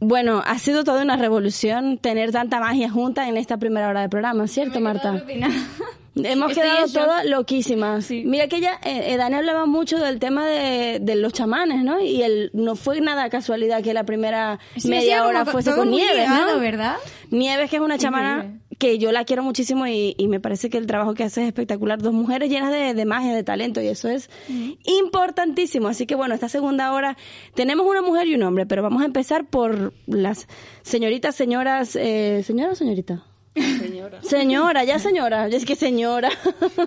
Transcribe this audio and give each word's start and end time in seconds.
Bueno, 0.00 0.42
ha 0.44 0.58
sido 0.58 0.84
toda 0.84 1.02
una 1.02 1.16
revolución 1.16 1.98
tener 1.98 2.30
tanta 2.30 2.60
magia 2.60 2.90
junta 2.90 3.28
en 3.28 3.36
esta 3.36 3.56
primera 3.56 3.88
hora 3.88 4.02
de 4.02 4.08
programa, 4.08 4.46
¿cierto, 4.46 4.80
Marta? 4.80 5.24
Hemos 6.14 6.52
Estoy 6.52 6.62
quedado 6.62 6.86
todas 6.86 7.26
loquísimas. 7.26 8.10
Mira 8.10 8.48
que 8.48 8.56
ella, 8.56 8.78
eh, 8.84 9.12
eh, 9.12 9.16
Dani 9.18 9.34
hablaba 9.34 9.66
mucho 9.66 9.98
del 9.98 10.18
tema 10.18 10.46
de, 10.46 10.98
de 11.00 11.14
los 11.16 11.32
chamanes, 11.32 11.82
¿no? 11.84 12.00
Y 12.00 12.22
el, 12.22 12.50
no 12.54 12.74
fue 12.74 13.00
nada 13.00 13.28
casualidad 13.28 13.82
que 13.82 13.92
la 13.92 14.04
primera 14.04 14.58
Sí, 14.76 14.88
media 14.88 15.26
hora 15.26 15.44
fuese 15.44 15.74
con 15.74 15.90
Nieves, 15.90 16.16
ligado, 16.16 16.54
¿no? 16.54 16.60
¿verdad? 16.60 16.96
Nieves, 17.30 17.68
que 17.68 17.76
es 17.76 17.82
una 17.82 17.98
chamana. 17.98 18.60
Que 18.78 18.98
yo 18.98 19.12
la 19.12 19.24
quiero 19.24 19.42
muchísimo 19.42 19.86
y, 19.86 20.14
y 20.18 20.28
me 20.28 20.40
parece 20.40 20.70
que 20.70 20.78
el 20.78 20.86
trabajo 20.86 21.14
que 21.14 21.24
hace 21.24 21.42
es 21.42 21.48
espectacular. 21.48 22.00
Dos 22.00 22.12
mujeres 22.12 22.50
llenas 22.50 22.72
de, 22.72 22.94
de 22.94 23.04
magia, 23.04 23.34
de 23.34 23.42
talento 23.42 23.80
y 23.80 23.88
eso 23.88 24.08
es 24.08 24.30
importantísimo. 24.84 25.88
Así 25.88 26.06
que 26.06 26.14
bueno, 26.14 26.34
esta 26.34 26.48
segunda 26.48 26.92
hora 26.92 27.16
tenemos 27.54 27.86
una 27.86 28.02
mujer 28.02 28.26
y 28.26 28.34
un 28.34 28.42
hombre, 28.42 28.66
pero 28.66 28.82
vamos 28.82 29.02
a 29.02 29.06
empezar 29.06 29.46
por 29.46 29.92
las 30.06 30.48
señoritas, 30.82 31.34
señoras, 31.34 31.96
eh, 31.96 32.42
señora 32.44 32.72
o 32.72 32.74
señorita. 32.74 33.24
Señora. 33.56 34.18
Señora, 34.22 34.84
ya 34.84 34.98
señora, 34.98 35.46
es 35.48 35.64
que 35.64 35.74
señora. 35.76 36.30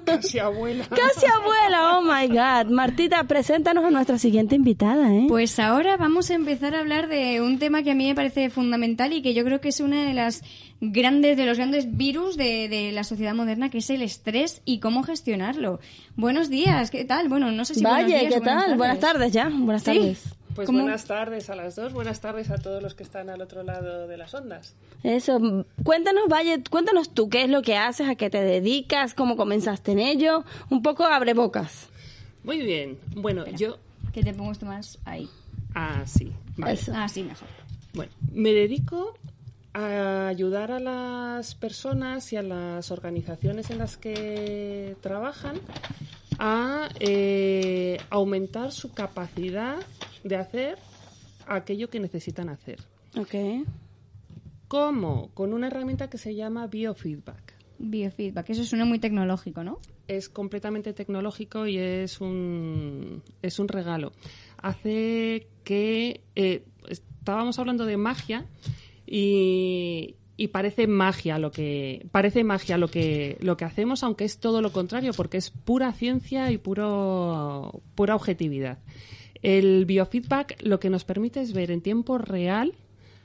Casi 0.06 0.40
abuela. 0.40 0.86
Casi 0.90 1.26
abuela, 1.26 1.98
oh 1.98 2.02
my 2.02 2.28
god. 2.28 2.72
Martita, 2.72 3.24
preséntanos 3.24 3.84
a 3.86 3.92
nuestra 3.92 4.18
siguiente 4.20 4.56
invitada, 4.56 5.14
¿eh? 5.14 5.26
Pues 5.28 5.60
ahora 5.60 5.98
vamos 5.98 6.30
a 6.30 6.36
empezar 6.36 6.76
a 6.76 6.80
hablar 6.80 7.08
de 7.08 7.42
un 7.42 7.58
tema 7.60 7.84
que 7.84 7.92
a 7.92 7.96
mí 7.96 8.08
me 8.08 8.16
parece 8.16 8.50
fundamental 8.50 9.14
y 9.14 9.22
que 9.22 9.34
yo 9.34 9.44
creo 9.44 9.60
que 9.62 9.70
es 9.70 9.80
una 9.80 10.04
de 10.06 10.14
las 10.14 10.44
grandes, 10.82 11.36
de 11.38 11.46
los 11.46 11.58
grandes 11.58 11.98
virus 11.98 12.38
de, 12.38 12.70
de 12.70 12.92
la 12.92 13.04
sociedad 13.04 13.34
moderna, 13.34 13.70
que 13.70 13.80
es 13.80 13.90
el 13.90 14.02
estrés 14.02 14.62
y 14.66 14.80
cómo 14.80 15.04
gestionarlo. 15.04 15.80
Buenos 16.16 16.50
días, 16.50 16.92
¿qué 16.92 17.04
tal? 17.06 17.30
Bueno, 17.30 17.52
no 17.52 17.66
sé 17.66 17.76
si 17.76 17.82
buenos 17.82 18.04
Valle, 18.04 18.20
días 18.20 18.34
¿qué 18.34 18.40
o 18.40 18.42
buenas 18.44 18.66
tal? 18.66 18.78
Buenas 18.78 19.00
tardes 19.00 19.32
ya. 19.34 19.50
Buenas 19.50 19.84
Sí. 19.84 20.16
Pues 20.60 20.68
¿Cómo? 20.68 20.80
buenas 20.80 21.06
tardes 21.06 21.50
a 21.50 21.56
las 21.56 21.78
dos, 21.78 21.94
buenas 21.94 22.20
tardes 22.20 22.52
a 22.52 22.58
todos 22.58 22.84
los 22.84 22.94
que 22.94 23.04
están 23.04 23.30
al 23.30 23.42
otro 23.42 23.64
lado 23.64 24.10
de 24.10 24.18
las 24.18 24.34
ondas. 24.34 24.76
Eso, 25.04 25.40
cuéntanos, 25.86 26.26
Valle, 26.30 26.62
cuéntanos 26.70 27.12
tú 27.12 27.30
qué 27.30 27.44
es 27.44 27.50
lo 27.50 27.62
que 27.62 27.78
haces, 27.78 28.10
a 28.10 28.16
qué 28.16 28.30
te 28.30 28.42
dedicas, 28.42 29.14
cómo 29.14 29.38
comenzaste 29.38 29.94
en 29.94 30.00
ello, 30.00 30.44
un 30.70 30.82
poco 30.82 31.06
abre 31.06 31.34
bocas. 31.34 31.88
Muy 32.44 32.58
bien, 32.58 33.00
bueno, 33.16 33.46
yo... 33.48 33.78
Que 34.12 34.22
te 34.22 34.34
pongo 34.34 34.52
esto 34.52 34.66
más 34.66 35.00
ahí. 35.06 35.30
Ah, 35.76 36.04
sí, 36.06 36.34
vale. 36.58 36.74
Eso. 36.74 36.92
Ah, 36.94 37.08
sí, 37.08 37.24
mejor. 37.24 37.48
Bueno, 37.94 38.12
me 38.34 38.52
dedico 38.52 39.14
a 39.74 40.28
ayudar 40.28 40.74
a 40.74 40.82
las 40.82 41.56
personas 41.56 42.34
y 42.34 42.36
a 42.36 42.44
las 42.44 42.92
organizaciones 42.92 43.70
en 43.70 43.78
las 43.78 43.96
que 43.96 44.98
trabajan 45.00 45.56
a 46.40 46.90
eh, 47.00 47.98
aumentar 48.10 48.72
su 48.72 48.92
capacidad 48.94 49.78
de 50.24 50.36
hacer 50.36 50.78
aquello 51.48 51.90
que 51.90 52.00
necesitan 52.00 52.50
hacer. 52.50 52.80
Ok. 53.18 53.68
¿Cómo? 54.68 55.30
Con 55.34 55.54
una 55.54 55.68
herramienta 55.68 56.10
que 56.10 56.18
se 56.18 56.36
llama 56.36 56.68
biofeedback. 56.68 57.54
Biofeedback, 57.80 58.50
eso 58.50 58.64
suena 58.64 58.86
muy 58.86 59.00
tecnológico, 59.00 59.64
¿no? 59.64 59.80
es 60.10 60.28
completamente 60.28 60.92
tecnológico 60.92 61.68
y 61.68 61.78
es 61.78 62.20
un, 62.20 63.24
es 63.42 63.60
un 63.60 63.68
regalo. 63.68 64.12
Hace 64.58 65.48
que 65.64 66.22
eh, 66.36 66.66
estábamos 66.88 67.60
hablando 67.60 67.86
de 67.86 67.96
magia 67.96 68.46
y, 69.06 70.16
y 70.40 70.48
parece 70.48 70.88
magia 70.88 71.38
lo 71.38 71.52
que 71.52 72.08
parece 72.14 72.46
magia 72.46 72.78
lo 72.78 72.88
que 72.88 73.38
lo 73.42 73.58
que 73.58 73.66
hacemos, 73.66 74.04
aunque 74.04 74.24
es 74.24 74.40
todo 74.40 74.62
lo 74.62 74.72
contrario, 74.72 75.12
porque 75.14 75.36
es 75.36 75.50
pura 75.50 75.92
ciencia 75.92 76.50
y 76.50 76.58
puro 76.58 77.82
pura 77.94 78.16
objetividad. 78.16 78.78
El 79.42 79.86
biofeedback 79.86 80.64
lo 80.64 80.80
que 80.80 80.90
nos 80.90 81.04
permite 81.04 81.42
es 81.42 81.52
ver 81.52 81.72
en 81.72 81.82
tiempo 81.82 82.18
real 82.18 82.74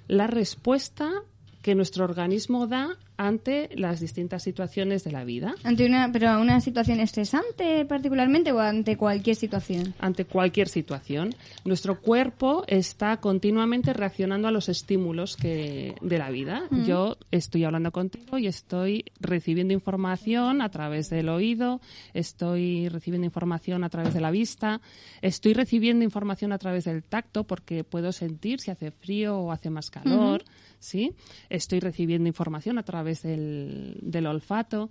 la 0.08 0.26
respuesta 0.26 1.22
que 1.62 1.76
nuestro 1.76 2.04
organismo 2.04 2.66
da 2.66 2.98
ante 3.16 3.70
las 3.76 4.00
distintas 4.00 4.42
situaciones 4.42 5.04
de 5.04 5.12
la 5.12 5.24
vida. 5.24 5.54
Ante 5.62 5.86
una, 5.86 6.10
pero 6.12 6.40
una 6.40 6.60
situación 6.60 7.00
estresante 7.00 7.84
particularmente 7.84 8.52
o 8.52 8.60
ante 8.60 8.96
cualquier 8.96 9.36
situación. 9.36 9.94
ante 9.98 10.24
cualquier 10.24 10.68
situación. 10.68 11.34
Nuestro 11.64 12.00
cuerpo 12.00 12.64
está 12.66 13.18
continuamente 13.18 13.92
reaccionando 13.92 14.48
a 14.48 14.50
los 14.50 14.68
estímulos 14.68 15.36
que, 15.36 15.94
de 16.00 16.18
la 16.18 16.30
vida. 16.30 16.68
Yo 16.86 17.16
estoy 17.30 17.64
hablando 17.64 17.92
contigo 17.92 18.38
y 18.38 18.46
estoy 18.46 19.04
recibiendo 19.20 19.72
información 19.72 20.62
a 20.62 20.68
través 20.70 21.10
del 21.10 21.28
oído, 21.28 21.80
estoy 22.12 22.88
recibiendo 22.88 23.24
información 23.24 23.84
a 23.84 23.88
través 23.88 24.14
de 24.14 24.20
la 24.20 24.30
vista, 24.30 24.80
estoy 25.22 25.54
recibiendo 25.54 26.04
información 26.04 26.52
a 26.52 26.58
través 26.58 26.84
del 26.84 27.02
tacto 27.02 27.44
porque 27.44 27.84
puedo 27.84 28.12
sentir 28.12 28.60
si 28.60 28.70
hace 28.70 28.90
frío 28.90 29.38
o 29.38 29.52
hace 29.52 29.70
más 29.70 29.90
calor, 29.90 30.44
¿sí? 30.78 31.12
Estoy 31.48 31.80
recibiendo 31.80 32.28
información 32.28 32.78
a 32.78 32.82
través 32.82 33.03
del, 33.04 33.98
del 34.02 34.26
olfato 34.26 34.90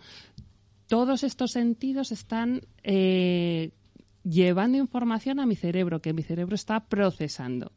todos 0.94 1.24
estos 1.24 1.52
sentidos 1.52 2.12
están 2.12 2.62
eh, 2.84 3.72
llevando 4.24 4.78
información 4.78 5.40
a 5.40 5.46
mi 5.48 5.56
cerebro, 5.56 6.02
que 6.02 6.14
mi 6.14 6.22
cerebro 6.22 6.54
está 6.54 6.82
procesando. 6.82 7.72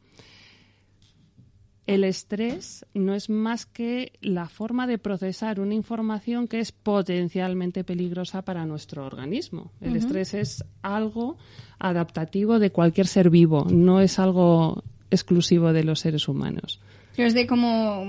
El 1.87 2.03
estrés 2.03 2.85
no 2.93 3.15
es 3.15 3.29
más 3.29 3.65
que 3.65 4.11
la 4.21 4.49
forma 4.49 4.85
de 4.85 4.97
procesar 4.97 5.61
una 5.61 5.73
información 5.73 6.47
que 6.47 6.59
es 6.59 6.73
potencialmente 6.73 7.83
peligrosa 7.85 8.43
para 8.43 8.67
nuestro 8.67 9.05
organismo. 9.05 9.71
El 9.81 9.95
estrés 9.95 10.35
es 10.35 10.65
algo 10.83 11.37
adaptativo 11.79 12.59
de 12.59 12.71
cualquier 12.71 13.07
ser 13.07 13.29
vivo, 13.29 13.65
no 13.71 14.01
es 14.01 14.19
algo 14.19 14.83
exclusivo 15.09 15.71
de 15.71 15.85
los 15.85 16.01
seres 16.01 16.27
humanos. 16.27 16.81
Pero 17.17 17.27
es 17.27 17.33
de 17.33 17.45
cómo, 17.47 18.05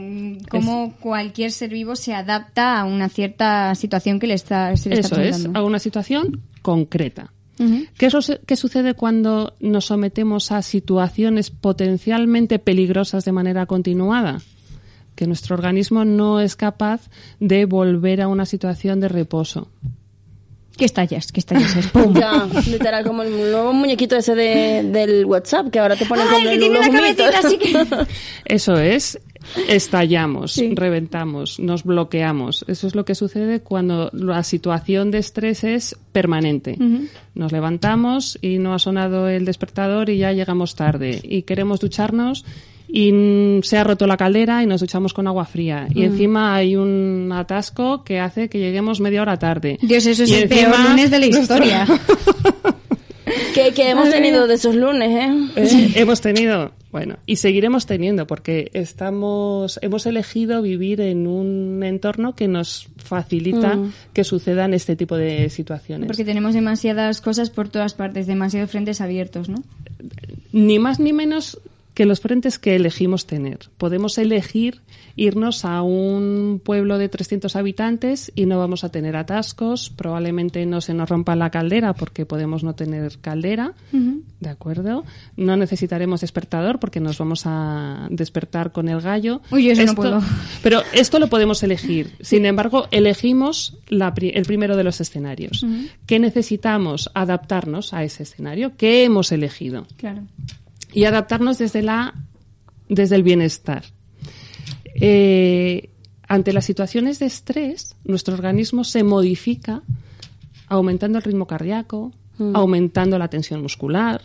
cómo 0.50 0.94
cualquier 1.00 1.50
ser 1.50 1.70
vivo 1.70 1.96
se 1.96 2.14
adapta 2.14 2.78
a 2.78 2.84
una 2.84 3.08
cierta 3.08 3.74
situación 3.74 4.20
que 4.20 4.26
le 4.28 4.34
está, 4.34 4.76
se 4.76 4.90
le 4.90 5.00
está 5.00 5.20
Eso 5.24 5.48
es, 5.48 5.54
a 5.54 5.62
una 5.64 5.78
situación 5.80 6.42
concreta. 6.62 7.32
Ujú. 7.58 7.86
¿Qué, 7.96 8.06
es 8.06 8.12
lo 8.12 8.22
se- 8.22 8.38
qué 8.46 8.54
sucede 8.54 8.94
cuando 8.94 9.54
nos 9.60 9.86
sometemos 9.86 10.52
a 10.52 10.62
situaciones 10.62 11.50
potencialmente 11.50 12.58
peligrosas 12.60 13.24
de 13.24 13.32
manera 13.32 13.66
continuada? 13.66 14.40
Que 15.16 15.26
nuestro 15.26 15.56
organismo 15.56 16.04
no 16.04 16.38
es 16.38 16.54
capaz 16.54 17.08
de 17.40 17.64
volver 17.64 18.20
a 18.20 18.28
una 18.28 18.44
situación 18.46 19.00
de 19.00 19.08
reposo. 19.08 19.68
Que 20.78 20.84
estallas, 20.86 21.32
que 21.32 21.40
estallas. 21.40 21.76
es 21.76 21.88
¡pum! 21.88 22.14
Ya, 22.18 22.48
literal, 22.70 23.04
como 23.04 23.22
el 23.24 23.30
nuevo 23.50 23.72
muñequito 23.74 24.16
ese 24.16 24.34
de, 24.34 24.84
del 24.84 25.26
WhatsApp, 25.26 25.70
que 25.70 25.80
ahora 25.80 25.96
te 25.96 26.06
ponen 26.06 26.26
¡Ay, 26.30 26.34
como 26.36 26.50
que 26.50 26.58
tiene 26.58 26.78
cabecita 26.80 27.38
así 27.40 27.58
que... 27.58 27.86
Eso 28.44 28.76
es, 28.78 29.18
estallamos, 29.68 30.52
Sí. 30.52 30.72
reventamos, 30.74 31.58
nos 31.58 31.84
bloqueamos. 31.84 32.64
Eso 32.68 32.86
es 32.86 32.94
lo 32.94 33.04
que 33.04 33.14
sucede 33.14 33.60
cuando 33.60 34.08
la 34.12 34.42
situación 34.42 35.10
de 35.10 35.18
estrés 35.18 35.64
es 35.64 35.96
permanente. 36.12 36.76
Nos 37.34 37.52
levantamos 37.52 38.38
y 38.40 38.58
no 38.58 38.72
ha 38.74 38.78
sonado 38.78 39.28
el 39.28 39.44
despertador 39.44 40.10
y 40.10 40.18
ya 40.18 40.32
llegamos 40.32 40.74
tarde. 40.76 41.20
Y 41.22 41.42
queremos 41.42 41.80
ducharnos 41.80 42.44
y 42.88 43.12
mm, 43.12 43.62
se 43.62 43.76
ha 43.76 43.84
roto 43.84 44.06
la 44.06 44.16
caldera 44.16 44.62
y 44.62 44.66
nos 44.66 44.80
duchamos 44.80 45.12
con 45.12 45.26
agua 45.26 45.44
fría. 45.44 45.86
Y 45.94 46.02
encima 46.04 46.54
hay 46.54 46.74
un 46.76 47.30
atasco 47.32 48.02
que 48.02 48.18
hace 48.18 48.48
que 48.48 48.58
lleguemos 48.58 49.00
media 49.00 49.22
hora 49.22 49.38
tarde. 49.38 49.78
Dios, 49.82 50.06
eso 50.06 50.24
es 50.24 50.30
Y 50.30 50.34
el 50.34 50.48
peor 50.48 50.78
lunes 50.88 51.10
de 51.10 51.18
la 51.18 51.26
historia. 51.26 51.86
que, 53.54 53.72
que 53.74 53.90
hemos 53.90 54.10
tenido 54.10 54.46
de 54.46 54.54
esos 54.54 54.74
lunes, 54.74 55.10
¿eh? 55.10 55.48
Eh, 55.56 55.92
Hemos 55.96 56.20
tenido, 56.20 56.72
bueno, 56.90 57.16
y 57.26 57.36
seguiremos 57.36 57.86
teniendo 57.86 58.26
porque 58.26 58.70
estamos, 58.72 59.78
hemos 59.82 60.06
elegido 60.06 60.62
vivir 60.62 61.00
en 61.00 61.26
un 61.26 61.82
entorno 61.82 62.34
que 62.34 62.48
nos 62.48 62.88
facilita 62.96 63.76
Mm. 63.76 63.92
que 64.12 64.24
sucedan 64.24 64.72
este 64.74 64.96
tipo 64.96 65.16
de 65.16 65.50
situaciones. 65.50 66.06
Porque 66.06 66.24
tenemos 66.24 66.54
demasiadas 66.54 67.20
cosas 67.20 67.50
por 67.50 67.68
todas 67.68 67.94
partes, 67.94 68.26
demasiados 68.26 68.70
frentes 68.70 69.00
abiertos, 69.00 69.48
¿no? 69.48 69.62
Ni 70.52 70.78
más 70.78 70.98
ni 71.00 71.12
menos 71.12 71.58
que 71.98 72.06
los 72.06 72.20
frentes 72.20 72.60
que 72.60 72.76
elegimos 72.76 73.26
tener. 73.26 73.58
Podemos 73.76 74.18
elegir 74.18 74.82
irnos 75.16 75.64
a 75.64 75.82
un 75.82 76.60
pueblo 76.64 76.96
de 76.96 77.08
300 77.08 77.56
habitantes 77.56 78.30
y 78.36 78.46
no 78.46 78.56
vamos 78.56 78.84
a 78.84 78.88
tener 78.90 79.16
atascos, 79.16 79.90
probablemente 79.90 80.64
no 80.64 80.80
se 80.80 80.94
nos 80.94 81.08
rompa 81.08 81.34
la 81.34 81.50
caldera 81.50 81.94
porque 81.94 82.24
podemos 82.24 82.62
no 82.62 82.76
tener 82.76 83.18
caldera, 83.20 83.72
¿de 83.90 84.48
acuerdo? 84.48 85.04
No 85.36 85.56
necesitaremos 85.56 86.20
despertador 86.20 86.78
porque 86.78 87.00
nos 87.00 87.18
vamos 87.18 87.42
a 87.46 88.06
despertar 88.10 88.70
con 88.70 88.88
el 88.88 89.00
gallo. 89.00 89.40
Uy, 89.50 89.68
eso 89.68 89.82
no 89.84 89.94
puedo. 89.96 90.22
Pero 90.62 90.82
esto 90.92 91.18
lo 91.18 91.26
podemos 91.26 91.64
elegir. 91.64 92.12
Sin 92.20 92.46
embargo, 92.46 92.86
elegimos 92.92 93.76
la 93.88 94.14
pri- 94.14 94.30
el 94.36 94.44
primero 94.44 94.76
de 94.76 94.84
los 94.84 95.00
escenarios. 95.00 95.66
¿Qué 96.06 96.20
necesitamos? 96.20 97.10
Adaptarnos 97.14 97.92
a 97.92 98.04
ese 98.04 98.22
escenario. 98.22 98.76
¿Qué 98.76 99.02
hemos 99.02 99.32
elegido? 99.32 99.84
Claro. 99.96 100.22
Y 100.92 101.04
adaptarnos 101.04 101.58
desde 101.58 101.82
la 101.82 102.14
desde 102.88 103.16
el 103.16 103.22
bienestar. 103.22 103.84
Eh, 104.94 105.90
ante 106.26 106.52
las 106.52 106.64
situaciones 106.64 107.18
de 107.18 107.26
estrés, 107.26 107.96
nuestro 108.04 108.34
organismo 108.34 108.84
se 108.84 109.02
modifica 109.02 109.82
aumentando 110.68 111.18
el 111.18 111.24
ritmo 111.24 111.46
cardíaco, 111.46 112.12
aumentando 112.54 113.18
la 113.18 113.28
tensión 113.28 113.62
muscular, 113.62 114.20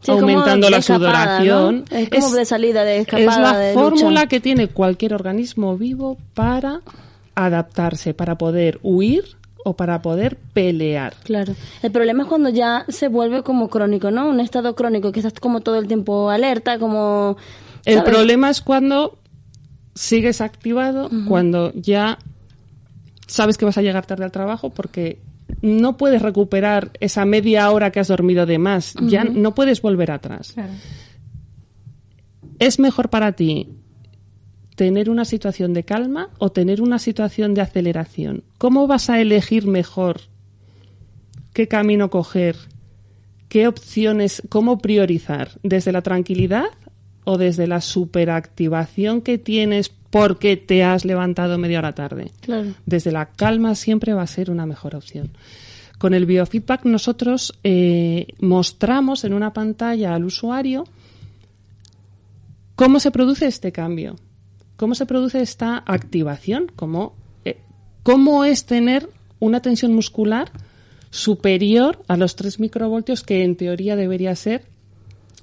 Sí, 0.00 0.10
aumentando 0.12 0.68
la 0.68 0.82
sudoración. 0.82 1.84
¿no? 1.90 1.96
Es 1.96 2.10
como 2.10 2.30
de 2.32 2.44
salida, 2.44 2.84
de 2.84 2.98
escapada, 2.98 3.24
Es 3.32 3.38
la 3.38 3.58
de 3.58 3.74
fórmula 3.74 4.20
lucha. 4.20 4.26
que 4.26 4.40
tiene 4.40 4.68
cualquier 4.68 5.14
organismo 5.14 5.76
vivo 5.78 6.18
para 6.34 6.82
adaptarse, 7.34 8.12
para 8.14 8.36
poder 8.36 8.78
huir 8.82 9.24
o 9.66 9.74
para 9.74 10.00
poder 10.00 10.36
pelear. 10.36 11.14
Claro. 11.24 11.52
El 11.82 11.90
problema 11.90 12.22
es 12.22 12.28
cuando 12.28 12.50
ya 12.50 12.84
se 12.86 13.08
vuelve 13.08 13.42
como 13.42 13.68
crónico, 13.68 14.12
¿no? 14.12 14.28
Un 14.28 14.38
estado 14.38 14.76
crónico, 14.76 15.10
que 15.10 15.18
estás 15.18 15.40
como 15.40 15.60
todo 15.60 15.76
el 15.76 15.88
tiempo 15.88 16.30
alerta, 16.30 16.78
como... 16.78 17.36
El 17.84 18.04
problema 18.04 18.48
es 18.48 18.60
cuando 18.60 19.18
sigues 19.92 20.40
activado, 20.40 21.10
cuando 21.26 21.72
ya 21.74 22.18
sabes 23.26 23.58
que 23.58 23.64
vas 23.64 23.76
a 23.76 23.82
llegar 23.82 24.06
tarde 24.06 24.22
al 24.22 24.30
trabajo 24.30 24.70
porque 24.70 25.18
no 25.62 25.96
puedes 25.96 26.22
recuperar 26.22 26.92
esa 27.00 27.24
media 27.24 27.68
hora 27.72 27.90
que 27.90 27.98
has 27.98 28.08
dormido 28.08 28.46
de 28.46 28.58
más, 28.58 28.94
ya 29.00 29.24
no 29.24 29.52
puedes 29.56 29.82
volver 29.82 30.12
atrás. 30.12 30.52
Claro. 30.52 30.74
¿Es 32.60 32.78
mejor 32.78 33.10
para 33.10 33.32
ti 33.32 33.68
tener 34.76 35.10
una 35.10 35.24
situación 35.24 35.72
de 35.72 35.82
calma 35.82 36.28
o 36.38 36.52
tener 36.52 36.80
una 36.80 37.00
situación 37.00 37.54
de 37.54 37.62
aceleración? 37.62 38.44
¿Cómo 38.58 38.86
vas 38.86 39.10
a 39.10 39.20
elegir 39.20 39.66
mejor 39.66 40.20
qué 41.52 41.66
camino 41.66 42.10
coger? 42.10 42.56
¿Qué 43.48 43.66
opciones, 43.66 44.42
cómo 44.48 44.78
priorizar? 44.78 45.50
¿Desde 45.62 45.92
la 45.92 46.02
tranquilidad 46.02 46.66
o 47.24 47.38
desde 47.38 47.66
la 47.66 47.80
superactivación 47.80 49.22
que 49.22 49.38
tienes 49.38 49.88
porque 50.10 50.56
te 50.56 50.84
has 50.84 51.04
levantado 51.04 51.58
media 51.58 51.78
hora 51.78 51.94
tarde? 51.94 52.30
Claro. 52.40 52.74
Desde 52.84 53.12
la 53.12 53.26
calma 53.26 53.74
siempre 53.74 54.12
va 54.12 54.22
a 54.22 54.26
ser 54.26 54.50
una 54.50 54.66
mejor 54.66 54.94
opción. 54.94 55.30
Con 55.98 56.12
el 56.12 56.26
biofeedback 56.26 56.84
nosotros 56.84 57.58
eh, 57.64 58.26
mostramos 58.40 59.24
en 59.24 59.32
una 59.32 59.54
pantalla 59.54 60.14
al 60.14 60.24
usuario 60.24 60.84
cómo 62.74 63.00
se 63.00 63.10
produce 63.10 63.46
este 63.46 63.72
cambio, 63.72 64.16
cómo 64.76 64.94
se 64.94 65.06
produce 65.06 65.40
esta 65.40 65.82
activación, 65.86 66.70
cómo, 66.76 67.14
eh, 67.44 67.58
cómo 68.02 68.44
es 68.44 68.66
tener 68.66 69.08
una 69.40 69.60
tensión 69.60 69.94
muscular 69.94 70.50
superior 71.10 72.02
a 72.08 72.16
los 72.16 72.36
3 72.36 72.60
microvoltios 72.60 73.22
que 73.22 73.44
en 73.44 73.56
teoría 73.56 73.96
debería 73.96 74.34
ser 74.36 74.64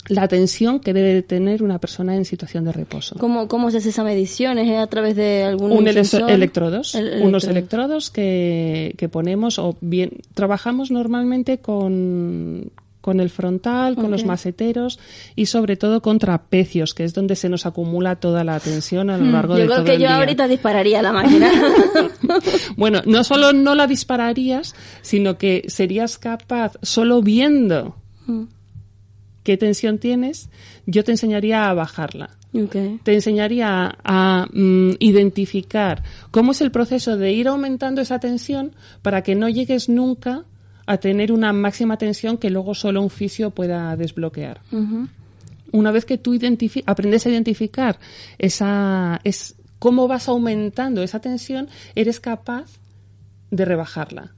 la 0.10 0.28
tensión 0.28 0.82
que 0.82 0.92
debe 0.94 1.14
de 1.14 1.22
tener 1.24 1.64
una 1.64 1.80
persona 1.80 2.16
en 2.18 2.26
situación 2.26 2.66
de 2.66 2.74
reposo. 2.74 3.16
¿Cómo, 3.20 3.48
¿Cómo 3.48 3.72
se 3.72 3.78
hace 3.78 3.90
esa 3.90 4.04
medición? 4.04 4.58
¿Es 4.58 4.78
a 4.78 4.86
través 4.88 5.16
de 5.16 5.44
algún 5.44 5.72
Un 5.72 5.86
sensor? 5.94 6.30
electrodos, 6.30 6.94
El- 6.94 7.22
unos 7.24 7.46
electrodo. 7.46 7.52
electrodos 7.52 8.10
que, 8.12 8.94
que 8.98 9.08
ponemos 9.08 9.60
o 9.60 9.78
bien 9.80 10.12
trabajamos 10.34 10.92
normalmente 10.92 11.60
con 11.60 12.70
con 13.04 13.20
el 13.20 13.30
frontal, 13.30 13.96
con 13.96 14.10
los 14.12 14.22
Ok. 14.22 14.28
maseteros 14.28 14.98
y 15.36 15.48
sobre 15.48 15.76
todo 15.76 16.02
con 16.02 16.20
trapecios, 16.20 16.94
que 16.94 17.04
es 17.04 17.14
donde 17.14 17.36
se 17.36 17.50
nos 17.50 17.66
acumula 17.66 18.16
toda 18.16 18.46
la 18.46 18.58
tensión 18.62 19.10
a 19.10 19.18
lo 19.18 19.26
largo 19.26 19.56
Hmm. 19.56 19.58
Yo 19.58 19.62
de 19.64 19.66
creo 19.68 19.76
todo 19.80 19.86
que 19.86 19.94
el 19.96 20.00
yo 20.02 20.08
día. 20.08 20.16
ahorita 20.18 20.48
dispararía 20.48 21.02
la 21.02 21.12
máquina. 21.12 21.52
Bueno, 22.78 23.02
no 23.06 23.24
solo 23.24 23.52
no 23.54 23.76
la 23.76 23.88
dispararías, 23.88 24.74
sino 25.02 25.38
que 25.38 25.66
serías 25.68 26.18
capaz, 26.18 26.74
solo 26.82 27.22
viendo 27.22 27.96
Mm. 28.26 28.44
qué 29.44 29.58
tensión 29.58 29.98
tienes, 29.98 30.50
yo 30.86 31.04
te 31.04 31.12
enseñaría 31.12 31.70
a 31.70 31.74
bajarla. 31.74 32.30
Ok. 32.54 33.02
Te 33.04 33.14
enseñaría 33.16 33.68
a, 33.86 33.98
a, 34.04 34.48
mm, 34.54 34.92
identificar 35.00 36.04
cómo 36.32 36.54
es 36.54 36.62
el 36.62 36.72
proceso 36.72 37.18
de 37.18 37.34
ir 37.34 37.48
aumentando 37.50 38.00
esa 38.02 38.20
tensión 38.20 38.72
para 39.02 39.24
que 39.24 39.36
no 39.36 39.50
llegues 39.50 39.90
nunca 39.90 40.46
a 40.86 40.98
tener 40.98 41.32
una 41.32 41.54
máxima 41.54 41.98
tensión 41.98 42.38
que 42.38 42.50
luego 42.50 42.74
solo 42.74 43.02
un 43.02 43.10
fisio 43.10 43.52
pueda 43.52 43.96
desbloquear. 43.96 44.62
Una 45.72 45.92
vez 45.92 46.06
que 46.06 46.18
tú 46.18 46.38
aprendes 46.86 47.26
a 47.26 47.30
identificar 47.30 48.00
esa, 48.38 49.20
es, 49.24 49.56
cómo 49.80 50.08
vas 50.08 50.28
aumentando 50.28 51.04
esa 51.04 51.20
tensión, 51.20 51.70
eres 51.96 52.20
capaz 52.20 52.70
de 53.50 53.66
rebajarla. 53.66 54.34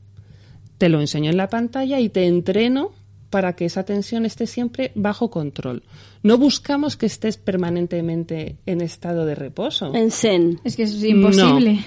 Te 0.78 0.90
lo 0.90 1.00
enseño 1.00 1.30
en 1.32 1.38
la 1.38 1.50
pantalla 1.50 2.00
y 2.00 2.10
te 2.10 2.26
entreno 2.26 2.92
para 3.30 3.54
que 3.54 3.66
esa 3.66 3.84
tensión 3.84 4.26
esté 4.26 4.48
siempre 4.48 4.92
bajo 4.96 5.30
control. 5.30 5.84
No 6.24 6.38
buscamos 6.38 6.96
que 6.96 7.06
estés 7.06 7.38
permanentemente 7.38 8.58
en 8.66 8.82
estado 8.82 9.26
de 9.26 9.36
reposo. 9.36 9.94
En 9.94 10.12
Zen. 10.12 10.60
Es 10.64 10.76
que 10.76 10.84
eso 10.84 10.96
es 10.98 11.04
imposible. 11.04 11.86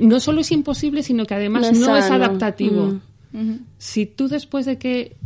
No, 0.00 0.08
No 0.08 0.20
solo 0.20 0.42
es 0.42 0.52
imposible, 0.52 1.02
sino 1.02 1.24
que 1.24 1.34
además 1.34 1.72
No 1.72 1.86
no, 1.86 1.96
es 1.96 2.10
adaptativo. 2.10 2.86
Mm. 2.86 3.00
Si 3.78 4.06
tú 4.06 4.28
después 4.28 4.66
de 4.66 4.78
que 4.78 5.16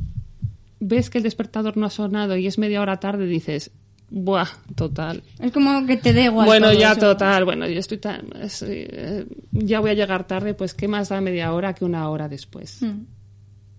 ves 0.81 1.11
que 1.11 1.19
el 1.19 1.25
despertador 1.25 1.77
no 1.77 1.87
ha 1.87 1.91
sonado 1.91 2.37
y 2.37 2.47
es 2.47 2.59
media 2.59 2.81
hora 2.81 3.01
tarde 3.01 3.27
dices, 3.27 3.71
buah, 4.11 4.49
total. 4.75 5.23
Es 5.39 5.53
como 5.53 5.87
que 5.87 5.97
te 5.97 6.13
dé 6.13 6.25
igual. 6.25 6.47
bueno, 6.47 6.69
todo 6.69 6.79
ya 6.79 6.93
eso. 6.93 7.01
total, 7.01 7.45
bueno, 7.45 7.67
yo 7.67 7.81
estoy 7.81 7.99
tan, 7.99 8.27
eh, 8.63 9.27
ya 9.53 9.81
voy 9.81 9.91
a 9.91 9.95
llegar 9.95 10.27
tarde, 10.27 10.55
pues 10.55 10.75
qué 10.75 10.89
más 10.89 11.09
da 11.09 11.21
media 11.21 11.53
hora 11.53 11.75
que 11.75 11.85
una 11.85 12.09
hora 12.09 12.29
después. 12.29 12.83
Mm. 12.83 13.07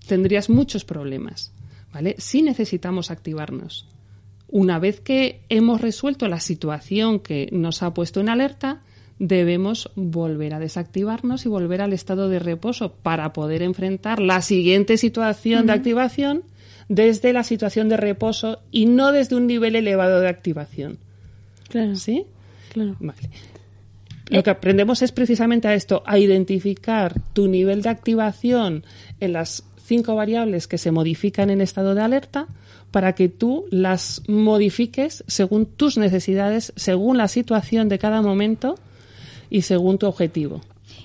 Tendrías 0.07 0.49
muchos 0.49 0.85
problemas, 0.85 1.51
¿vale? 1.93 2.15
Sí 2.17 2.41
necesitamos 2.41 3.11
activarnos. 3.11 3.87
Una 4.47 4.79
vez 4.79 4.99
que 4.99 5.41
hemos 5.49 5.81
resuelto 5.81 6.27
la 6.27 6.39
situación 6.39 7.19
que 7.19 7.49
nos 7.51 7.81
ha 7.81 7.93
puesto 7.93 8.19
en 8.19 8.29
alerta, 8.29 8.81
debemos 9.19 9.91
volver 9.95 10.53
a 10.53 10.59
desactivarnos 10.59 11.45
y 11.45 11.49
volver 11.49 11.81
al 11.81 11.93
estado 11.93 12.29
de 12.29 12.39
reposo 12.39 12.93
para 12.93 13.33
poder 13.33 13.61
enfrentar 13.61 14.19
la 14.19 14.41
siguiente 14.41 14.97
situación 14.97 15.67
de 15.67 15.73
activación 15.73 16.43
desde 16.89 17.33
la 17.33 17.43
situación 17.43 17.89
de 17.89 17.97
reposo 17.97 18.59
y 18.71 18.85
no 18.85 19.11
desde 19.11 19.35
un 19.35 19.47
nivel 19.47 19.75
elevado 19.75 20.19
de 20.19 20.27
activación. 20.27 20.97
Claro. 21.69 21.95
¿Sí? 21.95 22.25
Claro. 22.71 22.95
Vale. 22.99 23.29
Lo 24.29 24.43
que 24.43 24.49
aprendemos 24.49 25.01
es 25.01 25.11
precisamente 25.11 25.67
a 25.67 25.75
esto, 25.75 26.03
a 26.05 26.17
identificar 26.17 27.21
tu 27.33 27.47
nivel 27.47 27.81
de 27.81 27.89
activación 27.89 28.83
en 29.19 29.33
las 29.33 29.63
cinco 29.83 30.15
variables 30.15 30.67
que 30.67 30.79
se 30.79 30.91
modifican 30.91 31.51
en 31.51 31.61
estado 31.61 31.93
de 31.93 32.01
alerta 32.01 32.47
para 32.89 33.13
que 33.13 33.29
tú 33.29 33.65
las 33.69 34.23
modifiques 34.27 35.23
según 35.27 35.67
tus 35.67 35.97
necesidades, 35.97 36.73
según 36.75 37.17
la 37.17 37.27
situación 37.27 37.87
de 37.87 37.99
cada 37.99 38.21
momento 38.21 38.79
y 39.55 39.61
según 39.61 39.97
tu 39.97 40.05
objetivo. 40.07 40.61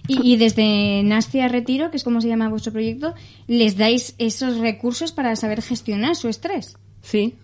Y, 0.08 0.32
y 0.32 0.36
desde 0.36 1.02
Nastia 1.04 1.46
Retiro, 1.48 1.90
que 1.90 1.96
es 1.98 2.04
como 2.04 2.20
se 2.20 2.28
llama 2.28 2.48
vuestro 2.48 2.72
proyecto, 2.72 3.14
les 3.46 3.76
dais 3.76 4.14
esos 4.18 4.58
recursos 4.58 5.12
para 5.12 5.36
saber 5.36 5.62
gestionar 5.62 6.16
su 6.16 6.28
estrés. 6.28 6.76
¿Sí? 7.02 7.34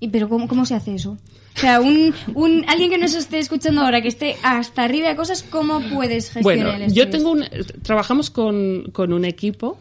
¿Y 0.00 0.08
pero 0.08 0.28
cómo, 0.28 0.48
cómo 0.48 0.64
se 0.64 0.74
hace 0.74 0.94
eso? 0.94 1.18
O 1.56 1.58
sea, 1.60 1.80
un, 1.80 2.14
un, 2.34 2.64
alguien 2.68 2.90
que 2.90 2.98
nos 2.98 3.14
esté 3.14 3.38
escuchando 3.38 3.82
ahora, 3.82 4.00
que 4.02 4.08
esté 4.08 4.36
hasta 4.42 4.84
arriba 4.84 5.08
de 5.08 5.16
cosas, 5.16 5.42
¿cómo 5.42 5.80
puedes 5.92 6.30
gestionar 6.30 6.42
Bueno, 6.42 6.70
el 6.76 6.82
estrés? 6.82 6.94
yo 6.94 7.10
tengo 7.10 7.30
un, 7.30 7.44
trabajamos 7.82 8.30
con, 8.30 8.84
con 8.92 9.12
un 9.12 9.24
equipo 9.24 9.78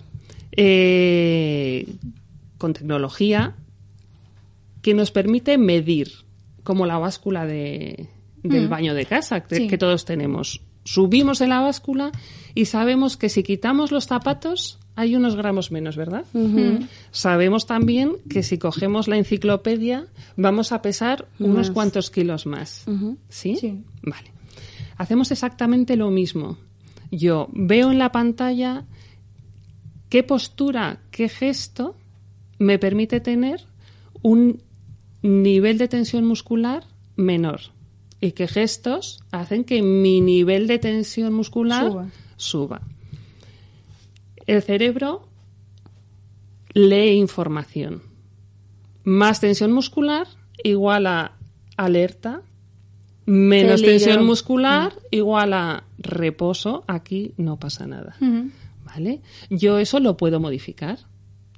eh, 0.51 1.87
con 2.57 2.73
tecnología 2.73 3.55
que 4.81 4.93
nos 4.93 5.11
permite 5.11 5.57
medir, 5.57 6.11
como 6.63 6.85
la 6.85 6.97
báscula 6.97 7.45
de, 7.45 8.07
del 8.43 8.67
baño 8.67 8.93
de 8.93 9.05
casa 9.05 9.41
que, 9.41 9.55
Sí. 9.55 9.67
que 9.67 9.77
todos 9.77 10.05
tenemos. 10.05 10.61
Subimos 10.83 11.41
en 11.41 11.49
la 11.49 11.61
báscula 11.61 12.11
y 12.55 12.65
sabemos 12.65 13.17
que 13.17 13.29
si 13.29 13.43
quitamos 13.43 13.91
los 13.91 14.07
zapatos 14.07 14.79
hay 14.95 15.15
unos 15.15 15.35
gramos 15.35 15.71
menos, 15.71 15.95
¿verdad? 15.97 16.25
Sabemos 17.11 17.65
también 17.65 18.17
que 18.29 18.43
si 18.43 18.57
cogemos 18.57 19.07
la 19.07 19.17
enciclopedia 19.17 20.05
vamos 20.35 20.71
a 20.71 20.81
pesar 20.81 21.27
unos 21.39 21.71
cuantos 21.71 22.11
kilos 22.11 22.45
más. 22.45 22.85
¿Sí? 23.29 23.55
Sí. 23.55 23.83
Vale. 24.03 24.31
Hacemos 24.97 25.31
exactamente 25.31 25.95
lo 25.95 26.11
mismo. 26.11 26.57
Yo 27.11 27.49
veo 27.53 27.91
en 27.91 27.97
la 27.97 28.11
pantalla 28.11 28.85
qué 30.09 30.23
postura, 30.23 30.99
qué 31.11 31.29
gesto 31.29 31.95
me 32.59 32.77
permite 32.77 33.19
tener 33.19 33.65
un 34.21 34.61
nivel 35.21 35.77
de 35.77 35.87
tensión 35.87 36.25
muscular 36.25 36.83
menor 37.15 37.72
y 38.23 38.31
qué 38.31 38.47
gestos 38.47 39.19
hacen 39.31 39.65
que 39.65 39.81
mi 39.81 40.21
nivel 40.21 40.65
de 40.65 40.79
tensión 40.79 41.33
muscular 41.33 41.91
Suba. 41.91 42.07
suba. 42.37 42.81
El 44.47 44.61
cerebro 44.61 45.27
lee 46.73 47.17
información. 47.17 48.01
Más 49.03 49.41
tensión 49.41 49.73
muscular 49.73 50.27
igual 50.63 51.05
a 51.07 51.33
alerta, 51.75 52.43
menos 53.25 53.81
Peligro. 53.81 53.91
tensión 54.05 54.25
muscular 54.25 54.93
igual 55.11 55.51
a 55.51 55.83
reposo. 55.97 56.85
Aquí 56.87 57.33
no 57.35 57.59
pasa 57.59 57.87
nada. 57.87 58.15
¿Vale? 58.85 59.19
Yo 59.49 59.79
eso 59.79 59.99
lo 59.99 60.15
puedo 60.15 60.39
modificar. 60.39 60.97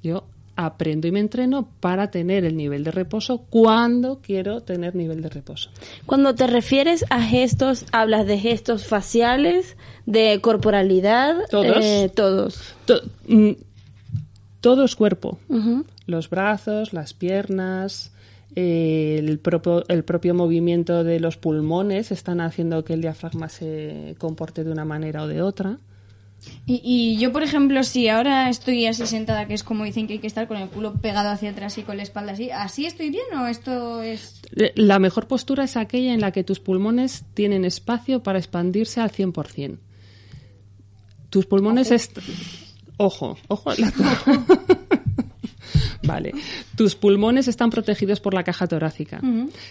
Yo 0.01 0.27
aprendo 0.55 1.07
y 1.07 1.12
me 1.12 1.19
entreno 1.19 1.67
para 1.79 2.12
tener 2.12 2.45
el 2.45 2.55
nivel 2.55 2.83
de 2.83 2.91
reposo 2.91 3.39
cuando 3.50 4.19
quiero 4.21 4.62
tener 4.62 4.95
nivel 4.95 5.21
de 5.21 5.29
reposo. 5.29 5.69
Cuando 6.05 6.33
te 6.35 6.47
refieres 6.47 7.05
a 7.09 7.21
gestos, 7.21 7.85
hablas 7.91 8.25
de 8.25 8.38
gestos 8.39 8.85
faciales, 8.85 9.75
de 10.05 10.39
corporalidad, 10.41 11.35
Todos. 11.50 11.77
eh, 11.83 12.12
todos. 12.15 12.74
To- 12.85 13.01
mm, 13.27 13.51
todo 14.62 14.85
es 14.85 14.95
cuerpo. 14.95 15.38
Los 16.07 16.29
brazos, 16.29 16.93
las 16.93 17.13
piernas, 17.13 18.12
eh, 18.55 19.17
el, 19.19 19.38
propio, 19.39 19.83
el 19.89 20.03
propio 20.03 20.33
movimiento 20.33 21.03
de 21.03 21.19
los 21.19 21.38
pulmones 21.38 22.12
están 22.12 22.39
haciendo 22.41 22.83
que 22.85 22.93
el 22.93 23.01
diafragma 23.01 23.50
se 23.50 24.15
comporte 24.17 24.63
de 24.63 24.71
una 24.71 24.85
manera 24.85 25.24
o 25.24 25.27
de 25.27 25.41
otra. 25.41 25.77
Y, 26.68 26.82
y 26.84 27.18
yo, 27.20 27.32
por 27.32 27.44
ejemplo, 27.44 27.84
si 27.84 28.08
ahora 28.10 28.50
estoy 28.50 28.86
así 28.88 29.06
sentada, 29.06 29.46
que 29.48 29.54
es 29.54 29.64
como 29.64 29.84
dicen 29.84 30.08
que 30.08 30.14
hay 30.14 30.20
que 30.20 30.28
estar 30.28 30.48
con 30.48 30.58
el 30.58 30.68
culo 30.70 30.94
pegado 30.96 31.30
hacia 31.30 31.52
atrás 31.52 31.78
y 31.78 31.84
con 31.84 31.98
la 31.98 32.04
espalda 32.04 32.32
así, 32.34 32.50
¿así 32.52 32.86
estoy 32.86 33.10
bien 33.12 33.25
o 33.40 33.48
esto 33.48 34.02
es...? 34.02 34.42
La 34.75 34.98
mejor 35.00 35.28
postura 35.28 35.64
es 35.66 35.78
aquella 35.78 36.14
en 36.14 36.22
la 36.22 36.32
que 36.32 36.44
tus 36.44 36.60
pulmones 36.60 37.24
tienen 37.34 37.66
espacio 37.66 38.24
para 38.24 38.40
expandirse 38.40 39.00
al 39.02 39.12
100%. 39.12 39.78
Tus 41.30 41.46
pulmones... 41.46 42.10
Ojo, 42.98 43.38
ojo. 43.50 43.72
la- 43.78 43.92
vale. 46.04 46.34
Tus 46.75 46.96
pulmones 46.96 47.48
están 47.48 47.70
protegidos 47.70 48.20
por 48.20 48.34
la 48.34 48.44
caja 48.44 48.68
torácica. 48.68 49.22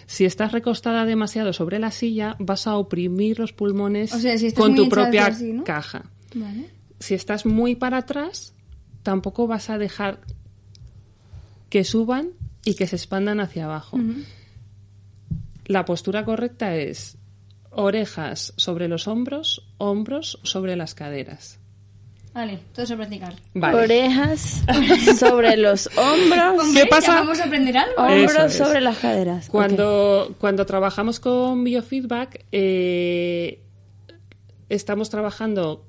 Si 0.07 0.25
estás 0.25 0.53
recostada 0.53 1.05
demasiado 1.07 1.53
sobre 1.53 1.79
la 1.79 1.91
silla, 1.91 2.37
vas 2.39 2.67
a 2.67 2.77
oprimir 2.77 3.39
los 3.39 3.53
pulmones 3.53 4.13
O 4.13 4.19
sea, 4.19 4.37
si 4.39 4.47
estás 4.49 4.63
con 4.63 4.75
tu 4.75 4.89
propia 4.89 5.27
así, 5.27 5.53
¿no? 5.53 5.65
caja. 5.65 6.05
Vale. 6.35 6.71
Si 7.01 7.15
estás 7.15 7.47
muy 7.47 7.75
para 7.77 7.99
atrás, 7.99 8.55
tampoco 9.03 9.47
vas 9.47 9.71
a 9.71 9.79
dejar 9.79 10.21
que 11.71 11.85
suban 11.85 12.31
y 12.65 12.75
que 12.75 12.87
se 12.87 12.97
expandan 12.97 13.41
hacia 13.41 13.65
abajo. 13.65 13.99
La 15.67 15.85
postura 15.85 16.25
correcta 16.25 16.77
es 16.77 17.17
orejas 17.71 18.53
sobre 18.57 18.89
los 18.89 19.09
hombros, 19.09 19.67
hombros 19.79 20.39
sobre 20.43 20.77
las 20.77 20.95
caderas. 20.95 21.59
Vale, 22.33 22.59
todo 22.73 22.85
eso 22.85 22.97
practicar. 22.97 23.35
Vale. 23.55 23.77
Orejas 23.77 24.65
sobre 25.19 25.57
los 25.57 25.87
hombros, 25.97 26.65
Hombre, 26.65 26.87
pasa? 26.87 27.15
vamos 27.15 27.39
a 27.39 27.45
aprender 27.45 27.77
algo. 27.77 27.95
hombros 28.03 28.47
es. 28.53 28.55
sobre 28.59 28.81
las 28.81 28.99
caderas. 28.99 29.49
Cuando, 29.49 30.35
cuando 30.41 30.67
trabajamos 30.67 31.21
con 31.21 31.63
biofeedback, 31.63 32.45
eh, 32.51 33.63
estamos 34.69 35.11
trabajando 35.11 35.87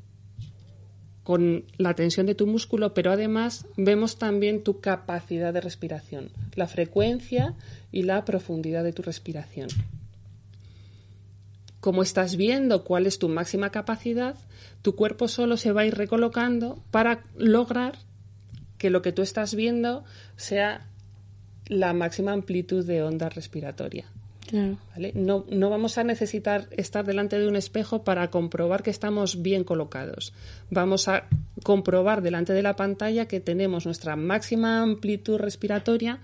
con 1.26 1.66
la 1.80 1.96
tensión 1.96 2.28
de 2.28 2.36
tu 2.36 2.46
músculo, 2.46 2.94
pero 2.94 3.12
además 3.12 3.66
vemos 3.78 4.20
también 4.20 4.64
tu 4.64 4.80
capacidad 4.80 5.52
de 5.52 5.60
respiración, 5.60 6.30
la 6.54 6.68
frecuencia 6.68 7.56
y 7.92 8.04
la 8.04 8.24
profundidad 8.26 8.84
de 8.84 8.94
tu 8.94 9.02
respiración. 9.02 9.68
Como 11.80 12.04
estás 12.04 12.36
viendo 12.36 12.84
cuál 12.84 13.08
es 13.08 13.18
tu 13.18 13.28
máxima 13.28 13.72
capacidad, 13.72 14.36
tu 14.84 14.96
cuerpo 14.96 15.28
solo 15.28 15.58
se 15.58 15.72
va 15.72 15.82
a 15.82 15.86
ir 15.88 15.96
recolocando 15.96 16.78
para 16.92 17.24
lograr 17.36 17.98
que 18.78 18.92
lo 18.92 19.02
que 19.02 19.12
tú 19.12 19.24
estás 19.24 19.56
viendo 19.56 20.04
sea 20.36 20.86
la 21.66 21.94
máxima 21.94 22.34
amplitud 22.34 22.86
de 22.86 23.02
onda 23.02 23.30
respiratoria. 23.30 24.06
Claro. 24.48 24.78
¿vale? 24.94 25.12
No, 25.16 25.46
no 25.50 25.70
vamos 25.70 25.98
a 25.98 26.04
necesitar 26.04 26.68
estar 26.72 27.06
delante 27.06 27.40
de 27.40 27.48
un 27.48 27.56
espejo 27.56 28.04
para 28.04 28.30
comprobar 28.30 28.84
que 28.84 28.92
estamos 28.92 29.42
bien 29.42 29.64
colocados. 29.64 30.34
Vamos 30.70 31.08
a 31.08 31.28
comprobar 31.64 32.22
delante 32.22 32.54
de 32.54 32.62
la 32.62 32.76
pantalla 32.76 33.28
que 33.28 33.40
tenemos 33.40 33.86
nuestra 33.86 34.16
máxima 34.16 34.82
amplitud 34.82 35.38
respiratoria 35.38 36.20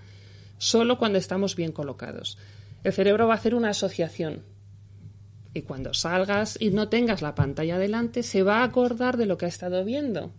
solo 0.58 0.98
cuando 0.98 1.18
estamos 1.18 1.56
bien 1.56 1.72
colocados. 1.72 2.38
El 2.84 2.92
cerebro 2.92 3.26
va 3.26 3.34
a 3.34 3.36
hacer 3.36 3.54
una 3.54 3.70
asociación. 3.70 4.42
Y 5.54 5.62
cuando 5.62 5.92
salgas 5.92 6.56
y 6.60 6.70
no 6.70 6.88
tengas 6.88 7.20
la 7.20 7.34
pantalla 7.34 7.78
delante, 7.78 8.22
se 8.22 8.42
va 8.42 8.58
a 8.58 8.64
acordar 8.64 9.16
de 9.16 9.26
lo 9.26 9.36
que 9.36 9.46
ha 9.46 9.48
estado 9.48 9.84
viendo. 9.84 10.32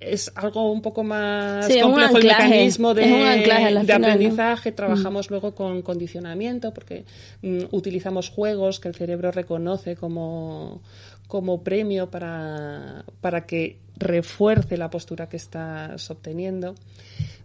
Es 0.00 0.32
algo 0.34 0.72
un 0.72 0.80
poco 0.80 1.04
más 1.04 1.66
Sí, 1.66 1.78
complejo 1.80 2.16
el 2.16 2.24
mecanismo 2.24 2.94
de, 2.94 3.04
anclaje 3.04 3.64
de 3.64 3.80
final, 3.80 4.00
¿no? 4.00 4.06
aprendizaje. 4.06 4.72
Trabajamos 4.72 5.30
luego 5.30 5.54
con 5.54 5.82
condicionamiento 5.82 6.72
porque 6.72 7.04
mm, 7.42 7.64
utilizamos 7.70 8.30
juegos 8.30 8.80
que 8.80 8.88
el 8.88 8.94
cerebro 8.94 9.30
reconoce 9.30 9.96
como, 9.96 10.80
como 11.28 11.62
premio 11.62 12.10
para, 12.10 13.04
para 13.20 13.44
que 13.44 13.78
refuerce 13.98 14.78
la 14.78 14.88
postura 14.88 15.28
que 15.28 15.36
estás 15.36 16.10
obteniendo. 16.10 16.74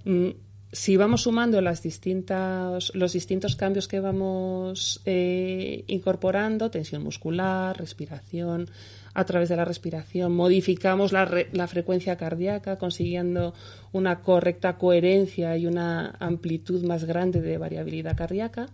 Mm, 0.06 0.30
si 0.76 0.98
vamos 0.98 1.22
sumando 1.22 1.62
las 1.62 1.82
distintas, 1.82 2.92
los 2.96 3.14
distintos 3.14 3.56
cambios 3.56 3.88
que 3.88 4.02
vamos 4.02 5.02
eh, 5.06 5.84
incorporando, 5.88 6.70
tensión 6.70 7.02
muscular, 7.02 7.78
respiración, 7.78 8.70
a 9.16 9.26
través 9.26 9.50
de 9.50 9.56
la 9.56 9.66
respiración 9.66 10.32
modificamos 10.36 11.12
la, 11.12 11.26
re- 11.26 11.50
la 11.54 11.68
frecuencia 11.68 12.16
cardíaca, 12.18 12.78
consiguiendo 12.78 13.54
una 13.94 14.22
correcta 14.22 14.78
coherencia 14.78 15.58
y 15.58 15.66
una 15.66 16.16
amplitud 16.20 16.84
más 16.86 17.06
grande 17.06 17.42
de 17.42 17.58
variabilidad 17.58 18.16
cardíaca. 18.16 18.68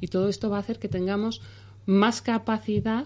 Y 0.00 0.08
todo 0.08 0.28
esto 0.28 0.50
va 0.50 0.56
a 0.56 0.60
hacer 0.60 0.78
que 0.78 0.88
tengamos 0.88 1.40
más 1.86 2.22
capacidad 2.22 3.04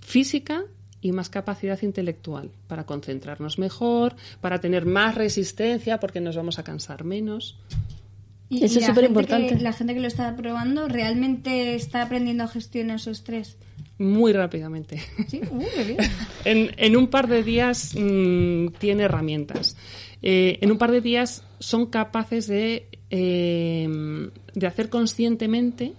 física 0.00 0.62
y 1.00 1.12
más 1.12 1.28
capacidad 1.28 1.80
intelectual 1.82 2.50
para 2.66 2.84
concentrarnos 2.86 3.58
mejor, 3.58 4.16
para 4.40 4.60
tener 4.60 4.84
más 4.86 5.14
resistencia 5.14 6.00
porque 6.00 6.20
nos 6.20 6.36
vamos 6.36 6.58
a 6.58 6.64
cansar 6.64 7.04
menos. 7.04 7.56
Y, 8.48 8.64
Eso 8.64 8.78
y 8.80 8.82
es 8.82 8.86
gente 8.86 9.00
que- 9.26 9.58
La 9.60 9.72
gente 9.72 9.94
que 9.94 10.00
lo 10.00 10.08
está 10.08 10.34
probando 10.34 10.88
realmente 10.88 11.74
está 11.74 12.02
aprendiendo 12.02 12.44
a 12.44 12.48
gestionar 12.48 12.98
su 13.00 13.10
estrés. 13.10 13.56
Muy 13.98 14.32
rápidamente. 14.32 15.00
Sí, 15.26 15.40
qué 15.74 15.84
bien. 15.84 15.98
en, 16.44 16.70
en 16.76 16.96
un 16.96 17.08
par 17.08 17.28
de 17.28 17.42
días 17.42 17.94
mm, 17.98 18.68
tiene 18.78 19.04
herramientas. 19.04 19.76
Eh, 20.22 20.58
en 20.60 20.70
un 20.70 20.78
par 20.78 20.90
de 20.90 21.00
días 21.00 21.44
son 21.58 21.86
capaces 21.86 22.46
de, 22.46 22.88
eh, 23.10 24.30
de 24.54 24.66
hacer 24.66 24.88
conscientemente 24.88 25.94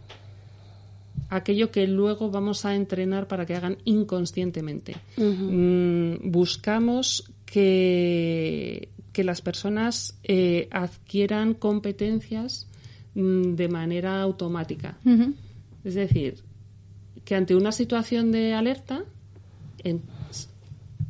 aquello 1.30 1.72
que 1.72 1.88
luego 1.88 2.32
vamos 2.32 2.66
a 2.66 2.76
entrenar 2.76 3.28
para 3.28 3.46
que 3.46 3.56
hagan 3.56 3.78
inconscientemente. 3.86 4.96
Mm, 5.18 6.32
buscamos 6.32 7.32
que, 7.46 8.90
que 9.14 9.24
las 9.24 9.42
personas 9.42 10.18
eh, 10.24 10.68
adquieran 10.72 11.54
competencias 11.54 12.68
mm, 13.16 13.54
de 13.54 13.68
manera 13.70 14.22
automática. 14.22 14.98
Es 15.84 15.94
decir, 15.94 16.44
que 17.30 17.36
ante 17.36 17.56
una 17.56 17.72
situación 17.72 18.32
de 18.32 18.56
alerta, 18.56 19.04
en- 19.84 20.02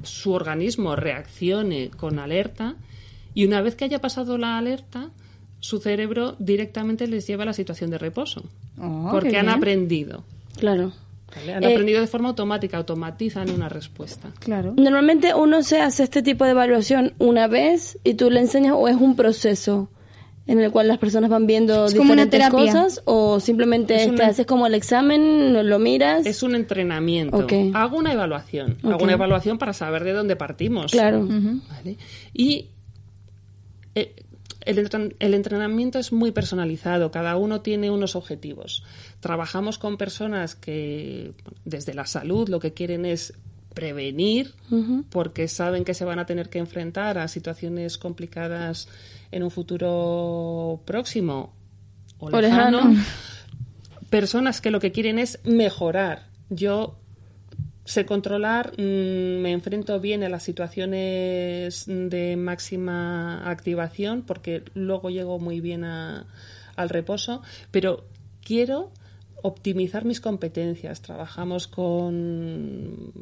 su 0.03 0.33
organismo 0.33 0.97
reaccione 0.97 1.89
con 1.91 2.19
alerta 2.19 2.75
y 3.33 3.45
una 3.45 3.61
vez 3.61 3.75
que 3.75 3.85
haya 3.85 3.99
pasado 4.01 4.37
la 4.37 4.57
alerta, 4.57 5.11
su 5.61 5.79
cerebro 5.79 6.35
directamente 6.39 7.07
les 7.07 7.25
lleva 7.25 7.43
a 7.43 7.45
la 7.45 7.53
situación 7.53 7.89
de 7.89 7.97
reposo. 7.97 8.43
Oh, 8.81 9.09
porque 9.11 9.37
han 9.37 9.47
aprendido. 9.49 10.23
Claro. 10.57 10.91
¿vale? 11.35 11.53
Han 11.53 11.63
Eh, 11.63 11.71
aprendido 11.73 12.01
de 12.01 12.07
forma 12.07 12.29
automática, 12.29 12.77
automatizan 12.77 13.49
una 13.49 13.69
respuesta. 13.69 14.29
Claro. 14.39 14.73
Normalmente 14.77 15.33
uno 15.33 15.63
se 15.63 15.79
hace 15.81 16.03
este 16.03 16.21
tipo 16.21 16.43
de 16.43 16.51
evaluación 16.51 17.13
una 17.17 17.47
vez 17.47 17.97
y 18.03 18.15
tú 18.15 18.29
le 18.29 18.41
enseñas 18.41 18.73
o 18.75 18.87
es 18.89 18.95
un 18.97 19.15
proceso 19.15 19.89
en 20.51 20.59
el 20.59 20.71
cual 20.71 20.87
las 20.87 20.97
personas 20.97 21.29
van 21.29 21.45
viendo 21.45 21.85
Es 21.85 21.93
como 21.93 22.11
una 22.13 22.25
diferentes 22.25 22.49
terapia. 22.51 22.73
cosas 22.81 23.01
o 23.05 23.39
simplemente 23.39 23.95
Es 23.95 24.05
te 24.07 24.09
una- 24.13 24.27
haces 24.27 24.45
como 24.45 24.65
el 24.65 24.73
examen, 24.73 25.53
lo- 25.53 25.61
lo 25.63 25.77
miras. 25.79 26.25
Es 26.25 26.41
un 26.43 26.55
entrenamiento. 26.55 27.45
Hago 27.73 27.97
una 27.97 28.13
evaluación. 28.13 28.77
Hago 28.83 29.03
una 29.03 29.13
evaluación 29.13 29.57
para 29.59 29.73
saber 29.73 30.03
de 30.03 30.13
dónde 30.13 30.35
partimos. 30.35 30.91
Claro. 30.91 31.27
¿vale? 31.29 31.97
Y 32.33 32.69
eh, 33.95 34.15
el 34.65 35.33
entrenamiento 35.33 35.99
es 35.99 36.11
muy 36.11 36.31
personalizado, 36.31 37.11
cada 37.11 37.37
uno 37.37 37.61
tiene 37.61 37.89
unos 37.91 38.15
objetivos. 38.15 38.83
Trabajamos 39.19 39.77
con 39.77 39.97
personas 39.97 40.55
que 40.55 41.33
desde 41.65 41.93
la 41.93 42.05
salud 42.05 42.49
lo 42.49 42.59
que 42.59 42.73
quieren 42.73 43.05
es 43.05 43.33
prevenir 43.73 44.53
porque 45.09 45.47
saben 45.47 45.85
que 45.85 45.93
se 45.93 46.03
van 46.05 46.19
a 46.19 46.25
tener 46.25 46.49
que 46.49 46.59
enfrentar 46.59 47.17
a 47.17 47.27
situaciones 47.27 47.97
complicadas 47.97 48.87
en 49.31 49.43
un 49.43 49.51
futuro 49.51 50.81
próximo 50.85 51.53
o 52.19 52.27
O 52.27 52.41
lejano, 52.41 52.77
lejano. 52.89 53.05
personas 54.09 54.61
que 54.61 54.71
lo 54.71 54.79
que 54.79 54.91
quieren 54.91 55.19
es 55.19 55.39
mejorar. 55.43 56.27
Yo 56.49 56.95
sé 57.85 58.05
controlar, 58.05 58.73
mm, 58.77 59.41
me 59.41 59.51
enfrento 59.51 59.99
bien 59.99 60.23
a 60.23 60.29
las 60.29 60.43
situaciones 60.43 61.85
de 61.87 62.35
máxima 62.37 63.49
activación 63.49 64.23
porque 64.23 64.63
luego 64.75 65.09
llego 65.09 65.39
muy 65.39 65.59
bien 65.59 65.83
a- 65.83 66.25
al 66.75 66.89
reposo, 66.89 67.41
pero 67.71 68.05
quiero 68.43 68.91
optimizar 69.43 70.05
mis 70.05 70.21
competencias. 70.21 71.01
Trabajamos 71.01 71.67
con, 71.67 73.13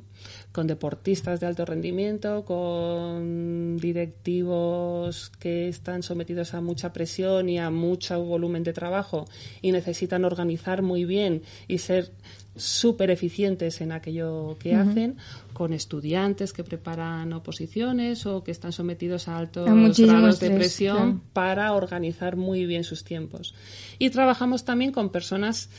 con 0.52 0.68
deportistas 0.68 1.40
de 1.40 1.48
alto 1.48 1.66
rendimiento, 1.66 2.46
con 2.46 3.78
directivos 3.78 5.32
que 5.40 5.68
están 5.68 6.04
sometidos 6.04 6.54
a 6.54 6.62
mucha 6.62 6.94
presión 6.94 7.50
y 7.50 7.60
a 7.60 7.70
mucho 7.70 8.24
volumen 8.24 8.64
de 8.64 8.74
trabajo 8.74 9.26
y 9.62 9.72
necesitan 9.72 10.26
organizar 10.26 10.82
muy 10.82 11.06
bien 11.06 11.44
y 11.68 11.80
ser 11.80 12.12
súper 12.58 13.12
eficientes 13.12 13.82
en 13.82 13.92
aquello 13.92 14.58
que 14.60 14.76
hacen, 14.76 15.18
con 15.54 15.74
estudiantes 15.74 16.54
que 16.54 16.64
preparan 16.64 17.32
oposiciones 17.34 18.26
o 18.26 18.44
que 18.44 18.52
están 18.52 18.72
sometidos 18.72 19.28
a 19.28 19.38
altos 19.38 19.70
A 19.70 19.74
grados 19.74 20.40
de 20.40 20.52
presión 20.52 20.96
claro. 20.96 21.22
para 21.34 21.74
organizar 21.74 22.36
muy 22.36 22.66
bien 22.66 22.84
sus 22.84 23.04
tiempos. 23.04 23.56
Y 24.00 24.10
trabajamos 24.10 24.66
también 24.66 24.92
con 24.92 25.10
personas 25.10 25.70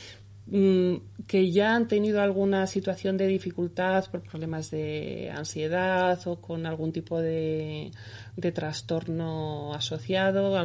que 0.51 1.51
ya 1.51 1.75
han 1.75 1.87
tenido 1.87 2.21
alguna 2.21 2.65
situación 2.65 3.17
de 3.17 3.27
dificultad 3.27 4.05
por 4.09 4.21
problemas 4.21 4.71
de 4.71 5.31
ansiedad 5.35 6.19
o 6.25 6.41
con 6.41 6.65
algún 6.65 6.91
tipo 6.91 7.21
de, 7.21 7.91
de 8.35 8.51
trastorno 8.51 9.73
asociado, 9.75 10.57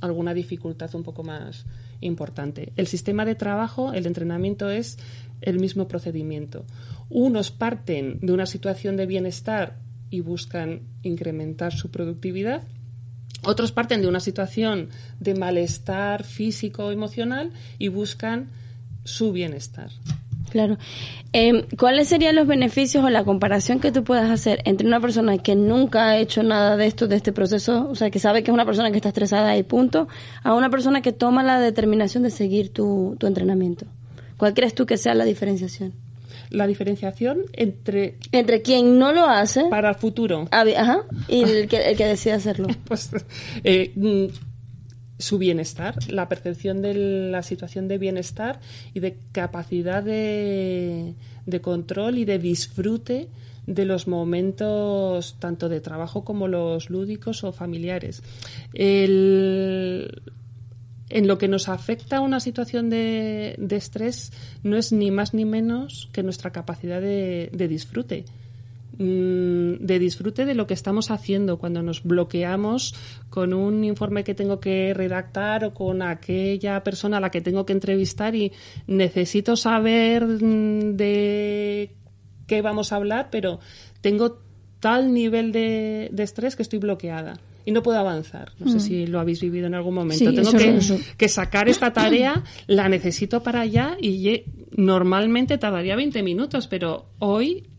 alguna 0.00 0.34
dificultad 0.34 0.94
un 0.94 1.02
poco 1.02 1.24
más 1.24 1.66
importante. 2.00 2.72
El 2.76 2.86
sistema 2.86 3.24
de 3.24 3.34
trabajo, 3.34 3.92
el 3.92 4.06
entrenamiento 4.06 4.70
es 4.70 4.98
el 5.40 5.58
mismo 5.58 5.88
procedimiento. 5.88 6.64
Unos 7.10 7.50
parten 7.50 8.20
de 8.20 8.32
una 8.32 8.46
situación 8.46 8.96
de 8.96 9.06
bienestar 9.06 9.78
y 10.10 10.20
buscan 10.20 10.82
incrementar 11.02 11.72
su 11.72 11.90
productividad 11.90 12.62
otros 13.46 13.72
parten 13.72 14.00
de 14.00 14.08
una 14.08 14.20
situación 14.20 14.88
de 15.20 15.34
malestar 15.34 16.24
físico 16.24 16.86
o 16.86 16.90
emocional 16.92 17.52
y 17.78 17.88
buscan 17.88 18.48
su 19.04 19.32
bienestar. 19.32 19.90
Claro. 20.50 20.78
Eh, 21.32 21.66
¿Cuáles 21.76 22.08
serían 22.08 22.36
los 22.36 22.46
beneficios 22.46 23.04
o 23.04 23.10
la 23.10 23.24
comparación 23.24 23.80
que 23.80 23.90
tú 23.90 24.04
puedas 24.04 24.30
hacer 24.30 24.62
entre 24.66 24.86
una 24.86 25.00
persona 25.00 25.36
que 25.38 25.56
nunca 25.56 26.10
ha 26.10 26.18
hecho 26.18 26.44
nada 26.44 26.76
de 26.76 26.86
esto, 26.86 27.08
de 27.08 27.16
este 27.16 27.32
proceso, 27.32 27.88
o 27.90 27.96
sea, 27.96 28.10
que 28.10 28.20
sabe 28.20 28.44
que 28.44 28.52
es 28.52 28.54
una 28.54 28.64
persona 28.64 28.92
que 28.92 28.96
está 28.98 29.08
estresada 29.08 29.56
y 29.56 29.64
punto, 29.64 30.06
a 30.44 30.54
una 30.54 30.70
persona 30.70 31.02
que 31.02 31.12
toma 31.12 31.42
la 31.42 31.58
determinación 31.58 32.22
de 32.22 32.30
seguir 32.30 32.72
tu, 32.72 33.16
tu 33.18 33.26
entrenamiento? 33.26 33.86
¿Cuál 34.36 34.54
crees 34.54 34.76
tú 34.76 34.86
que 34.86 34.96
sea 34.96 35.14
la 35.14 35.24
diferenciación? 35.24 35.92
La 36.50 36.68
diferenciación 36.68 37.40
entre 37.52 38.16
Entre 38.30 38.62
quien 38.62 38.96
no 38.96 39.12
lo 39.12 39.26
hace 39.26 39.64
para 39.70 39.88
el 39.88 39.96
futuro, 39.96 40.46
ajá, 40.52 41.02
y 41.26 41.42
el 41.42 41.66
que, 41.68 41.78
el 41.78 41.96
que 41.96 42.06
decide 42.06 42.34
hacerlo. 42.34 42.68
pues 42.84 43.10
eh, 43.64 43.90
mm, 43.96 44.26
su 45.24 45.38
bienestar, 45.38 45.94
la 46.10 46.28
percepción 46.28 46.82
de 46.82 46.94
la 47.30 47.42
situación 47.42 47.88
de 47.88 47.98
bienestar 47.98 48.60
y 48.92 49.00
de 49.00 49.16
capacidad 49.32 50.02
de, 50.02 51.14
de 51.46 51.60
control 51.60 52.18
y 52.18 52.24
de 52.24 52.38
disfrute 52.38 53.28
de 53.66 53.84
los 53.86 54.06
momentos 54.06 55.36
tanto 55.38 55.68
de 55.70 55.80
trabajo 55.80 56.22
como 56.24 56.48
los 56.48 56.90
lúdicos 56.90 57.44
o 57.44 57.52
familiares. 57.52 58.22
El- 58.72 60.22
en 61.10 61.28
lo 61.28 61.38
que 61.38 61.48
nos 61.48 61.68
afecta 61.68 62.20
una 62.20 62.40
situación 62.40 62.90
de, 62.90 63.54
de 63.58 63.76
estrés 63.76 64.32
no 64.62 64.76
es 64.76 64.90
ni 64.90 65.10
más 65.10 65.32
ni 65.34 65.44
menos 65.44 66.08
que 66.12 66.22
nuestra 66.22 66.50
capacidad 66.50 67.00
de, 67.00 67.50
de 67.52 67.68
disfrute. 67.68 68.24
Mm, 68.98 69.84
De 69.84 69.98
disfrute 69.98 70.44
de 70.44 70.54
lo 70.54 70.66
que 70.66 70.74
estamos 70.74 71.10
haciendo 71.10 71.58
cuando 71.58 71.82
nos 71.82 72.02
bloqueamos 72.02 72.94
con 73.30 73.52
un 73.52 73.84
informe 73.84 74.24
que 74.24 74.34
tengo 74.34 74.60
que 74.60 74.94
redactar 74.94 75.64
o 75.64 75.74
con 75.74 76.02
aquella 76.02 76.82
persona 76.84 77.16
a 77.16 77.20
la 77.20 77.30
que 77.30 77.40
tengo 77.40 77.66
que 77.66 77.72
entrevistar 77.72 78.34
y 78.34 78.52
necesito 78.86 79.56
saber 79.56 80.24
mm, 80.24 80.96
de 80.96 81.90
qué 82.46 82.62
vamos 82.62 82.92
a 82.92 82.96
hablar, 82.96 83.28
pero 83.30 83.58
tengo 84.00 84.40
tal 84.80 85.12
nivel 85.12 85.50
de, 85.50 86.08
de 86.12 86.22
estrés 86.22 86.56
que 86.56 86.62
estoy 86.62 86.78
bloqueada 86.78 87.34
y 87.66 87.72
no 87.72 87.82
puedo 87.82 87.98
avanzar. 87.98 88.52
No 88.58 88.70
sé 88.70 88.80
si 88.80 89.06
lo 89.06 89.20
habéis 89.20 89.40
vivido 89.40 89.66
en 89.66 89.74
algún 89.74 89.94
momento. 89.94 90.30
Sí, 90.30 90.36
tengo 90.36 90.52
que, 91.16 91.28
sacar 91.28 91.68
esta 91.68 91.92
tarea, 91.92 92.44
la 92.66 92.88
necesito 92.88 93.42
para 93.42 93.62
allá 93.62 93.96
y 94.00 94.44
normalmente 94.76 95.56
tardaría 95.58 95.96
20 95.96 96.22
minutos, 96.22 96.66
pero 96.66 97.06
hoy 97.18 97.66
mm, 97.66 97.73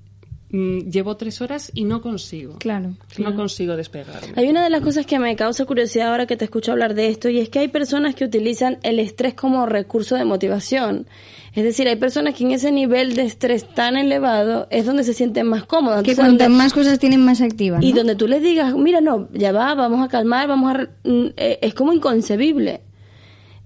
llevo 0.52 1.18
tres 1.18 1.42
horas 1.42 1.72
y 1.74 1.84
no 1.86 2.02
consigo. 2.02 2.58
Claro. 2.60 2.94
No 3.18 3.36
consigo 3.36 3.76
despegarme. 3.76 4.34
Hay 4.36 4.48
una 4.48 4.64
de 4.64 4.70
las 4.70 4.82
cosas 4.82 5.06
que 5.06 5.20
me 5.20 5.36
causa 5.36 5.66
curiosidad 5.66 6.10
ahora 6.10 6.26
que 6.28 6.38
te 6.38 6.46
escucho 6.46 6.72
hablar 6.72 6.94
de 6.96 7.08
esto 7.10 7.30
y 7.30 7.40
es 7.40 7.50
que 7.50 7.60
hay 7.60 7.68
personas 7.68 8.16
que 8.16 8.24
utilizan 8.26 8.78
el 8.84 9.00
estrés 9.00 9.34
como 9.34 9.66
recurso 9.66 10.16
de 10.16 10.24
motivación. 10.26 11.08
Es 11.54 11.64
decir, 11.64 11.88
hay 11.88 11.96
personas 11.96 12.36
que 12.36 12.44
en 12.44 12.52
ese 12.52 12.72
nivel 12.72 13.16
de 13.16 13.24
estrés 13.24 13.68
tan 13.74 13.96
elevado 13.98 14.68
es 14.72 14.86
donde 14.86 15.04
se 15.04 15.14
sienten 15.14 15.48
más 15.48 15.64
cómodas. 15.66 16.04
Que 16.04 16.16
cuantas 16.16 16.48
donde- 16.48 16.58
más 16.64 16.74
cosas 16.74 17.00
tienen, 17.00 17.24
más 17.24 17.42
activas. 17.42 17.82
Y 17.84 17.94
donde 17.94 18.16
tú 18.16 18.28
les 18.28 18.42
digas, 18.44 18.74
mira, 18.76 19.00
no, 19.02 19.30
ya 19.34 19.52
va, 19.52 19.74
vamos 19.74 20.04
a 20.06 20.10
calmar, 20.10 20.48
vamos 20.48 20.70
a... 20.72 20.74
re- 20.74 20.90
mm, 21.06 21.26
eh, 21.38 21.60
Es 21.62 21.74
como 21.74 21.94
inconcebible. 21.94 22.82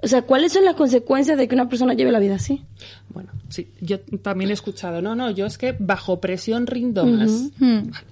O 0.01 0.07
sea, 0.07 0.21
¿cuáles 0.21 0.53
son 0.53 0.63
las 0.65 0.75
consecuencias 0.75 1.37
de 1.37 1.47
que 1.47 1.55
una 1.55 1.67
persona 1.69 1.93
lleve 1.93 2.11
la 2.11 2.19
vida 2.19 2.35
así? 2.35 2.63
Bueno, 3.09 3.31
sí, 3.49 3.71
yo 3.81 3.99
también 4.21 4.49
he 4.49 4.53
escuchado, 4.53 5.01
no, 5.01 5.15
no, 5.15 5.29
yo 5.31 5.45
es 5.45 5.57
que 5.57 5.75
bajo 5.77 6.21
presión 6.21 6.67
rindo 6.67 7.05
más. 7.05 7.49
Mm. 7.59 7.89
Vale. 7.91 8.05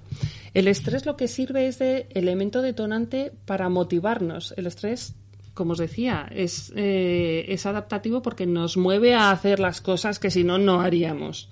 El 0.54 0.68
estrés 0.68 1.06
lo 1.06 1.16
que 1.16 1.28
sirve 1.28 1.66
es 1.68 1.78
de 1.78 2.06
elemento 2.14 2.62
detonante 2.62 3.32
para 3.44 3.68
motivarnos. 3.68 4.54
El 4.56 4.66
estrés, 4.66 5.14
como 5.54 5.72
os 5.72 5.78
decía, 5.78 6.26
es, 6.34 6.72
eh, 6.74 7.44
es 7.48 7.64
adaptativo 7.66 8.22
porque 8.22 8.46
nos 8.46 8.76
mueve 8.76 9.14
a 9.14 9.30
hacer 9.30 9.60
las 9.60 9.80
cosas 9.80 10.18
que 10.18 10.30
si 10.30 10.44
no, 10.44 10.58
no 10.58 10.80
haríamos. 10.80 11.48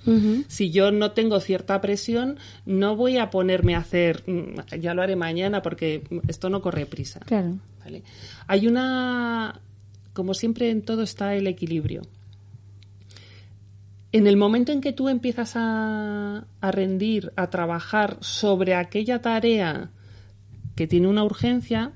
Si 0.48 0.70
yo 0.70 0.90
no 0.92 1.12
tengo 1.12 1.40
cierta 1.40 1.80
presión, 1.80 2.38
no 2.64 2.96
voy 2.96 3.18
a 3.18 3.30
ponerme 3.30 3.74
a 3.74 3.78
hacer, 3.78 4.22
"Mm, 4.26 4.76
ya 4.80 4.94
lo 4.94 5.02
haré 5.02 5.14
mañana 5.14 5.62
porque 5.62 6.02
esto 6.26 6.50
no 6.50 6.60
corre 6.62 6.86
prisa. 6.86 7.20
Claro. 7.20 7.58
¿vale? 7.84 8.02
Hay 8.48 8.66
una, 8.66 9.60
como 10.16 10.34
siempre 10.34 10.70
en 10.70 10.82
todo 10.82 11.02
está 11.02 11.34
el 11.36 11.46
equilibrio. 11.46 12.02
En 14.10 14.26
el 14.26 14.38
momento 14.38 14.72
en 14.72 14.80
que 14.80 14.94
tú 14.94 15.10
empiezas 15.10 15.52
a, 15.56 16.46
a 16.60 16.70
rendir, 16.72 17.32
a 17.36 17.50
trabajar 17.50 18.16
sobre 18.20 18.74
aquella 18.74 19.20
tarea 19.20 19.90
que 20.74 20.86
tiene 20.86 21.06
una 21.06 21.22
urgencia, 21.22 21.92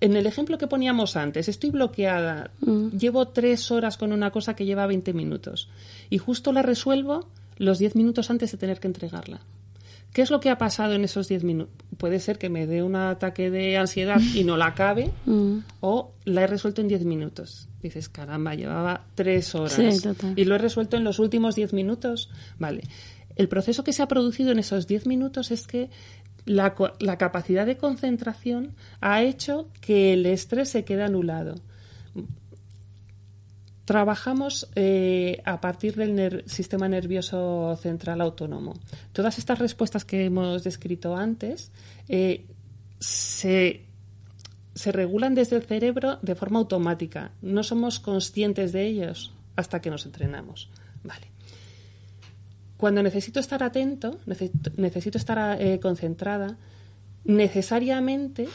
en 0.00 0.16
el 0.16 0.26
ejemplo 0.26 0.56
que 0.56 0.68
poníamos 0.68 1.16
antes, 1.16 1.48
estoy 1.48 1.70
bloqueada, 1.70 2.52
llevo 2.96 3.28
tres 3.28 3.72
horas 3.72 3.96
con 3.96 4.12
una 4.12 4.30
cosa 4.30 4.54
que 4.54 4.66
lleva 4.66 4.86
20 4.86 5.12
minutos 5.12 5.68
y 6.10 6.18
justo 6.18 6.52
la 6.52 6.62
resuelvo 6.62 7.28
los 7.56 7.78
10 7.80 7.96
minutos 7.96 8.30
antes 8.30 8.52
de 8.52 8.58
tener 8.58 8.78
que 8.78 8.86
entregarla. 8.86 9.40
¿Qué 10.14 10.22
es 10.22 10.30
lo 10.30 10.40
que 10.40 10.48
ha 10.48 10.56
pasado 10.56 10.94
en 10.94 11.04
esos 11.04 11.28
10 11.28 11.44
minutos? 11.44 11.74
Puede 11.98 12.20
ser 12.20 12.38
que 12.38 12.48
me 12.48 12.66
dé 12.66 12.82
un 12.82 12.96
ataque 12.96 13.50
de 13.50 13.76
ansiedad 13.76 14.18
y 14.34 14.44
no 14.44 14.56
la 14.56 14.68
acabe, 14.68 15.10
Mm. 15.26 15.58
o 15.80 16.12
la 16.24 16.44
he 16.44 16.46
resuelto 16.46 16.80
en 16.80 16.88
10 16.88 17.04
minutos. 17.04 17.68
Dices, 17.82 18.08
caramba, 18.08 18.54
llevaba 18.54 19.04
tres 19.14 19.54
horas. 19.54 19.72
Sí, 19.74 20.00
total. 20.00 20.32
Y 20.38 20.44
lo 20.46 20.54
he 20.54 20.58
resuelto 20.58 20.96
en 20.96 21.04
los 21.04 21.18
últimos 21.18 21.54
10 21.56 21.74
minutos. 21.74 22.30
Vale. 22.58 22.82
El 23.36 23.48
proceso 23.48 23.84
que 23.84 23.92
se 23.92 24.02
ha 24.02 24.08
producido 24.08 24.52
en 24.52 24.58
esos 24.60 24.86
10 24.86 25.06
minutos 25.06 25.50
es 25.50 25.66
que 25.66 25.90
la, 26.46 26.74
la 27.00 27.18
capacidad 27.18 27.66
de 27.66 27.76
concentración 27.76 28.74
ha 29.00 29.22
hecho 29.22 29.68
que 29.80 30.12
el 30.14 30.24
estrés 30.26 30.68
se 30.70 30.84
quede 30.84 31.02
anulado. 31.02 31.56
Trabajamos 33.84 34.68
eh, 34.76 35.42
a 35.44 35.60
partir 35.60 35.94
del 35.94 36.44
sistema 36.46 36.88
nervioso 36.88 37.76
central 37.76 38.22
autónomo. 38.22 38.74
Todas 39.12 39.38
estas 39.38 39.58
respuestas 39.58 40.04
que 40.06 40.24
hemos 40.24 40.64
descrito 40.64 41.16
antes 41.16 41.70
eh, 42.08 42.46
se, 42.98 43.84
se 44.74 44.92
regulan 44.92 45.34
desde 45.34 45.56
el 45.56 45.62
cerebro 45.64 46.18
de 46.22 46.34
forma 46.34 46.60
automática. 46.60 47.32
No 47.42 47.62
somos 47.62 48.00
conscientes 48.00 48.72
de 48.72 48.86
ellos 48.86 49.34
hasta 49.54 49.80
que 49.80 49.90
nos 49.90 50.06
entrenamos. 50.06 50.70
Vale. 51.02 51.26
Cuando 52.78 53.02
necesito 53.02 53.38
estar 53.38 53.62
atento, 53.62 54.18
necesito, 54.24 54.70
necesito 54.76 55.18
estar 55.18 55.60
eh, 55.60 55.78
concentrada, 55.78 56.56
necesariamente 57.24 58.48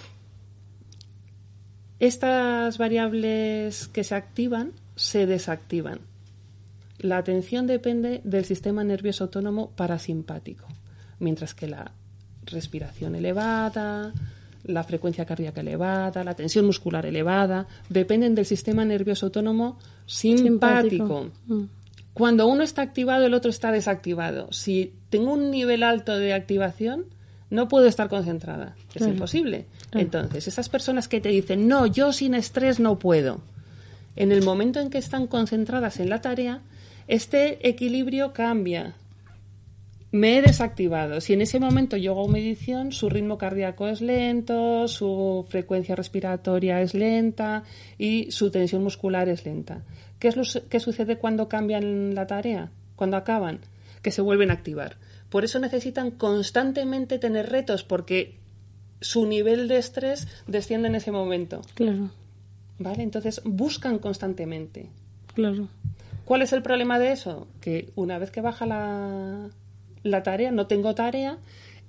estas 1.99 2.77
variables 2.77 3.87
que 3.89 4.03
se 4.03 4.15
activan 4.15 4.71
se 4.99 5.25
desactivan. 5.25 6.01
La 6.99 7.17
atención 7.17 7.67
depende 7.67 8.19
del 8.25 8.43
sistema 8.43 8.83
nervioso 8.83 9.23
autónomo 9.23 9.71
parasimpático, 9.71 10.67
mientras 11.19 11.53
que 11.53 11.67
la 11.67 11.93
respiración 12.43 13.15
elevada, 13.15 14.13
la 14.65 14.83
frecuencia 14.83 15.25
cardíaca 15.25 15.61
elevada, 15.61 16.25
la 16.25 16.33
tensión 16.33 16.65
muscular 16.65 17.05
elevada, 17.05 17.65
dependen 17.87 18.35
del 18.35 18.45
sistema 18.45 18.83
nervioso 18.83 19.27
autónomo 19.27 19.79
simpático. 20.05 21.29
Mm. 21.47 21.63
Cuando 22.13 22.47
uno 22.47 22.63
está 22.63 22.81
activado, 22.81 23.25
el 23.25 23.33
otro 23.33 23.49
está 23.49 23.71
desactivado. 23.71 24.51
Si 24.51 24.93
tengo 25.09 25.31
un 25.31 25.49
nivel 25.49 25.83
alto 25.83 26.17
de 26.17 26.33
activación, 26.33 27.05
no 27.49 27.69
puedo 27.69 27.87
estar 27.87 28.09
concentrada. 28.09 28.75
Es 28.93 29.07
imposible. 29.07 29.65
Entonces, 29.93 30.49
esas 30.49 30.67
personas 30.67 31.07
que 31.07 31.21
te 31.21 31.29
dicen, 31.29 31.69
no, 31.69 31.85
yo 31.85 32.11
sin 32.11 32.33
estrés 32.33 32.81
no 32.81 32.99
puedo. 32.99 33.39
En 34.19 34.33
el 34.33 34.43
momento 34.43 34.81
en 34.81 34.89
que 34.89 34.97
están 34.97 35.27
concentradas 35.27 36.01
en 36.01 36.09
la 36.09 36.19
tarea, 36.19 36.61
este 37.07 37.69
equilibrio 37.69 38.33
cambia. 38.33 38.95
Me 40.11 40.37
he 40.37 40.41
desactivado. 40.41 41.21
Si 41.21 41.31
en 41.31 41.41
ese 41.41 41.57
momento 41.57 41.95
yo 41.95 42.11
hago 42.11 42.27
medición, 42.27 42.91
su 42.91 43.09
ritmo 43.09 43.37
cardíaco 43.37 43.87
es 43.87 44.01
lento, 44.01 44.89
su 44.89 45.45
frecuencia 45.47 45.95
respiratoria 45.95 46.81
es 46.81 46.93
lenta 46.93 47.63
y 47.97 48.29
su 48.31 48.51
tensión 48.51 48.83
muscular 48.83 49.29
es 49.29 49.45
lenta. 49.45 49.83
¿Qué 50.19 50.27
es 50.27 50.35
lo 50.35 50.43
que 50.67 50.81
sucede 50.81 51.17
cuando 51.17 51.47
cambian 51.47 52.13
la 52.13 52.27
tarea? 52.27 52.71
Cuando 52.97 53.15
acaban, 53.15 53.61
que 54.01 54.11
se 54.11 54.21
vuelven 54.21 54.51
a 54.51 54.55
activar. 54.55 54.97
Por 55.29 55.45
eso 55.45 55.59
necesitan 55.59 56.11
constantemente 56.11 57.19
tener 57.19 57.49
retos, 57.49 57.85
porque 57.85 58.35
su 58.99 59.25
nivel 59.27 59.69
de 59.69 59.77
estrés 59.77 60.27
desciende 60.45 60.89
en 60.89 60.95
ese 60.95 61.13
momento. 61.13 61.61
Claro. 61.75 62.09
¿Vale? 62.79 63.03
Entonces 63.03 63.41
buscan 63.43 63.99
constantemente. 63.99 64.89
Claro. 65.33 65.67
¿Cuál 66.25 66.41
es 66.41 66.53
el 66.53 66.61
problema 66.61 66.97
de 66.99 67.11
eso? 67.11 67.47
Que 67.61 67.91
una 67.95 68.17
vez 68.17 68.31
que 68.31 68.41
baja 68.41 68.65
la, 68.65 69.49
la 70.03 70.23
tarea, 70.23 70.51
no 70.51 70.67
tengo 70.67 70.95
tarea, 70.95 71.37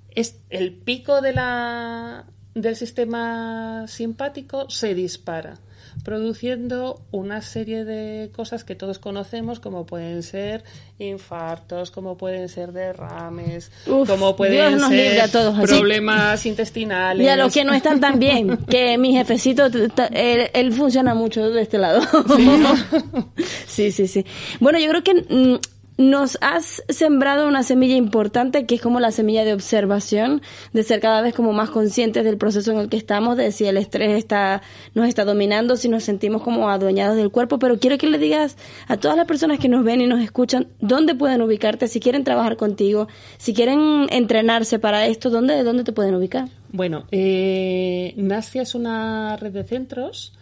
es 0.09 0.39
el 0.49 0.73
pico 0.73 1.21
de 1.21 1.33
la, 1.33 2.25
del 2.53 2.75
sistema 2.75 3.85
simpático 3.87 4.69
se 4.69 4.93
dispara 4.93 5.59
produciendo 6.03 7.01
una 7.11 7.41
serie 7.41 7.85
de 7.85 8.31
cosas 8.31 8.63
que 8.63 8.75
todos 8.75 8.99
conocemos, 8.99 9.59
como 9.59 9.85
pueden 9.85 10.23
ser 10.23 10.63
infartos, 10.99 11.91
como 11.91 12.17
pueden 12.17 12.49
ser 12.49 12.71
derrames, 12.71 13.71
como 13.85 14.35
pueden 14.35 14.79
ser 14.79 15.29
problemas 15.67 16.45
intestinales. 16.45 17.25
Y 17.25 17.29
a 17.29 17.35
los 17.35 17.53
que 17.53 17.63
no 17.63 17.73
están 17.73 17.99
tan 17.99 18.19
bien, 18.19 18.57
que 18.69 18.97
mi 18.97 19.13
jefecito, 19.13 19.67
él, 20.11 20.73
funciona 20.73 21.13
mucho 21.13 21.49
de 21.49 21.61
este 21.61 21.77
lado. 21.77 22.01
sí, 23.67 23.91
sí, 23.91 24.07
sí. 24.07 24.25
Bueno, 24.59 24.79
yo 24.79 24.89
creo 24.89 25.03
que 25.03 25.13
mm, 25.13 25.59
nos 25.97 26.37
has 26.41 26.83
sembrado 26.89 27.47
una 27.47 27.63
semilla 27.63 27.95
importante 27.95 28.65
que 28.65 28.75
es 28.75 28.81
como 28.81 28.99
la 28.99 29.11
semilla 29.11 29.45
de 29.45 29.53
observación, 29.53 30.41
de 30.73 30.83
ser 30.83 30.99
cada 30.99 31.21
vez 31.21 31.33
como 31.33 31.53
más 31.53 31.69
conscientes 31.69 32.23
del 32.23 32.37
proceso 32.37 32.71
en 32.71 32.79
el 32.79 32.89
que 32.89 32.97
estamos, 32.97 33.37
de 33.37 33.51
si 33.51 33.65
el 33.65 33.77
estrés 33.77 34.17
está, 34.17 34.61
nos 34.93 35.07
está 35.07 35.25
dominando, 35.25 35.75
si 35.75 35.89
nos 35.89 36.03
sentimos 36.03 36.41
como 36.41 36.69
adueñados 36.69 37.17
del 37.17 37.29
cuerpo, 37.29 37.59
pero 37.59 37.79
quiero 37.79 37.97
que 37.97 38.07
le 38.07 38.17
digas 38.17 38.57
a 38.87 38.97
todas 38.97 39.17
las 39.17 39.27
personas 39.27 39.59
que 39.59 39.69
nos 39.69 39.83
ven 39.83 40.01
y 40.01 40.07
nos 40.07 40.21
escuchan 40.21 40.67
dónde 40.79 41.15
pueden 41.15 41.41
ubicarte, 41.41 41.87
si 41.87 41.99
quieren 41.99 42.23
trabajar 42.23 42.57
contigo, 42.57 43.07
si 43.37 43.53
quieren 43.53 44.07
entrenarse 44.09 44.79
para 44.79 45.05
esto, 45.05 45.29
dónde, 45.29 45.63
dónde 45.63 45.83
te 45.83 45.91
pueden 45.91 46.15
ubicar. 46.15 46.49
Bueno, 46.71 47.05
eh, 47.11 48.15
es 48.53 48.75
una 48.75 49.35
red 49.37 49.51
de 49.51 49.63
centros 49.63 50.33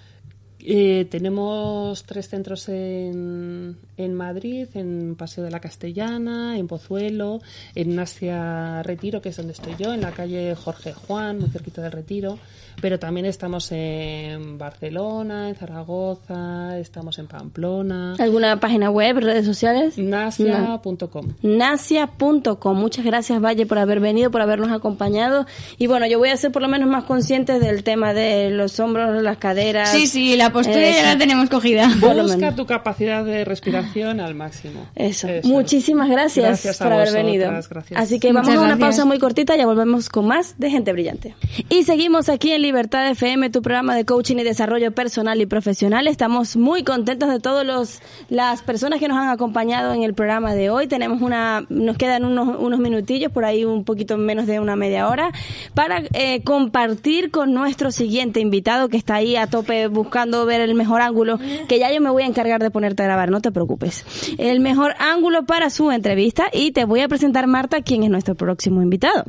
eh, 0.62 1.08
tenemos 1.10 2.04
tres 2.04 2.30
centros 2.30 2.68
en, 2.70 3.78
en, 3.98 4.14
Madrid, 4.14 4.68
en 4.74 5.16
Paseo 5.16 5.44
de 5.44 5.52
la 5.52 5.60
Castellana, 5.60 6.58
en 6.58 6.68
Pozuelo, 6.68 7.42
en 7.76 7.96
Nasia 7.96 8.84
Retiro, 8.84 9.22
que 9.22 9.30
es 9.30 9.38
donde 9.38 9.54
estoy 9.54 9.76
yo, 9.78 9.94
en 9.94 10.02
la 10.02 10.12
calle 10.12 10.56
Jorge 10.56 10.94
Juan, 10.94 11.40
muy 11.40 11.50
cerquita 11.50 11.82
del 11.82 11.92
Retiro 11.92 12.40
pero 12.82 13.00
también 13.00 13.26
estamos 13.26 13.72
en 13.72 14.58
Barcelona, 14.58 15.50
en 15.50 15.56
Zaragoza, 15.56 16.78
estamos 16.78 17.20
en 17.20 17.28
Pamplona. 17.28 18.16
¿Alguna 18.20 18.60
página 18.60 18.90
web, 18.90 19.18
redes 19.20 19.46
sociales? 19.46 19.98
Nasia.com. 19.98 21.28
Nasia.com. 21.42 22.78
Muchas 22.78 23.06
gracias, 23.06 23.42
Valle, 23.42 23.66
por 23.66 23.78
haber 23.78 24.00
venido, 24.00 24.32
por 24.32 24.42
habernos 24.42 24.72
acompañado. 24.72 25.46
Y 25.78 25.88
bueno, 25.88 26.08
yo 26.08 26.20
voy 26.20 26.30
a 26.30 26.38
ser 26.38 26.52
por 26.52 26.62
lo 26.62 26.68
menos 26.68 26.90
más 26.90 27.04
consciente 27.04 27.60
del 27.60 27.84
tema 27.84 28.14
de 28.14 28.50
los 28.50 28.80
hombros, 28.80 29.22
las 29.22 29.38
caderas. 29.38 29.92
Sí, 29.92 30.08
sí, 30.08 30.36
la 30.36 30.52
postura 30.52 30.90
ya 30.90 31.04
la 31.04 31.18
tenemos 31.18 31.50
cogida. 31.50 31.90
Busca 32.00 32.56
tu 32.56 32.66
capacidad 32.66 33.24
de 33.24 33.46
respiración 33.46 34.20
al 34.20 34.36
máximo. 34.36 34.88
Eso. 34.96 35.28
Muchísimas 35.44 36.10
gracias, 36.10 36.78
por 36.78 36.94
haber 36.94 37.12
venido. 37.12 37.52
Así 37.96 38.20
que 38.20 38.32
vamos 38.32 38.56
a 38.56 38.62
una 38.62 38.78
pausa 38.78 39.06
muy 39.06 39.20
cortita, 39.20 39.56
ya 39.56 39.66
volvemos 39.66 40.10
con 40.10 40.28
más 40.28 40.56
de 40.58 40.70
Gente 40.70 40.92
Brillante. 40.94 41.36
Y 41.70 41.84
seguimos 41.84 42.30
aquí 42.30 42.52
en 42.52 42.62
Libertad 42.70 43.10
FM, 43.10 43.50
tu 43.50 43.64
programa 43.64 43.96
de 43.96 44.06
coaching 44.06 44.36
y 44.36 44.44
desarrollo 44.44 44.92
personal 44.92 45.42
y 45.42 45.48
profesional. 45.48 46.08
Estamos 46.08 46.56
muy 46.56 46.84
contentos 46.84 47.28
de 47.28 47.40
todas 47.40 48.00
las 48.30 48.62
personas 48.62 49.00
que 49.00 49.08
nos 49.08 49.18
han 49.18 49.30
acompañado 49.30 49.92
en 49.96 50.04
el 50.04 50.14
programa 50.14 50.54
de 50.54 50.70
hoy. 50.70 50.86
Tenemos 50.86 51.24
una, 51.24 51.66
nos 51.70 51.98
quedan 51.98 52.26
unos, 52.26 52.60
unos 52.60 52.80
minutillos, 52.80 53.32
por 53.32 53.44
ahí 53.44 53.66
un 53.66 53.86
poquito 53.86 54.18
menos 54.18 54.46
de 54.46 54.60
una 54.60 54.76
media 54.76 55.10
hora, 55.10 55.32
para 55.74 56.04
eh, 56.14 56.44
compartir 56.44 57.32
con 57.32 57.56
nuestro 57.56 57.90
siguiente 57.90 58.40
invitado 58.40 58.88
que 58.88 58.98
está 58.98 59.16
ahí 59.16 59.36
a 59.36 59.48
tope 59.48 59.88
buscando 59.88 60.46
ver 60.46 60.62
el 60.62 60.76
mejor 60.76 61.02
ángulo, 61.02 61.40
que 61.68 61.80
ya 61.80 61.92
yo 61.92 62.00
me 62.02 62.12
voy 62.12 62.22
a 62.22 62.28
encargar 62.28 62.62
de 62.62 62.70
ponerte 62.70 63.02
a 63.02 63.08
grabar, 63.08 63.32
no 63.32 63.42
te 63.42 63.52
preocupes. 63.52 64.06
El 64.38 64.60
mejor 64.60 64.94
ángulo 65.00 65.48
para 65.48 65.72
su 65.72 65.90
entrevista 65.90 66.50
y 66.54 66.72
te 66.72 66.86
voy 66.86 67.00
a 67.00 67.08
presentar, 67.08 67.48
Marta, 67.48 67.82
quién 67.82 68.04
es 68.04 68.12
nuestro 68.12 68.36
próximo 68.36 68.84
invitado. 68.84 69.24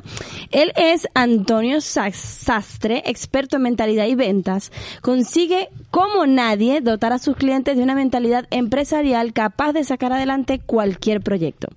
Él 0.50 0.74
es 0.76 1.08
Antonio 1.14 1.80
Sastre, 1.80 3.02
experto 3.20 3.56
en 3.56 3.62
mentalidad 3.62 4.06
y 4.06 4.14
ventas, 4.14 4.72
consigue 5.02 5.68
como 5.90 6.26
nadie 6.26 6.80
dotar 6.80 7.12
a 7.12 7.18
sus 7.18 7.36
clientes 7.36 7.76
de 7.76 7.82
una 7.82 7.94
mentalidad 7.94 8.46
empresarial 8.50 9.34
capaz 9.34 9.74
de 9.74 9.84
sacar 9.84 10.14
adelante 10.14 10.58
cualquier 10.58 11.20
proyecto. 11.20 11.68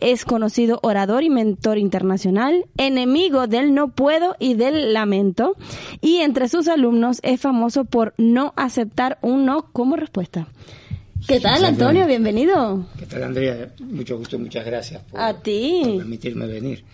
Es 0.00 0.24
conocido 0.24 0.80
orador 0.82 1.22
y 1.22 1.30
mentor 1.30 1.78
internacional, 1.78 2.64
enemigo 2.76 3.46
del 3.46 3.74
no 3.74 3.92
puedo 3.92 4.34
y 4.40 4.54
del 4.54 4.92
lamento, 4.92 5.54
y 6.00 6.16
entre 6.16 6.48
sus 6.48 6.66
alumnos 6.66 7.20
es 7.22 7.40
famoso 7.40 7.84
por 7.84 8.14
no 8.18 8.52
aceptar 8.56 9.18
un 9.22 9.46
no 9.46 9.70
como 9.72 9.94
respuesta. 9.94 10.48
¿Qué 11.28 11.38
tal, 11.38 11.64
Antonio? 11.64 12.06
Bienvenido. 12.06 12.86
¿Qué 12.98 13.06
tal, 13.06 13.22
Andrea? 13.22 13.70
Mucho 13.80 14.18
gusto, 14.18 14.36
muchas 14.38 14.66
gracias 14.66 15.02
por, 15.04 15.20
a 15.20 15.34
ti. 15.34 15.82
por 15.84 15.98
permitirme 15.98 16.46
venir. 16.46 16.84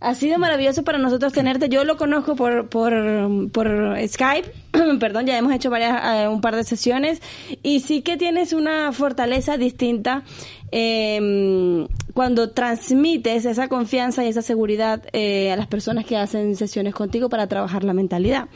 Ha 0.00 0.14
sido 0.14 0.38
maravilloso 0.38 0.84
para 0.84 0.98
nosotros 0.98 1.32
tenerte. 1.32 1.68
Yo 1.68 1.84
lo 1.84 1.96
conozco 1.96 2.36
por, 2.36 2.68
por, 2.68 3.50
por 3.50 3.96
Skype. 4.06 4.52
Perdón, 5.00 5.26
ya 5.26 5.36
hemos 5.36 5.52
hecho 5.52 5.70
varias, 5.70 6.00
eh, 6.04 6.28
un 6.28 6.40
par 6.40 6.54
de 6.54 6.62
sesiones. 6.62 7.20
Y 7.64 7.80
sí 7.80 8.02
que 8.02 8.16
tienes 8.16 8.52
una 8.52 8.92
fortaleza 8.92 9.56
distinta 9.56 10.22
eh, 10.70 11.86
cuando 12.14 12.50
transmites 12.50 13.44
esa 13.44 13.68
confianza 13.68 14.24
y 14.24 14.28
esa 14.28 14.42
seguridad 14.42 15.02
eh, 15.12 15.50
a 15.50 15.56
las 15.56 15.66
personas 15.66 16.04
que 16.04 16.16
hacen 16.16 16.56
sesiones 16.56 16.94
contigo 16.94 17.28
para 17.28 17.46
trabajar 17.48 17.82
la 17.82 17.92
mentalidad. 17.92 18.48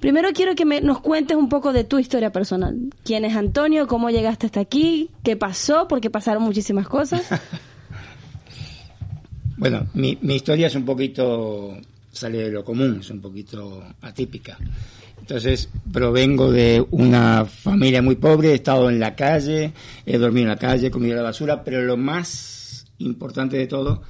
Primero 0.00 0.30
quiero 0.34 0.54
que 0.54 0.64
me, 0.64 0.80
nos 0.82 1.00
cuentes 1.00 1.36
un 1.36 1.48
poco 1.48 1.72
de 1.72 1.84
tu 1.84 1.98
historia 1.98 2.32
personal. 2.32 2.78
¿Quién 3.04 3.24
es 3.24 3.34
Antonio? 3.34 3.86
¿Cómo 3.86 4.10
llegaste 4.10 4.46
hasta 4.46 4.60
aquí? 4.60 5.10
¿Qué 5.22 5.36
pasó? 5.36 5.88
Porque 5.88 6.10
pasaron 6.10 6.42
muchísimas 6.42 6.86
cosas. 6.86 7.22
Bueno, 9.62 9.86
mi, 9.94 10.18
mi 10.22 10.34
historia 10.34 10.66
es 10.66 10.74
un 10.74 10.84
poquito, 10.84 11.76
sale 12.10 12.38
de 12.38 12.50
lo 12.50 12.64
común, 12.64 12.98
es 12.98 13.10
un 13.10 13.20
poquito 13.20 13.84
atípica. 14.00 14.58
Entonces, 15.20 15.68
provengo 15.92 16.50
de 16.50 16.84
una 16.90 17.44
familia 17.44 18.02
muy 18.02 18.16
pobre, 18.16 18.50
he 18.50 18.54
estado 18.54 18.90
en 18.90 18.98
la 18.98 19.14
calle, 19.14 19.72
he 20.04 20.18
dormido 20.18 20.46
en 20.46 20.48
la 20.48 20.58
calle, 20.58 20.88
he 20.88 20.90
comido 20.90 21.14
la 21.14 21.22
basura, 21.22 21.62
pero 21.62 21.80
lo 21.80 21.96
más 21.96 22.86
importante 22.98 23.56
de 23.56 23.68
todo 23.68 24.02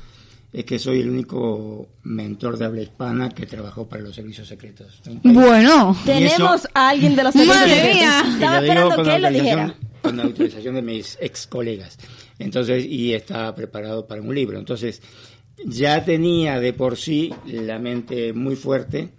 es 0.55 0.65
que 0.65 0.79
soy 0.79 1.01
el 1.03 1.11
único 1.11 1.87
mentor 2.05 2.57
de 2.57 2.65
habla 2.65 2.81
hispana 2.81 3.29
que 3.29 3.45
trabajó 3.45 3.87
para 3.87 4.05
los 4.05 4.15
servicios 4.15 4.49
secretos. 4.49 5.03
Bueno, 5.23 5.95
tenemos 6.07 6.67
a 6.73 6.89
alguien 6.89 7.15
de 7.15 7.25
los 7.25 7.35
servicios 7.35 7.59
secretos. 7.59 8.35
Estaba 8.35 8.59
esperando 8.59 9.03
que 9.03 9.17
él 9.17 9.23
lo 9.23 9.31
dijera. 9.31 9.75
Con 10.01 10.17
la 10.17 10.25
autorización 10.25 10.75
de 10.77 10.83
mis 10.83 11.17
ex 11.21 11.47
colegas. 11.47 11.97
Entonces, 12.39 12.85
y 12.85 13.15
está 13.15 13.55
preparado 13.55 14.07
para 14.07 14.21
un 14.21 14.35
libro. 14.35 14.59
Entonces, 14.59 15.01
ya 15.65 16.05
tenía 16.05 16.61
de 16.61 16.73
por 16.73 16.97
sí 16.97 17.33
la 17.47 17.79
mente 17.79 18.33
muy 18.33 18.57
fuerte 18.57 19.11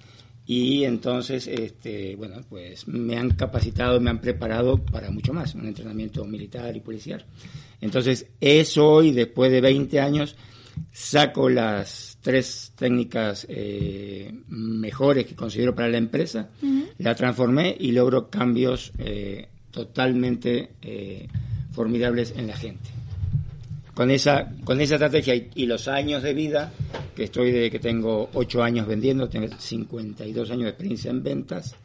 y 0.46 0.84
entonces, 0.84 1.48
este, 1.48 2.16
bueno, 2.16 2.42
pues 2.50 2.88
me 2.88 3.18
han 3.18 3.32
capacitado, 3.32 4.02
me 4.02 4.10
han 4.10 4.20
preparado 4.20 4.78
para 4.78 5.10
mucho 5.10 5.34
más, 5.34 5.56
un 5.56 5.66
entrenamiento 5.68 6.26
militar 6.26 6.76
y 6.76 6.82
policial. 6.82 7.26
Entonces, 7.80 8.28
eso 8.42 8.90
hoy, 8.90 9.12
después 9.12 9.52
de 9.52 9.62
20 9.62 10.02
años, 10.02 10.36
saco 10.92 11.50
las 11.50 12.18
tres 12.22 12.74
técnicas 12.76 13.46
eh, 13.50 14.34
mejores 14.48 15.26
que 15.26 15.36
considero 15.36 15.74
para 15.76 15.90
la 15.90 15.98
empresa, 15.98 16.50
la 16.98 17.16
transformé 17.16 17.76
y 17.80 17.92
logro 17.92 18.30
cambios 18.30 18.92
eh, 18.98 19.48
totalmente 19.72 20.72
eh, 20.82 21.28
formidables 21.72 22.34
en 22.36 22.48
la 22.48 22.58
gente. 22.58 22.90
Con 23.94 24.10
esa, 24.12 24.52
con 24.64 24.82
esa 24.82 24.96
estrategia 24.96 25.36
y, 25.36 25.66
los 25.66 25.88
años 25.88 26.24
de 26.24 26.34
vida, 26.34 26.72
que 27.16 27.26
estoy 27.26 27.52
de 27.52 27.70
que 27.70 27.80
tengo 27.80 28.30
8 28.34 28.64
años 28.64 28.88
vendiendo, 28.88 29.30
tengo 29.30 29.48
52 29.58 30.52
años 30.52 30.64
de 30.64 30.70
experiencia 30.70 31.12
en 31.12 31.24
ventas, 31.24 31.76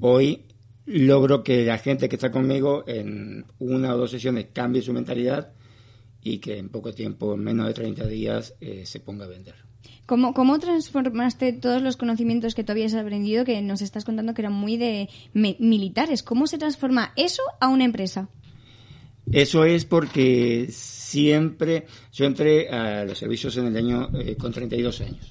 hoy 0.00 0.42
logro 0.86 1.42
que 1.42 1.64
la 1.64 1.78
gente 1.78 2.08
que 2.08 2.16
está 2.16 2.30
conmigo 2.30 2.84
en 2.86 3.44
una 3.58 3.94
o 3.94 3.98
dos 3.98 4.10
sesiones 4.10 4.46
cambie 4.52 4.82
su 4.82 4.92
mentalidad 4.92 5.52
y 6.22 6.38
que 6.38 6.58
en 6.58 6.70
poco 6.70 6.92
tiempo, 6.92 7.34
en 7.34 7.44
menos 7.44 7.66
de 7.66 7.74
30 7.74 8.06
días, 8.06 8.54
eh, 8.60 8.84
se 8.84 9.00
ponga 9.00 9.26
a 9.26 9.28
vender. 9.28 9.54
¿Cómo, 10.06 10.32
¿Cómo 10.32 10.58
transformaste 10.58 11.52
todos 11.52 11.82
los 11.82 11.96
conocimientos 11.96 12.54
que 12.54 12.64
tú 12.64 12.72
habías 12.72 12.94
aprendido, 12.94 13.44
que 13.44 13.60
nos 13.60 13.82
estás 13.82 14.04
contando 14.04 14.32
que 14.34 14.40
eran 14.40 14.54
muy 14.54 14.76
de 14.78 15.08
militares? 15.34 16.22
¿Cómo 16.22 16.46
se 16.46 16.58
transforma 16.58 17.12
eso 17.16 17.42
a 17.60 17.68
una 17.68 17.84
empresa? 17.84 18.28
Eso 19.30 19.64
es 19.64 19.84
porque 19.84 20.68
siempre, 21.08 21.86
yo 22.12 22.26
entré 22.26 22.68
a 22.68 23.02
los 23.04 23.16
servicios 23.16 23.56
en 23.56 23.66
el 23.68 23.76
año 23.76 24.10
eh, 24.14 24.36
con 24.36 24.52
32 24.52 25.00
años. 25.00 25.30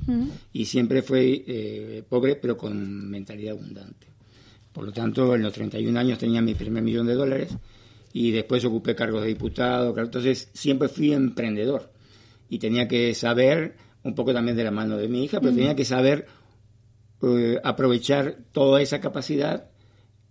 Y 0.51 0.65
siempre 0.65 1.03
fui 1.03 1.43
eh, 1.47 2.03
pobre 2.07 2.35
pero 2.35 2.57
con 2.57 3.07
mentalidad 3.09 3.53
abundante. 3.53 4.07
Por 4.73 4.85
lo 4.85 4.91
tanto, 4.91 5.35
en 5.35 5.43
los 5.43 5.53
31 5.53 5.99
años 5.99 6.17
tenía 6.17 6.41
mi 6.41 6.55
primer 6.55 6.81
millón 6.81 7.05
de 7.05 7.13
dólares 7.13 7.55
y 8.11 8.31
después 8.31 8.65
ocupé 8.65 8.95
cargos 8.95 9.21
de 9.21 9.27
diputado, 9.27 9.95
entonces 9.97 10.49
siempre 10.53 10.87
fui 10.87 11.13
emprendedor 11.13 11.91
y 12.49 12.57
tenía 12.57 12.87
que 12.87 13.13
saber, 13.13 13.75
un 14.03 14.15
poco 14.15 14.33
también 14.33 14.57
de 14.57 14.63
la 14.63 14.71
mano 14.71 14.97
de 14.97 15.07
mi 15.07 15.23
hija, 15.23 15.39
pero 15.39 15.53
tenía 15.53 15.75
que 15.75 15.85
saber 15.85 16.25
eh, 17.21 17.59
aprovechar 17.63 18.37
toda 18.51 18.81
esa 18.81 18.99
capacidad 18.99 19.69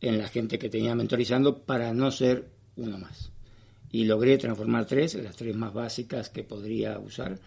en 0.00 0.18
la 0.18 0.26
gente 0.26 0.58
que 0.58 0.70
tenía 0.70 0.94
mentorizando 0.94 1.64
para 1.64 1.92
no 1.92 2.10
ser 2.10 2.50
uno 2.76 2.98
más 2.98 3.35
y 3.90 4.04
logré 4.04 4.38
transformar 4.38 4.86
tres, 4.86 5.14
las 5.14 5.36
tres 5.36 5.54
más 5.56 5.72
básicas 5.72 6.28
que 6.28 6.42
podría 6.42 6.98
usar 6.98 7.38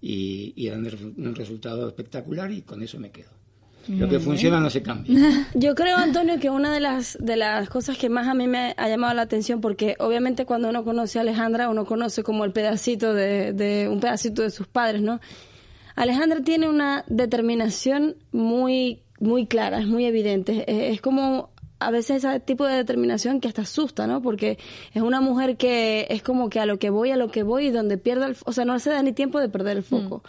y, 0.00 0.52
y 0.56 0.68
dan 0.68 0.86
un 1.16 1.34
resultado 1.34 1.88
espectacular 1.88 2.50
y 2.52 2.62
con 2.62 2.82
eso 2.82 2.98
me 2.98 3.10
quedo. 3.10 3.30
Lo 3.88 4.08
que 4.08 4.18
funciona 4.18 4.58
no 4.58 4.68
se 4.68 4.82
cambia. 4.82 5.46
Yo 5.54 5.74
creo, 5.74 5.96
Antonio, 5.96 6.40
que 6.40 6.50
una 6.50 6.72
de 6.72 6.80
las, 6.80 7.16
de 7.20 7.36
las 7.36 7.68
cosas 7.68 7.96
que 7.96 8.08
más 8.08 8.26
a 8.26 8.34
mí 8.34 8.48
me 8.48 8.74
ha 8.76 8.88
llamado 8.88 9.14
la 9.14 9.22
atención, 9.22 9.60
porque 9.60 9.94
obviamente 9.98 10.44
cuando 10.44 10.68
uno 10.68 10.84
conoce 10.84 11.18
a 11.18 11.22
Alejandra, 11.22 11.68
uno 11.68 11.84
conoce 11.84 12.22
como 12.22 12.44
el 12.44 12.52
pedacito 12.52 13.14
de, 13.14 13.52
de 13.52 13.88
un 13.88 14.00
pedacito 14.00 14.42
de 14.42 14.50
sus 14.50 14.66
padres, 14.66 15.02
¿no? 15.02 15.20
Alejandra 15.94 16.40
tiene 16.42 16.68
una 16.68 17.04
determinación 17.06 18.16
muy, 18.32 19.02
muy 19.20 19.46
clara, 19.46 19.78
es 19.78 19.86
muy 19.86 20.04
evidente. 20.04 20.92
es 20.92 21.00
como 21.00 21.50
a 21.78 21.90
veces 21.90 22.24
ese 22.24 22.40
tipo 22.40 22.64
de 22.64 22.76
determinación 22.76 23.40
que 23.40 23.48
hasta 23.48 23.62
asusta, 23.62 24.06
¿no? 24.06 24.22
Porque 24.22 24.58
es 24.94 25.02
una 25.02 25.20
mujer 25.20 25.56
que 25.56 26.06
es 26.10 26.22
como 26.22 26.48
que 26.48 26.60
a 26.60 26.66
lo 26.66 26.78
que 26.78 26.90
voy, 26.90 27.10
a 27.10 27.16
lo 27.16 27.28
que 27.28 27.42
voy 27.42 27.66
y 27.66 27.70
donde 27.70 27.98
pierda 27.98 28.26
el, 28.26 28.36
o 28.44 28.52
sea, 28.52 28.64
no 28.64 28.78
se 28.78 28.90
da 28.90 29.02
ni 29.02 29.12
tiempo 29.12 29.40
de 29.40 29.48
perder 29.48 29.76
el 29.76 29.82
mm, 29.82 29.86
foco. 29.86 30.22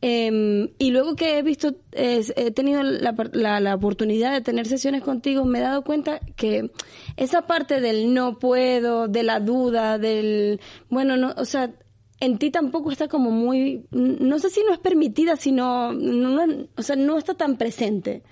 Em, 0.00 0.68
y 0.78 0.90
luego 0.92 1.16
que 1.16 1.38
he 1.38 1.42
visto, 1.42 1.74
he 1.90 2.50
tenido 2.52 2.84
la, 2.84 3.14
la, 3.32 3.58
la, 3.58 3.74
oportunidad 3.74 4.32
de 4.32 4.40
tener 4.40 4.66
sesiones 4.66 5.02
contigo, 5.02 5.44
me 5.44 5.58
he 5.58 5.62
dado 5.62 5.82
cuenta 5.82 6.20
que 6.36 6.70
esa 7.16 7.48
parte 7.48 7.80
del 7.80 8.14
no 8.14 8.38
puedo, 8.38 9.08
de 9.08 9.24
la 9.24 9.40
duda, 9.40 9.98
del, 9.98 10.60
bueno, 10.88 11.16
no, 11.16 11.34
o 11.36 11.44
sea, 11.44 11.72
en 12.20 12.38
ti 12.38 12.50
tampoco 12.50 12.92
está 12.92 13.08
como 13.08 13.30
muy, 13.30 13.86
no 13.90 14.38
sé 14.38 14.50
si 14.50 14.62
no 14.64 14.72
es 14.72 14.78
permitida, 14.78 15.34
sino, 15.34 15.92
no, 15.92 16.68
o 16.76 16.82
sea, 16.82 16.94
no 16.94 17.18
está 17.18 17.34
tan 17.34 17.56
presente. 17.56 18.22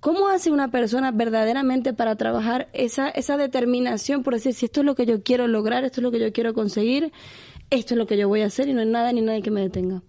¿Cómo 0.00 0.28
hace 0.28 0.50
una 0.50 0.70
persona 0.70 1.10
verdaderamente 1.10 1.92
para 1.92 2.16
trabajar 2.16 2.68
esa, 2.72 3.10
esa 3.10 3.36
determinación 3.36 4.22
por 4.22 4.34
decir, 4.34 4.54
si 4.54 4.64
esto 4.64 4.80
es 4.80 4.86
lo 4.86 4.94
que 4.94 5.04
yo 5.04 5.22
quiero 5.22 5.46
lograr, 5.46 5.84
esto 5.84 6.00
es 6.00 6.02
lo 6.02 6.10
que 6.10 6.18
yo 6.18 6.32
quiero 6.32 6.54
conseguir, 6.54 7.12
esto 7.68 7.94
es 7.94 7.98
lo 7.98 8.06
que 8.06 8.16
yo 8.16 8.26
voy 8.26 8.40
a 8.40 8.46
hacer 8.46 8.68
y 8.68 8.72
no 8.72 8.80
hay 8.80 8.86
nada 8.86 9.12
ni 9.12 9.20
nadie 9.20 9.42
que 9.42 9.50
me 9.50 9.60
detenga? 9.60 10.02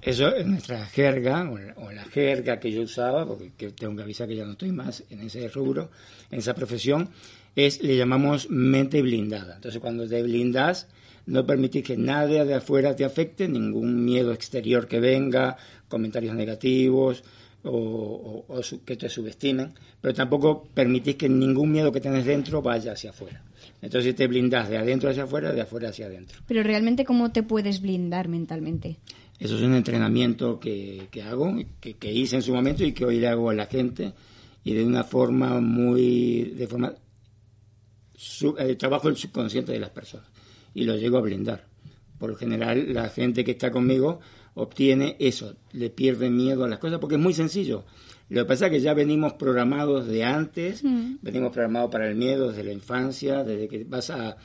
Eso 0.00 0.28
es 0.28 0.46
nuestra 0.46 0.86
jerga, 0.86 1.50
o 1.50 1.90
la, 1.90 2.04
jerga 2.04 2.60
que 2.60 2.70
yo 2.70 2.82
usaba, 2.82 3.26
porque 3.26 3.72
tengo 3.72 3.96
que 3.96 4.02
avisar 4.04 4.28
que 4.28 4.36
ya 4.36 4.44
no 4.44 4.52
estoy 4.52 4.70
más 4.70 5.02
en 5.10 5.22
ese 5.22 5.48
rubro, 5.48 5.90
en 6.30 6.38
esa 6.38 6.54
profesión, 6.54 7.08
es, 7.56 7.82
le 7.82 7.96
llamamos 7.96 8.48
mente 8.48 9.02
blindada. 9.02 9.56
Entonces, 9.56 9.80
cuando 9.80 10.06
te 10.06 10.22
blindas, 10.22 10.86
no 11.26 11.44
permitís 11.44 11.82
que 11.82 11.96
nadie 11.96 12.44
de 12.44 12.54
afuera 12.54 12.94
te 12.94 13.04
afecte, 13.04 13.48
ningún 13.48 14.04
miedo 14.04 14.32
exterior 14.32 14.86
que 14.86 15.00
venga, 15.00 15.56
comentarios 15.88 16.36
negativos, 16.36 17.24
o, 17.66 18.60
que 18.84 18.96
te 18.96 19.08
subestimen, 19.08 19.72
pero 20.00 20.14
tampoco 20.14 20.68
permitís 20.72 21.16
que 21.16 21.28
ningún 21.28 21.72
miedo 21.72 21.92
que 21.92 22.00
tenés 22.00 22.24
dentro 22.24 22.62
vaya 22.62 22.92
hacia 22.92 23.10
afuera. 23.10 23.42
Entonces 23.82 24.14
te 24.14 24.26
blindas 24.26 24.68
de 24.68 24.78
adentro 24.78 25.10
hacia 25.10 25.24
afuera, 25.24 25.52
de 25.52 25.60
afuera 25.60 25.90
hacia 25.90 26.06
adentro. 26.06 26.40
Pero 26.46 26.62
realmente, 26.62 27.04
¿cómo 27.04 27.32
te 27.32 27.42
puedes 27.42 27.80
blindar 27.80 28.28
mentalmente? 28.28 28.98
Eso 29.38 29.56
es 29.56 29.62
un 29.62 29.74
entrenamiento 29.74 30.58
que, 30.58 31.08
hago, 31.22 31.54
que, 31.80 32.12
hice 32.12 32.36
en 32.36 32.42
su 32.42 32.54
momento 32.54 32.84
y 32.84 32.92
que 32.92 33.04
hoy 33.04 33.20
le 33.20 33.28
hago 33.28 33.50
a 33.50 33.54
la 33.54 33.66
gente 33.66 34.12
y 34.64 34.72
de 34.72 34.84
una 34.84 35.04
forma 35.04 35.60
muy, 35.60 36.54
de 36.56 36.66
forma, 36.66 36.94
eh, 38.58 38.76
trabajo 38.76 39.08
el 39.08 39.16
subconsciente 39.16 39.72
de 39.72 39.78
las 39.78 39.90
personas 39.90 40.26
y 40.74 40.84
lo 40.84 40.96
llego 40.96 41.18
a 41.18 41.20
blindar. 41.20 41.66
Por 42.18 42.30
lo 42.30 42.36
general, 42.36 42.92
la 42.94 43.10
gente 43.10 43.44
que 43.44 43.52
está 43.52 43.70
conmigo 43.70 44.20
obtiene 44.56 45.16
eso, 45.18 45.54
le 45.72 45.90
pierde 45.90 46.30
miedo 46.30 46.64
a 46.64 46.68
las 46.68 46.78
cosas, 46.78 46.98
porque 46.98 47.14
es 47.14 47.20
muy 47.20 47.34
sencillo. 47.34 47.84
Lo 48.28 48.42
que 48.42 48.48
pasa 48.48 48.66
es 48.66 48.72
que 48.72 48.80
ya 48.80 48.94
venimos 48.94 49.34
programados 49.34 50.08
de 50.08 50.24
antes, 50.24 50.82
mm. 50.82 51.16
venimos 51.22 51.52
programados 51.52 51.90
para 51.90 52.08
el 52.08 52.16
miedo 52.16 52.48
desde 52.48 52.64
la 52.64 52.72
infancia, 52.72 53.44
desde 53.44 53.68
que 53.68 53.84
vas 53.84 54.10
a, 54.10 54.36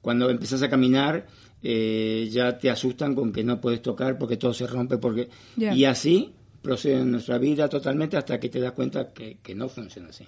cuando 0.00 0.28
empezás 0.30 0.62
a 0.62 0.70
caminar, 0.70 1.26
eh, 1.62 2.28
ya 2.32 2.58
te 2.58 2.70
asustan 2.70 3.14
con 3.14 3.30
que 3.30 3.44
no 3.44 3.60
puedes 3.60 3.82
tocar 3.82 4.18
porque 4.18 4.36
todo 4.36 4.54
se 4.54 4.66
rompe, 4.66 4.96
porque 4.96 5.28
y 5.56 5.84
así 5.84 6.32
procede 6.62 7.00
en 7.00 7.12
nuestra 7.12 7.38
vida 7.38 7.68
totalmente 7.68 8.16
hasta 8.16 8.40
que 8.40 8.48
te 8.48 8.60
das 8.60 8.72
cuenta 8.72 9.12
que, 9.12 9.54
no 9.54 9.68
funciona 9.68 10.08
así. 10.08 10.24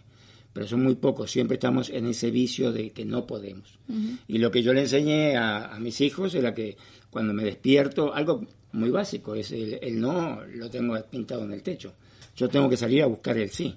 Pero 0.52 0.66
son 0.66 0.82
muy 0.82 0.96
pocos, 0.96 1.30
siempre 1.30 1.54
estamos 1.54 1.90
en 1.90 2.06
ese 2.06 2.30
vicio 2.30 2.72
de 2.72 2.90
que 2.90 3.04
no 3.04 3.26
podemos. 3.26 3.78
Y 4.26 4.38
lo 4.38 4.50
que 4.50 4.62
yo 4.62 4.72
le 4.72 4.80
enseñé 4.80 5.36
a, 5.36 5.74
a 5.74 5.78
mis 5.78 6.00
hijos 6.00 6.34
era 6.34 6.52
que 6.52 6.76
cuando 7.10 7.32
me 7.32 7.44
despierto, 7.44 8.12
algo 8.12 8.44
muy 8.72 8.90
básico, 8.90 9.34
es 9.34 9.52
el, 9.52 10.00
no 10.00 10.40
lo 10.54 10.70
tengo 10.70 11.00
pintado 11.10 11.44
en 11.44 11.52
el 11.52 11.62
techo. 11.62 11.92
Yo 12.36 12.48
tengo 12.48 12.68
que 12.68 12.76
salir 12.76 13.02
a 13.02 13.06
buscar 13.06 13.36
el 13.36 13.50
sí. 13.50 13.74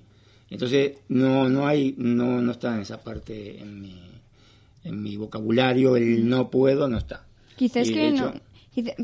Entonces 0.49 0.99
no 1.09 1.49
no 1.49 1.65
hay 1.65 1.95
no 1.97 2.39
no 2.41 2.51
está 2.51 2.75
en 2.75 2.81
esa 2.81 3.01
parte 3.01 3.59
en 3.59 3.81
mi 3.81 3.99
en 4.83 5.01
mi 5.01 5.17
vocabulario 5.17 5.95
el 5.95 6.27
no 6.27 6.49
puedo 6.49 6.88
no 6.88 6.97
está. 6.97 7.25
Quizás 7.55 7.89
que 7.89 8.12
no 8.12 8.33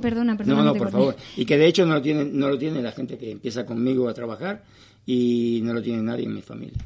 Perdona, 0.02 0.36
perdona. 0.36 0.64
No, 0.64 0.74
no, 0.74 0.76
por 0.76 0.90
favor. 0.90 1.16
Y 1.38 1.46
que 1.46 1.58
de 1.58 1.68
hecho 1.68 1.86
no 1.86 1.96
lo 1.96 2.02
tiene 2.02 2.26
no 2.26 2.50
lo 2.50 2.58
tiene 2.58 2.82
la 2.82 2.92
gente 2.92 3.18
que 3.18 3.32
empieza 3.32 3.66
conmigo 3.66 4.10
a 4.10 4.14
trabajar 4.14 4.64
y 5.06 5.62
no 5.64 5.74
lo 5.74 5.82
tiene 5.82 6.04
nadie 6.04 6.26
en 6.26 6.36
mi 6.36 6.42
familia. 6.42 6.78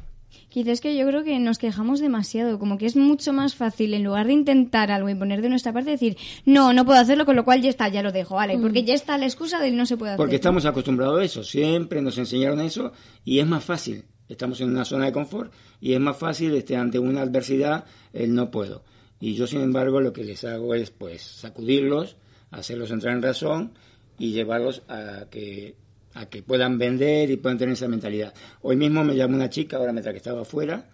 Quizás 0.48 0.80
que 0.80 0.96
yo 0.96 1.06
creo 1.06 1.24
que 1.24 1.38
nos 1.38 1.58
quejamos 1.58 2.00
demasiado, 2.00 2.58
como 2.58 2.78
que 2.78 2.86
es 2.86 2.96
mucho 2.96 3.32
más 3.32 3.54
fácil 3.54 3.94
en 3.94 4.04
lugar 4.04 4.26
de 4.26 4.34
intentar 4.34 4.90
algo 4.90 5.08
y 5.08 5.14
poner 5.14 5.42
de 5.42 5.48
nuestra 5.48 5.72
parte 5.72 5.90
decir, 5.90 6.16
no, 6.44 6.72
no 6.72 6.84
puedo 6.84 6.98
hacerlo, 6.98 7.26
con 7.26 7.36
lo 7.36 7.44
cual 7.44 7.60
ya 7.62 7.70
está, 7.70 7.88
ya 7.88 8.02
lo 8.02 8.12
dejo, 8.12 8.36
vale, 8.36 8.58
porque 8.58 8.82
mm. 8.82 8.86
ya 8.86 8.94
está 8.94 9.18
la 9.18 9.26
excusa 9.26 9.60
de 9.60 9.70
no 9.70 9.86
se 9.86 9.96
puede 9.96 10.12
hacer. 10.12 10.18
Porque 10.18 10.36
estamos 10.36 10.64
acostumbrados 10.64 11.20
a 11.20 11.24
eso, 11.24 11.42
siempre 11.42 12.00
nos 12.02 12.18
enseñaron 12.18 12.60
eso 12.60 12.92
y 13.24 13.38
es 13.38 13.46
más 13.46 13.64
fácil. 13.64 14.04
Estamos 14.28 14.60
en 14.60 14.70
una 14.70 14.84
zona 14.84 15.06
de 15.06 15.12
confort 15.12 15.52
y 15.80 15.92
es 15.92 16.00
más 16.00 16.16
fácil 16.16 16.54
este, 16.54 16.76
ante 16.76 16.98
una 16.98 17.22
adversidad 17.22 17.84
el 18.12 18.34
no 18.34 18.50
puedo. 18.50 18.84
Y 19.20 19.34
yo, 19.34 19.46
sin 19.46 19.60
embargo, 19.60 20.00
lo 20.00 20.12
que 20.12 20.24
les 20.24 20.44
hago 20.44 20.74
es 20.74 20.90
pues 20.90 21.22
sacudirlos, 21.22 22.16
hacerlos 22.50 22.90
entrar 22.90 23.14
en 23.14 23.22
razón 23.22 23.72
y 24.18 24.32
llevarlos 24.32 24.82
a 24.88 25.26
que 25.30 25.76
a 26.14 26.26
que 26.26 26.42
puedan 26.42 26.78
vender 26.78 27.30
y 27.30 27.36
puedan 27.36 27.58
tener 27.58 27.74
esa 27.74 27.88
mentalidad. 27.88 28.32
Hoy 28.62 28.76
mismo 28.76 29.04
me 29.04 29.16
llamó 29.16 29.34
una 29.34 29.50
chica, 29.50 29.76
ahora 29.76 29.92
mientras 29.92 30.12
que 30.12 30.18
estaba 30.18 30.42
afuera, 30.42 30.88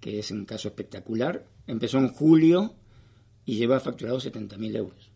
que 0.00 0.18
es 0.18 0.30
un 0.30 0.44
caso 0.44 0.68
espectacular. 0.68 1.44
Empezó 1.66 1.98
en 1.98 2.08
julio 2.08 2.74
y 3.44 3.56
lleva 3.56 3.78
facturado 3.80 4.18
70.000 4.18 4.76
euros. 4.76 5.10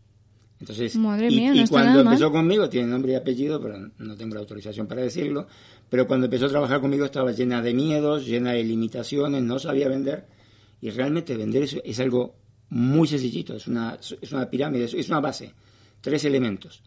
Entonces, 0.60 0.94
y, 0.94 1.66
cuando 1.68 2.00
empezó 2.00 2.30
conmigo, 2.30 2.68
tiene 2.68 2.86
nombre 2.86 3.12
y 3.12 3.14
apellido, 3.16 3.60
pero 3.60 3.90
no 3.98 4.16
tengo 4.16 4.34
la 4.34 4.40
autorización 4.40 4.86
para 4.86 5.02
decirlo, 5.02 5.48
pero 5.90 6.06
cuando 6.06 6.26
empezó 6.26 6.46
a 6.46 6.48
trabajar 6.48 6.80
conmigo 6.80 7.04
estaba 7.04 7.32
llena 7.32 7.60
de 7.60 7.74
miedos, 7.74 8.24
llena 8.24 8.52
de 8.52 8.62
limitaciones, 8.62 9.42
no 9.42 9.58
sabía 9.58 9.88
vender, 9.88 10.26
y 10.80 10.90
realmente 10.90 11.36
vender 11.36 11.64
es, 11.64 11.76
es 11.84 12.00
algo 12.00 12.36
muy 12.70 13.08
sencillito, 13.08 13.56
es 13.56 13.66
una, 13.66 13.98
es 13.98 14.32
una 14.32 14.48
pirámide, 14.48 14.84
es 14.84 15.08
una 15.08 15.20
base, 15.20 15.52
tres 16.00 16.24
elementos 16.24 16.82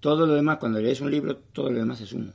todo 0.00 0.26
lo 0.26 0.34
demás, 0.34 0.58
cuando 0.58 0.80
lees 0.80 1.00
un 1.00 1.10
libro, 1.10 1.36
todo 1.36 1.70
lo 1.70 1.78
demás 1.78 2.00
es 2.00 2.12
uno. 2.12 2.32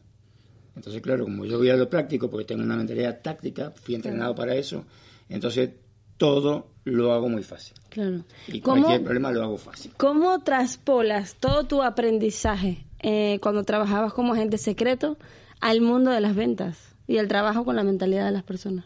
Entonces, 0.76 1.02
claro, 1.02 1.24
como 1.26 1.46
yo 1.46 1.58
voy 1.58 1.70
a 1.70 1.76
lo 1.76 1.90
práctico, 1.90 2.30
porque 2.30 2.46
tengo 2.46 2.64
una 2.64 2.76
mentalidad 2.76 3.22
táctica, 3.22 3.72
fui 3.72 3.96
entrenado 3.96 4.34
para 4.34 4.56
eso, 4.56 4.86
entonces 5.30 5.70
todo 6.18 6.72
lo 6.84 7.14
hago 7.14 7.30
muy 7.30 7.44
fácil. 7.44 7.76
Claro. 7.90 8.24
Y 8.48 8.60
cualquier 8.60 9.04
problema 9.04 9.32
lo 9.32 9.44
hago 9.44 9.58
fácil. 9.58 9.92
¿Cómo 9.98 10.40
traspolas 10.44 11.36
todo 11.36 11.66
tu 11.66 11.84
aprendizaje 11.84 12.86
eh, 13.00 13.40
cuando 13.42 13.64
trabajabas 13.64 14.14
como 14.14 14.34
agente 14.34 14.58
secreto 14.58 15.18
al 15.60 15.82
mundo 15.82 16.12
de 16.12 16.22
las 16.22 16.36
ventas 16.36 16.96
y 17.08 17.18
el 17.18 17.28
trabajo 17.28 17.66
con 17.66 17.76
la 17.76 17.84
mentalidad 17.84 18.26
de 18.26 18.32
las 18.32 18.44
personas? 18.44 18.86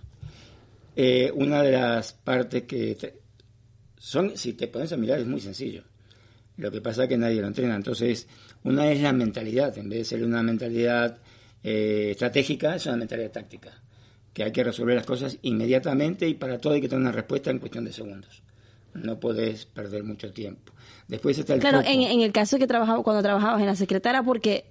Eh, 0.95 1.31
una 1.35 1.61
de 1.61 1.71
las 1.71 2.13
partes 2.13 2.63
que 2.63 2.97
son, 3.97 4.35
si 4.37 4.53
te 4.53 4.67
pones 4.67 4.91
a 4.91 4.97
mirar, 4.97 5.19
es 5.19 5.27
muy 5.27 5.39
sencillo. 5.39 5.83
Lo 6.57 6.71
que 6.71 6.81
pasa 6.81 7.03
es 7.03 7.09
que 7.09 7.17
nadie 7.17 7.39
lo 7.39 7.47
entrena. 7.47 7.75
Entonces, 7.75 8.27
una 8.67 8.91
es 8.91 9.01
la 9.01 9.13
mentalidad. 9.13 9.77
En 9.77 9.89
vez 9.89 9.99
de 9.99 10.05
ser 10.05 10.23
una 10.23 10.43
mentalidad 10.43 11.17
eh, 11.63 12.09
estratégica, 12.11 12.75
es 12.75 12.85
una 12.85 12.97
mentalidad 12.97 13.31
táctica. 13.31 13.81
Que 14.33 14.43
hay 14.43 14.51
que 14.51 14.63
resolver 14.63 14.95
las 14.95 15.05
cosas 15.05 15.37
inmediatamente 15.41 16.27
y 16.27 16.33
para 16.33 16.59
todo 16.59 16.73
hay 16.73 16.81
que 16.81 16.89
tener 16.89 17.01
una 17.01 17.11
respuesta 17.11 17.49
en 17.49 17.59
cuestión 17.59 17.85
de 17.85 17.93
segundos. 17.93 18.43
No 18.93 19.19
puedes 19.19 19.65
perder 19.65 20.03
mucho 20.03 20.31
tiempo. 20.31 20.73
Después 21.07 21.37
está 21.37 21.53
el 21.53 21.59
Claro, 21.59 21.79
en, 21.79 22.01
en 22.01 22.21
el 22.21 22.31
caso 22.31 22.57
que 22.57 22.67
trabajaba, 22.67 23.01
cuando 23.03 23.23
trabajabas 23.23 23.61
en 23.61 23.67
la 23.67 23.75
secretaria, 23.75 24.23
porque 24.23 24.65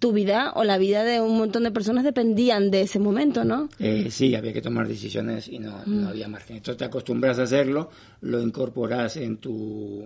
tu 0.00 0.12
vida 0.12 0.52
o 0.54 0.64
la 0.64 0.78
vida 0.78 1.04
de 1.04 1.20
un 1.20 1.36
montón 1.36 1.64
de 1.64 1.70
personas 1.70 2.04
dependían 2.04 2.70
de 2.70 2.82
ese 2.82 2.98
momento, 2.98 3.44
¿no? 3.44 3.68
Eh, 3.78 4.08
sí, 4.10 4.34
había 4.34 4.52
que 4.52 4.62
tomar 4.62 4.88
decisiones 4.88 5.48
y 5.48 5.58
no, 5.58 5.82
no 5.86 6.08
había 6.08 6.28
margen. 6.28 6.56
Entonces 6.56 6.78
te 6.78 6.84
acostumbras 6.84 7.38
a 7.38 7.42
hacerlo, 7.42 7.90
lo 8.22 8.40
incorporas 8.40 9.16
en 9.16 9.36
tu, 9.38 10.04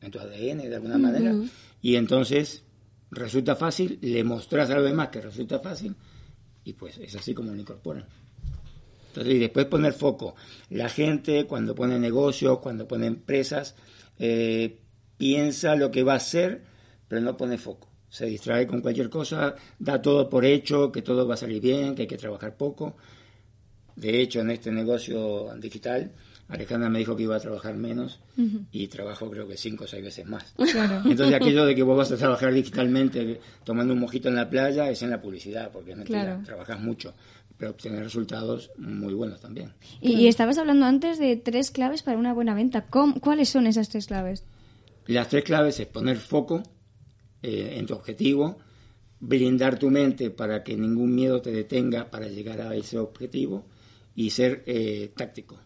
en 0.00 0.10
tu 0.10 0.18
ADN 0.18 0.68
de 0.68 0.74
alguna 0.74 0.98
manera 0.98 1.34
y 1.80 1.96
entonces 1.96 2.64
resulta 3.10 3.56
fácil, 3.56 3.98
le 4.02 4.24
mostras 4.24 4.70
a 4.70 4.74
los 4.74 4.84
demás 4.84 5.08
que 5.08 5.20
resulta 5.20 5.58
fácil 5.60 5.94
y 6.64 6.74
pues 6.74 6.98
es 6.98 7.14
así 7.16 7.32
como 7.32 7.52
lo 7.52 7.60
incorporan. 7.60 8.06
Entonces, 9.08 9.34
y 9.34 9.38
después 9.38 9.66
poner 9.66 9.94
foco. 9.94 10.34
La 10.68 10.88
gente 10.88 11.46
cuando 11.46 11.74
pone 11.74 11.98
negocios, 11.98 12.58
cuando 12.58 12.86
pone 12.86 13.06
empresas, 13.06 13.74
eh, 14.18 14.78
piensa 15.16 15.76
lo 15.76 15.90
que 15.90 16.02
va 16.02 16.12
a 16.12 16.16
hacer, 16.16 16.62
pero 17.08 17.22
no 17.22 17.36
pone 17.36 17.56
foco. 17.56 17.88
Se 18.10 18.26
distrae 18.26 18.66
con 18.66 18.80
cualquier 18.82 19.08
cosa, 19.08 19.54
da 19.78 20.00
todo 20.00 20.28
por 20.28 20.44
hecho, 20.44 20.92
que 20.92 21.02
todo 21.02 21.26
va 21.26 21.34
a 21.34 21.38
salir 21.38 21.60
bien, 21.60 21.94
que 21.94 22.02
hay 22.02 22.08
que 22.08 22.18
trabajar 22.18 22.56
poco. 22.56 22.96
De 23.96 24.20
hecho, 24.20 24.40
en 24.40 24.50
este 24.50 24.70
negocio 24.70 25.54
digital, 25.58 26.12
Alejandra 26.48 26.88
me 26.88 26.98
dijo 27.00 27.14
que 27.14 27.24
iba 27.24 27.36
a 27.36 27.40
trabajar 27.40 27.76
menos 27.76 28.20
y 28.72 28.86
trabajo 28.88 29.30
creo 29.30 29.46
que 29.46 29.56
cinco 29.58 29.84
o 29.84 29.86
seis 29.86 30.02
veces 30.02 30.26
más. 30.26 30.54
Entonces 31.04 31.34
aquello 31.34 31.66
de 31.66 31.74
que 31.74 31.82
vos 31.82 31.96
vas 31.96 32.10
a 32.10 32.16
trabajar 32.16 32.52
digitalmente 32.54 33.40
tomando 33.64 33.92
un 33.92 34.00
mojito 34.00 34.28
en 34.28 34.34
la 34.36 34.48
playa 34.48 34.88
es 34.90 35.02
en 35.02 35.10
la 35.10 35.20
publicidad, 35.20 35.70
porque 35.70 35.90
es 35.92 35.96
mentira, 35.98 36.22
Claro. 36.24 36.42
trabajas 36.44 36.80
mucho, 36.80 37.12
pero 37.58 37.72
obtener 37.72 38.02
resultados 38.02 38.70
muy 38.78 39.12
buenos 39.12 39.40
también. 39.42 39.74
Y, 40.00 40.12
y 40.14 40.26
estabas 40.28 40.56
hablando 40.56 40.86
antes 40.86 41.18
de 41.18 41.36
tres 41.36 41.70
claves 41.70 42.02
para 42.02 42.16
una 42.16 42.32
buena 42.32 42.54
venta. 42.54 42.86
¿Cómo- 42.86 43.20
¿Cuáles 43.20 43.50
son 43.50 43.66
esas 43.66 43.88
tres 43.90 44.06
claves? 44.06 44.44
Las 45.06 45.28
tres 45.28 45.44
claves 45.44 45.78
es 45.80 45.86
poner 45.86 46.16
foco 46.16 46.62
eh, 47.42 47.74
en 47.78 47.84
tu 47.86 47.92
objetivo, 47.94 48.58
blindar 49.20 49.78
tu 49.78 49.90
mente 49.90 50.30
para 50.30 50.62
que 50.64 50.76
ningún 50.76 51.14
miedo 51.14 51.42
te 51.42 51.50
detenga 51.52 52.10
para 52.10 52.28
llegar 52.28 52.60
a 52.62 52.74
ese 52.74 52.98
objetivo 52.98 53.66
y 54.14 54.30
ser 54.30 54.62
eh, 54.66 55.12
táctico. 55.16 55.60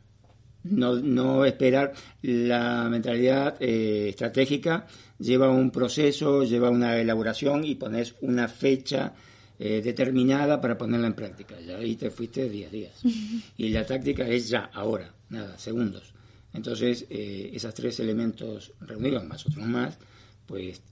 No, 0.64 0.94
no 0.94 1.44
esperar 1.44 1.92
la 2.22 2.88
mentalidad 2.88 3.56
eh, 3.60 4.10
estratégica 4.10 4.86
lleva 5.18 5.50
un 5.50 5.70
proceso, 5.70 6.44
lleva 6.44 6.70
una 6.70 6.96
elaboración 6.98 7.64
y 7.64 7.74
pones 7.74 8.14
una 8.20 8.48
fecha 8.48 9.14
eh, 9.58 9.80
determinada 9.82 10.60
para 10.60 10.76
ponerla 10.76 11.06
en 11.06 11.14
práctica. 11.14 11.60
Ya 11.60 11.76
ahí 11.76 11.96
te 11.96 12.10
fuiste 12.10 12.48
10 12.48 12.72
días. 12.72 13.00
Y 13.56 13.68
la 13.68 13.86
táctica 13.86 14.26
es 14.26 14.48
ya, 14.48 14.70
ahora, 14.72 15.14
nada, 15.30 15.58
segundos. 15.58 16.12
Entonces, 16.52 17.06
eh, 17.08 17.50
esos 17.54 17.72
tres 17.74 17.98
elementos 18.00 18.72
reunidos, 18.80 19.24
más 19.24 19.46
otros 19.46 19.64
más, 19.66 19.98
pues 20.46 20.82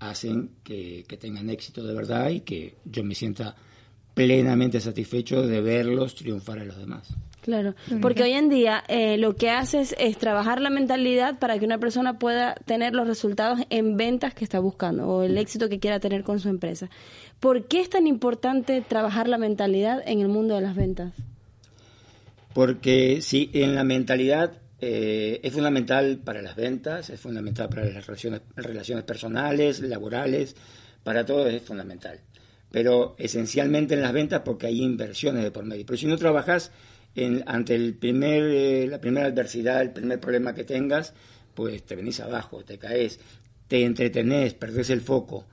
hacen 0.00 0.50
que, 0.62 1.04
que 1.08 1.16
tengan 1.16 1.48
éxito 1.48 1.82
de 1.82 1.94
verdad 1.94 2.28
y 2.30 2.40
que 2.40 2.74
yo 2.84 3.02
me 3.02 3.14
sienta 3.14 3.56
plenamente 4.12 4.80
satisfecho 4.80 5.46
de 5.46 5.60
verlos 5.60 6.14
triunfar 6.14 6.58
a 6.58 6.64
los 6.64 6.76
demás. 6.76 7.08
Claro, 7.46 7.76
porque 8.02 8.24
hoy 8.24 8.32
en 8.32 8.48
día 8.48 8.82
eh, 8.88 9.18
lo 9.18 9.36
que 9.36 9.50
haces 9.50 9.94
es 10.00 10.18
trabajar 10.18 10.60
la 10.60 10.68
mentalidad 10.68 11.38
para 11.38 11.56
que 11.60 11.64
una 11.64 11.78
persona 11.78 12.18
pueda 12.18 12.56
tener 12.64 12.92
los 12.92 13.06
resultados 13.06 13.60
en 13.70 13.96
ventas 13.96 14.34
que 14.34 14.42
está 14.42 14.58
buscando 14.58 15.06
o 15.06 15.22
el 15.22 15.38
éxito 15.38 15.68
que 15.68 15.78
quiera 15.78 16.00
tener 16.00 16.24
con 16.24 16.40
su 16.40 16.48
empresa. 16.48 16.90
¿Por 17.38 17.68
qué 17.68 17.80
es 17.80 17.88
tan 17.88 18.08
importante 18.08 18.80
trabajar 18.80 19.28
la 19.28 19.38
mentalidad 19.38 20.02
en 20.04 20.22
el 20.22 20.26
mundo 20.26 20.56
de 20.56 20.60
las 20.62 20.74
ventas? 20.74 21.12
Porque 22.52 23.20
sí, 23.22 23.48
en 23.52 23.76
la 23.76 23.84
mentalidad 23.84 24.54
eh, 24.80 25.38
es 25.44 25.52
fundamental 25.52 26.18
para 26.18 26.42
las 26.42 26.56
ventas, 26.56 27.10
es 27.10 27.20
fundamental 27.20 27.68
para 27.68 27.84
las 27.84 28.08
relaciones, 28.08 28.40
relaciones 28.56 29.04
personales, 29.04 29.78
laborales, 29.82 30.56
para 31.04 31.24
todo 31.24 31.46
es 31.46 31.62
fundamental. 31.62 32.18
Pero 32.72 33.14
esencialmente 33.18 33.94
en 33.94 34.02
las 34.02 34.12
ventas 34.12 34.42
porque 34.44 34.66
hay 34.66 34.82
inversiones 34.82 35.44
de 35.44 35.52
por 35.52 35.64
medio. 35.64 35.86
Pero 35.86 35.96
si 35.96 36.06
no 36.06 36.16
trabajas 36.16 36.72
en- 37.16 37.42
ante 37.46 37.74
el 37.74 37.94
primer, 37.94 38.42
eh, 38.44 38.86
la 38.88 39.00
primera 39.00 39.26
adversidad, 39.26 39.82
el 39.82 39.90
primer 39.90 40.20
problema 40.20 40.54
que 40.54 40.64
tengas, 40.64 41.14
pues 41.54 41.82
te 41.84 41.96
venís 41.96 42.20
abajo, 42.20 42.62
te 42.64 42.78
caes, 42.78 43.18
te 43.68 43.84
entretenés, 43.84 44.54
perdés 44.54 44.90
el 44.90 45.00
foco 45.00 45.46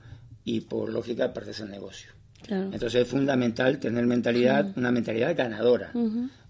y 0.44 0.60
por 0.60 0.90
lógica 0.90 1.32
perdés 1.32 1.60
el 1.60 1.70
negocio. 1.70 2.10
Claro. 2.46 2.64
Entonces 2.64 3.02
es 3.02 3.08
fundamental 3.08 3.78
tener 3.78 4.04
mentalidad, 4.06 4.70
una 4.76 4.92
mentalidad 4.92 5.34
ganadora. 5.34 5.92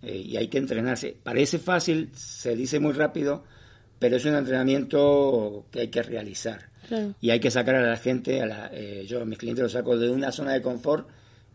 Eh, 0.02 0.16
y 0.18 0.36
hay 0.36 0.48
que 0.48 0.58
entrenarse. 0.58 1.16
Parece 1.22 1.58
fácil, 1.58 2.10
se 2.14 2.56
dice 2.56 2.80
muy 2.80 2.92
rápido, 2.92 3.44
pero 4.00 4.16
es 4.16 4.24
un 4.24 4.34
entrenamiento 4.34 5.66
que 5.70 5.80
hay 5.82 5.88
que 5.88 6.02
realizar. 6.02 6.68
Claro. 6.88 7.14
Y 7.20 7.30
hay 7.30 7.38
que 7.40 7.50
sacar 7.50 7.76
a 7.76 7.82
la 7.88 7.96
gente, 7.96 8.42
a 8.42 8.46
la, 8.46 8.70
eh, 8.72 9.04
yo 9.08 9.22
a 9.22 9.24
mis 9.24 9.38
clientes 9.38 9.62
los 9.62 9.72
saco 9.72 9.96
de 9.96 10.10
una 10.10 10.32
zona 10.32 10.52
de 10.52 10.60
confort, 10.62 11.08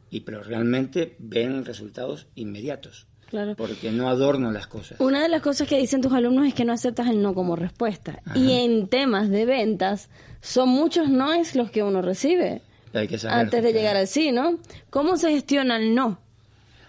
y 0.09 0.21
pero 0.21 0.41
realmente 0.41 1.15
ven 1.19 1.65
resultados 1.65 2.25
inmediatos. 2.35 3.05
Claro. 3.29 3.55
Porque 3.55 3.91
no 3.91 4.09
adorno 4.09 4.51
las 4.51 4.65
cosas. 4.65 4.99
Una 4.99 5.21
de 5.21 5.29
las 5.29 5.43
cosas 5.43 5.67
que 5.67 5.77
dicen 5.77 6.01
tus 6.01 6.13
alumnos 6.13 6.47
es 6.47 6.55
que 6.55 6.65
no 6.65 6.73
aceptas 6.73 7.07
el 7.07 7.21
no 7.21 7.35
como 7.35 7.55
respuesta. 7.55 8.21
Y 8.33 8.53
en 8.53 8.87
temas 8.87 9.29
de 9.29 9.45
ventas, 9.45 10.09
son 10.41 10.69
muchos 10.69 11.09
noes 11.09 11.55
los 11.55 11.69
que 11.69 11.83
uno 11.83 12.01
recibe 12.01 12.61
Hay 12.93 13.07
que 13.07 13.19
saber 13.19 13.37
antes 13.37 13.63
de 13.63 13.71
llegar 13.71 13.95
al 13.95 14.07
sí, 14.07 14.31
¿no? 14.31 14.57
¿Cómo 14.89 15.15
se 15.17 15.29
gestiona 15.29 15.77
el 15.77 15.93
no? 15.93 16.19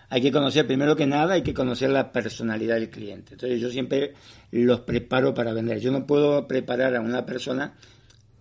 Hay 0.08 0.22
que 0.22 0.32
conocer, 0.32 0.66
primero 0.66 0.96
que 0.96 1.06
nada, 1.06 1.34
hay 1.34 1.42
que 1.42 1.54
conocer 1.54 1.90
la 1.90 2.10
personalidad 2.10 2.76
del 2.76 2.90
cliente. 2.90 3.34
Entonces 3.34 3.60
yo 3.60 3.70
siempre 3.70 4.14
los 4.50 4.80
preparo 4.80 5.34
para 5.34 5.52
vender. 5.52 5.78
Yo 5.78 5.92
no 5.92 6.06
puedo 6.06 6.48
preparar 6.48 6.96
a 6.96 7.00
una 7.00 7.26
persona, 7.26 7.74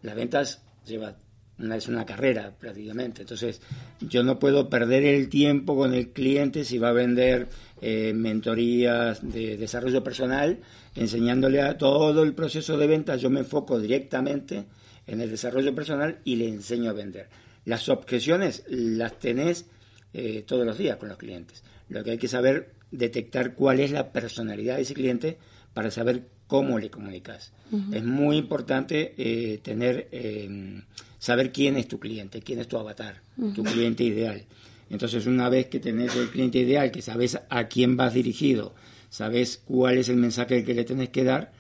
las 0.02 0.16
ventas 0.16 0.62
lleva 0.86 1.16
una, 1.60 1.76
es 1.76 1.88
una 1.88 2.06
carrera 2.06 2.54
prácticamente. 2.58 3.22
Entonces 3.22 3.62
yo 4.00 4.24
no 4.24 4.40
puedo 4.40 4.70
perder 4.70 5.04
el 5.04 5.30
tiempo 5.30 5.76
con 5.76 5.94
el 5.94 6.10
cliente 6.10 6.64
si 6.64 6.78
va 6.78 6.90
a 6.90 6.94
vender 6.94 7.48
eh, 7.82 8.14
mentorías 8.14 9.20
de 9.22 9.58
desarrollo 9.58 10.04
personal, 10.04 10.60
enseñándole 10.96 11.62
a 11.62 11.78
todo 11.78 12.24
el 12.24 12.34
proceso 12.34 12.78
de 12.78 12.88
venta. 12.88 13.16
Yo 13.16 13.30
me 13.30 13.42
enfoco 13.42 13.80
directamente 13.80 14.66
en 15.08 15.22
el 15.22 15.30
desarrollo 15.30 15.74
personal 15.74 16.20
y 16.24 16.36
le 16.36 16.48
enseño 16.48 16.90
a 16.90 16.94
vender. 16.94 17.28
Las 17.66 17.90
objeciones 17.90 18.64
las 18.68 19.20
tenés 19.20 19.66
eh, 20.14 20.44
todos 20.46 20.66
los 20.66 20.78
días 20.78 20.98
con 20.98 21.10
los 21.10 21.18
clientes. 21.18 21.64
Lo 21.90 22.04
que 22.04 22.12
hay 22.12 22.18
que 22.18 22.28
saber 22.28 22.74
detectar 22.92 23.54
cuál 23.54 23.80
es 23.80 23.92
la 23.92 24.12
personalidad 24.12 24.78
de 24.78 24.84
ese 24.84 24.94
cliente 24.94 25.38
para 25.74 25.92
saber 25.92 26.24
cómo 26.48 26.80
le 26.80 26.90
comunicas. 26.90 27.54
Es 27.94 28.04
muy 28.04 28.38
importante 28.38 29.14
eh, 29.18 29.60
tener 29.60 30.08
eh, 30.12 30.82
saber 31.20 31.52
quién 31.52 31.78
es 31.78 31.88
tu 31.88 32.00
cliente, 32.00 32.42
quién 32.42 32.60
es 32.60 32.68
tu 32.68 32.78
avatar, 32.78 33.22
tu 33.54 33.64
cliente 33.64 34.04
ideal. 34.04 34.46
Entonces, 34.90 35.28
una 35.28 35.50
vez 35.50 35.68
que 35.68 35.80
tenés 35.80 36.16
el 36.16 36.30
cliente 36.30 36.58
ideal, 36.58 36.92
que 36.92 37.02
sabes 37.02 37.40
a 37.50 37.68
quién 37.68 37.96
vas 37.96 38.14
dirigido, 38.14 38.74
sabes 39.10 39.62
cuál 39.66 40.00
es 40.00 40.10
el 40.10 40.16
mensaje 40.16 40.64
que 40.64 40.74
le 40.74 40.84
tenés 40.84 41.10
que 41.10 41.24
dar, 41.24 41.52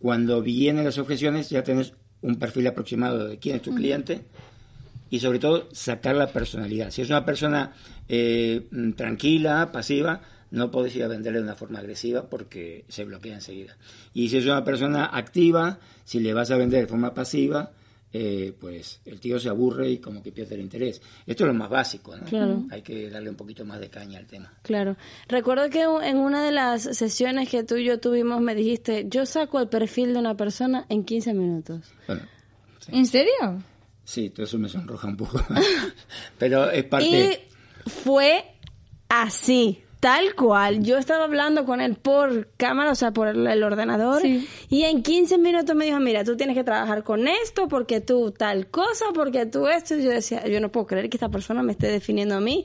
cuando 0.00 0.42
vienen 0.42 0.84
las 0.84 0.98
objeciones 0.98 1.48
ya 1.48 1.62
tenés 1.62 1.92
un 2.22 2.36
perfil 2.36 2.66
aproximado 2.66 3.28
de 3.28 3.38
quién 3.38 3.56
es 3.56 3.62
tu 3.62 3.74
cliente 3.74 4.22
y 5.10 5.20
sobre 5.20 5.38
todo 5.38 5.68
sacar 5.72 6.16
la 6.16 6.32
personalidad. 6.32 6.90
Si 6.90 7.02
es 7.02 7.10
una 7.10 7.24
persona 7.24 7.72
eh, 8.08 8.66
mm, 8.70 8.92
tranquila, 8.92 9.70
pasiva, 9.70 10.22
no 10.50 10.70
podés 10.70 10.96
ir 10.96 11.04
a 11.04 11.08
venderle 11.08 11.38
de 11.38 11.44
una 11.44 11.54
forma 11.54 11.78
agresiva 11.78 12.28
porque 12.28 12.84
se 12.88 13.04
bloquea 13.04 13.34
enseguida. 13.34 13.76
Y 14.12 14.28
si 14.28 14.38
es 14.38 14.44
una 14.44 14.64
persona 14.64 15.06
activa, 15.06 15.78
si 16.04 16.20
le 16.20 16.34
vas 16.34 16.50
a 16.50 16.56
vender 16.56 16.80
de 16.82 16.86
forma 16.86 17.14
pasiva, 17.14 17.72
eh, 18.12 18.54
pues 18.60 19.00
el 19.06 19.20
tío 19.20 19.38
se 19.38 19.48
aburre 19.48 19.90
y 19.90 19.98
como 19.98 20.22
que 20.22 20.32
pierde 20.32 20.54
el 20.54 20.60
interés. 20.60 21.00
Esto 21.26 21.44
es 21.44 21.48
lo 21.48 21.54
más 21.54 21.70
básico, 21.70 22.14
¿no? 22.16 22.24
Claro. 22.24 22.64
Hay 22.70 22.82
que 22.82 23.08
darle 23.08 23.30
un 23.30 23.36
poquito 23.36 23.64
más 23.64 23.80
de 23.80 23.88
caña 23.88 24.18
al 24.18 24.26
tema. 24.26 24.52
Claro. 24.62 24.96
Recuerdo 25.28 25.70
que 25.70 25.82
en 25.82 26.16
una 26.18 26.44
de 26.44 26.52
las 26.52 26.82
sesiones 26.82 27.48
que 27.48 27.64
tú 27.64 27.76
y 27.76 27.84
yo 27.84 28.00
tuvimos 28.00 28.40
me 28.40 28.54
dijiste, 28.54 29.06
yo 29.08 29.24
saco 29.24 29.60
el 29.60 29.68
perfil 29.68 30.12
de 30.12 30.18
una 30.18 30.36
persona 30.36 30.84
en 30.88 31.04
15 31.04 31.32
minutos. 31.34 31.92
Bueno, 32.06 32.22
¿En 32.88 33.06
serio? 33.06 33.62
sí, 34.04 34.30
todo 34.30 34.44
eso 34.44 34.58
me 34.58 34.68
sonroja 34.68 35.08
un 35.08 35.16
poco. 35.16 35.40
Pero 36.38 36.70
es 36.70 36.84
parte... 36.84 37.06
Y 37.86 37.90
fue 37.90 38.44
así, 39.08 39.82
tal 40.02 40.34
cual. 40.34 40.82
Yo 40.82 40.98
estaba 40.98 41.22
hablando 41.22 41.64
con 41.64 41.80
él 41.80 41.94
por 41.94 42.48
cámara, 42.56 42.90
o 42.90 42.94
sea, 42.96 43.12
por 43.12 43.28
el, 43.28 43.46
el 43.46 43.62
ordenador, 43.62 44.20
Sí. 44.20 44.48
y 44.68 44.82
en 44.82 45.00
15 45.04 45.38
minutos 45.38 45.76
me 45.76 45.84
dijo, 45.84 46.00
mira, 46.00 46.24
tú 46.24 46.36
tienes 46.36 46.56
que 46.56 46.64
trabajar 46.64 47.04
con 47.04 47.28
esto, 47.28 47.68
porque 47.68 48.00
tú 48.00 48.32
tal 48.32 48.66
cosa, 48.66 49.04
porque 49.14 49.46
tú 49.46 49.68
esto. 49.68 49.96
Y 49.96 50.02
yo 50.02 50.10
decía, 50.10 50.44
yo 50.48 50.60
no 50.60 50.72
puedo 50.72 50.88
creer 50.88 51.08
que 51.08 51.16
esta 51.18 51.28
persona 51.28 51.62
me 51.62 51.70
esté 51.70 51.86
definiendo 51.86 52.34
a 52.34 52.40
mí 52.40 52.64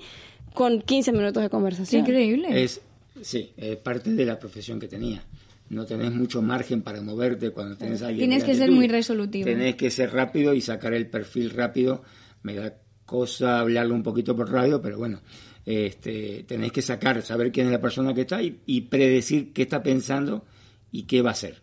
con 0.56 0.82
15 0.82 1.12
minutos 1.12 1.44
de 1.44 1.50
conversación. 1.52 2.02
Increíble. 2.02 2.64
Es, 2.64 2.82
sí, 3.22 3.52
es 3.56 3.76
parte 3.78 4.10
de 4.14 4.26
la 4.26 4.40
profesión 4.40 4.80
que 4.80 4.88
tenía. 4.88 5.24
no 5.70 5.86
tenés 5.86 6.12
mucho 6.14 6.42
margen 6.42 6.82
para 6.82 7.02
moverte 7.02 7.52
cuando 7.52 7.78
tenés 7.78 8.02
a 8.02 8.08
alguien. 8.08 8.30
Tienes 8.30 8.44
que 8.46 8.56
ser 8.56 8.72
muy 8.72 8.88
resolutivo. 8.88 9.46
Tenés 9.46 9.76
que 9.76 9.92
ser 9.92 10.12
rápido 10.12 10.56
y 10.56 10.62
sacar 10.62 10.96
el 10.96 11.06
perfil 11.08 11.52
rápido. 11.52 12.02
Me 12.42 12.56
da 12.56 12.74
cosa 13.06 13.60
hablarlo 13.60 13.94
un 13.94 14.02
poquito 14.02 14.36
por 14.36 14.52
radio, 14.52 14.82
pero 14.82 14.98
bueno, 14.98 15.22
este, 15.68 16.46
tenés 16.48 16.72
que 16.72 16.82
sacar, 16.82 17.22
saber 17.22 17.52
quién 17.52 17.66
es 17.66 17.74
la 17.74 17.82
persona 17.82 18.14
que 18.14 18.22
está 18.22 18.42
y, 18.42 18.62
y 18.66 18.82
predecir 18.82 19.52
qué 19.52 19.64
está 19.64 19.84
pensando 19.84 20.46
y 20.94 21.04
qué 21.04 21.22
va 21.22 21.32
a 21.32 21.34
hacer. 21.34 21.62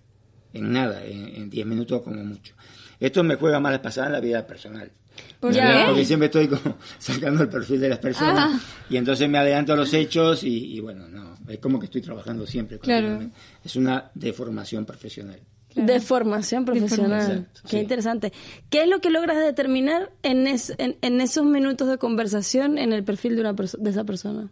En 0.53 0.71
nada, 0.73 1.05
en 1.07 1.35
en 1.35 1.49
10 1.51 1.67
minutos 1.67 2.03
como 2.03 2.23
mucho. 2.23 2.55
Esto 3.01 3.25
me 3.25 3.37
juega 3.37 3.59
malas 3.59 3.81
pasadas 3.81 4.09
en 4.09 4.13
la 4.13 4.21
vida 4.21 4.47
personal. 4.47 4.93
Porque 5.41 6.05
siempre 6.05 6.27
estoy 6.27 6.49
como 6.49 6.77
sacando 6.99 7.43
el 7.43 7.49
perfil 7.49 7.81
de 7.81 7.89
las 7.89 7.99
personas 7.99 8.51
Ah. 8.53 8.61
y 8.91 8.97
entonces 8.97 9.29
me 9.29 9.39
adelanto 9.39 9.73
a 9.73 9.77
los 9.77 9.93
hechos 9.95 10.45
y, 10.45 10.77
y 10.77 10.81
bueno, 10.81 11.09
no, 11.09 11.39
es 11.49 11.59
como 11.59 11.79
que 11.79 11.87
estoy 11.87 12.03
trabajando 12.03 12.47
siempre. 12.47 12.79
Claro. 12.79 13.21
Es 13.65 13.77
una 13.77 14.11
deformación 14.15 14.85
profesional. 14.85 15.41
De 15.75 16.01
formación 16.01 16.65
profesional. 16.65 17.49
Qué 17.65 17.69
sí. 17.71 17.77
interesante. 17.79 18.33
¿Qué 18.71 18.83
es 18.85 18.89
lo 18.89 19.01
que 19.01 19.11
logras 19.11 19.39
determinar 19.45 20.13
en, 20.23 20.47
es- 20.47 20.75
en, 20.79 20.97
en 21.03 21.21
esos 21.21 21.45
minutos 21.45 21.89
de 21.89 21.99
conversación 21.99 22.79
en 22.79 22.93
el 22.93 23.03
perfil 23.05 23.35
de, 23.35 23.41
una 23.41 23.55
perso- 23.55 23.79
de 23.79 23.91
esa 23.91 24.05
persona? 24.05 24.49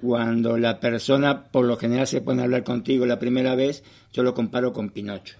Cuando 0.00 0.56
la 0.56 0.80
persona 0.80 1.44
por 1.44 1.66
lo 1.66 1.76
general 1.76 2.06
se 2.06 2.20
pone 2.22 2.40
a 2.40 2.44
hablar 2.44 2.64
contigo 2.64 3.04
la 3.04 3.18
primera 3.18 3.54
vez, 3.54 3.82
yo 4.12 4.22
lo 4.22 4.32
comparo 4.32 4.72
con 4.72 4.90
Pinocho. 4.90 5.36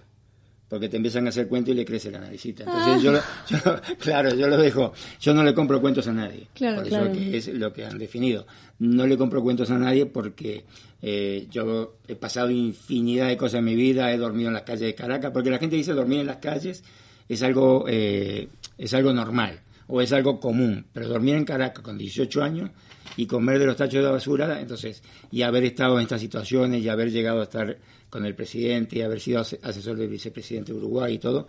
Porque 0.69 0.87
te 0.87 0.95
empiezan 0.97 1.25
a 1.25 1.29
hacer 1.29 1.47
cuentos 1.49 1.73
y 1.73 1.75
le 1.77 1.83
crece 1.83 2.11
la 2.11 2.19
naricita. 2.19 2.63
Entonces 2.63 3.01
yo, 3.01 3.11
lo- 3.11 3.19
yo- 3.49 3.81
claro, 3.99 4.33
yo 4.35 4.47
lo 4.47 4.57
dejo. 4.57 4.93
Yo 5.19 5.33
no 5.33 5.43
le 5.43 5.53
compro 5.53 5.81
cuentos 5.81 6.07
a 6.07 6.13
nadie. 6.13 6.47
Claro, 6.53 6.77
por 6.77 6.87
eso 6.87 6.97
claro. 6.97 7.11
que 7.13 7.37
es 7.37 7.47
lo 7.47 7.73
que 7.73 7.85
han 7.85 7.97
definido. 7.97 8.45
No 8.79 9.05
le 9.07 9.17
compro 9.17 9.41
cuentos 9.41 9.69
a 9.71 9.77
nadie 9.77 10.05
porque 10.05 10.63
eh, 11.01 11.47
yo 11.49 11.97
he 12.07 12.15
pasado 12.15 12.49
infinidad 12.51 13.27
de 13.27 13.37
cosas 13.37 13.59
en 13.59 13.65
mi 13.65 13.75
vida, 13.75 14.11
he 14.11 14.17
dormido 14.17 14.49
en 14.49 14.53
las 14.53 14.63
calles 14.63 14.81
de 14.81 14.95
Caracas, 14.95 15.31
porque 15.31 15.49
la 15.49 15.57
gente 15.59 15.75
dice 15.75 15.93
dormir 15.93 16.19
en 16.19 16.27
las 16.27 16.37
calles 16.37 16.83
es 17.27 17.41
algo, 17.43 17.85
eh, 17.87 18.47
es 18.77 18.93
algo 18.93 19.13
normal 19.13 19.61
o 19.87 20.01
es 20.01 20.11
algo 20.13 20.39
común, 20.39 20.85
pero 20.93 21.07
dormir 21.07 21.35
en 21.35 21.45
Caracas 21.45 21.83
con 21.83 21.97
18 21.97 22.41
años 22.43 22.69
y 23.17 23.25
comer 23.25 23.59
de 23.59 23.65
los 23.65 23.75
tachos 23.75 24.03
de 24.03 24.09
basura, 24.09 24.61
entonces, 24.61 25.01
y 25.31 25.41
haber 25.41 25.63
estado 25.65 25.97
en 25.97 26.03
estas 26.03 26.21
situaciones 26.21 26.81
y 26.83 26.87
haber 26.89 27.11
llegado 27.11 27.41
a 27.41 27.43
estar 27.43 27.77
con 28.09 28.25
el 28.25 28.35
presidente 28.35 28.97
y 28.99 29.01
haber 29.01 29.19
sido 29.19 29.41
ase- 29.41 29.59
asesor 29.63 29.97
del 29.97 30.07
vicepresidente 30.09 30.71
de 30.71 30.77
Uruguay 30.77 31.15
y 31.15 31.19
todo, 31.19 31.47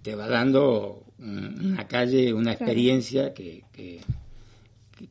te 0.00 0.14
va 0.14 0.26
dando 0.28 1.04
un- 1.18 1.72
una 1.72 1.86
calle, 1.86 2.32
una 2.32 2.52
experiencia 2.52 3.32
que, 3.34 3.64
que- 3.72 4.00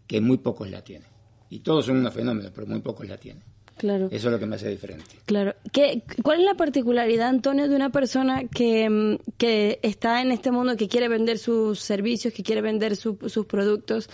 que 0.08 0.22
muy 0.22 0.38
pocos 0.38 0.70
la 0.70 0.84
tienen. 0.84 1.08
Y 1.50 1.60
todos 1.60 1.86
son 1.86 1.98
unos 1.98 2.14
fenómenos, 2.14 2.52
pero 2.54 2.66
muy 2.68 2.80
pocos 2.80 3.08
la 3.08 3.18
tienen. 3.18 3.44
Claro. 3.82 4.10
Eso 4.12 4.28
es 4.28 4.32
lo 4.32 4.38
que 4.38 4.46
me 4.46 4.58
hace 4.58 4.70
diferente. 4.70 5.06
Claro. 5.26 5.56
¿Qué, 5.72 6.04
¿Cuál 6.22 6.42
es 6.42 6.46
la 6.46 6.54
particularidad, 6.54 7.30
Antonio, 7.30 7.68
de 7.68 7.76
una 7.76 7.90
persona 7.90 8.44
que, 8.48 8.88
mm, 8.88 9.16
que 9.40 9.80
está 9.82 10.22
en 10.22 10.32
este 10.32 10.52
mundo, 10.52 10.78
que 10.78 10.88
quiere 10.88 11.08
vender 11.08 11.40
sus 11.40 11.80
servicios, 11.80 12.32
que 12.32 12.44
quiere 12.44 12.62
vender 12.62 12.96
su- 12.96 13.18
sus 13.26 13.48
productos? 13.48 14.08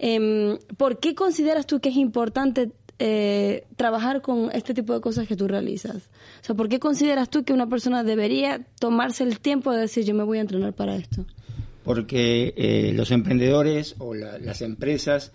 Em, 0.00 0.58
¿Por 0.76 0.98
qué 0.98 1.14
consideras 1.14 1.64
tú 1.68 1.78
que 1.80 1.90
es 1.90 1.96
importante 1.96 2.72
eh, 2.98 3.64
trabajar 3.76 4.20
con 4.20 4.50
este 4.52 4.74
tipo 4.74 4.92
de 4.94 5.00
cosas 5.00 5.28
que 5.28 5.36
tú 5.36 5.46
realizas? 5.46 5.96
O 6.42 6.44
sea, 6.44 6.56
¿por 6.56 6.68
qué 6.68 6.80
consideras 6.80 7.30
tú 7.30 7.44
que 7.44 7.52
una 7.52 7.68
persona 7.68 8.02
debería 8.02 8.66
tomarse 8.80 9.22
el 9.22 9.38
tiempo 9.38 9.70
de 9.72 9.82
decir 9.82 10.04
yo 10.04 10.14
me 10.14 10.24
voy 10.24 10.38
a 10.38 10.40
entrenar 10.40 10.72
para 10.74 10.96
esto? 10.96 11.24
porque 11.84 12.54
eh, 12.56 12.92
los 12.94 13.10
emprendedores 13.10 13.94
o 13.98 14.14
la- 14.14 14.38
las 14.38 14.60
empresas, 14.62 15.32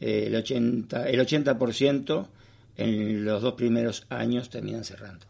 eh, 0.00 0.24
el 0.26 0.34
80%, 0.34 1.06
el 1.06 1.20
80% 1.20 2.28
en 2.76 3.24
los 3.24 3.42
dos 3.42 3.54
primeros 3.54 4.04
años 4.08 4.48
terminan 4.50 4.84
cerrando. 4.84 5.26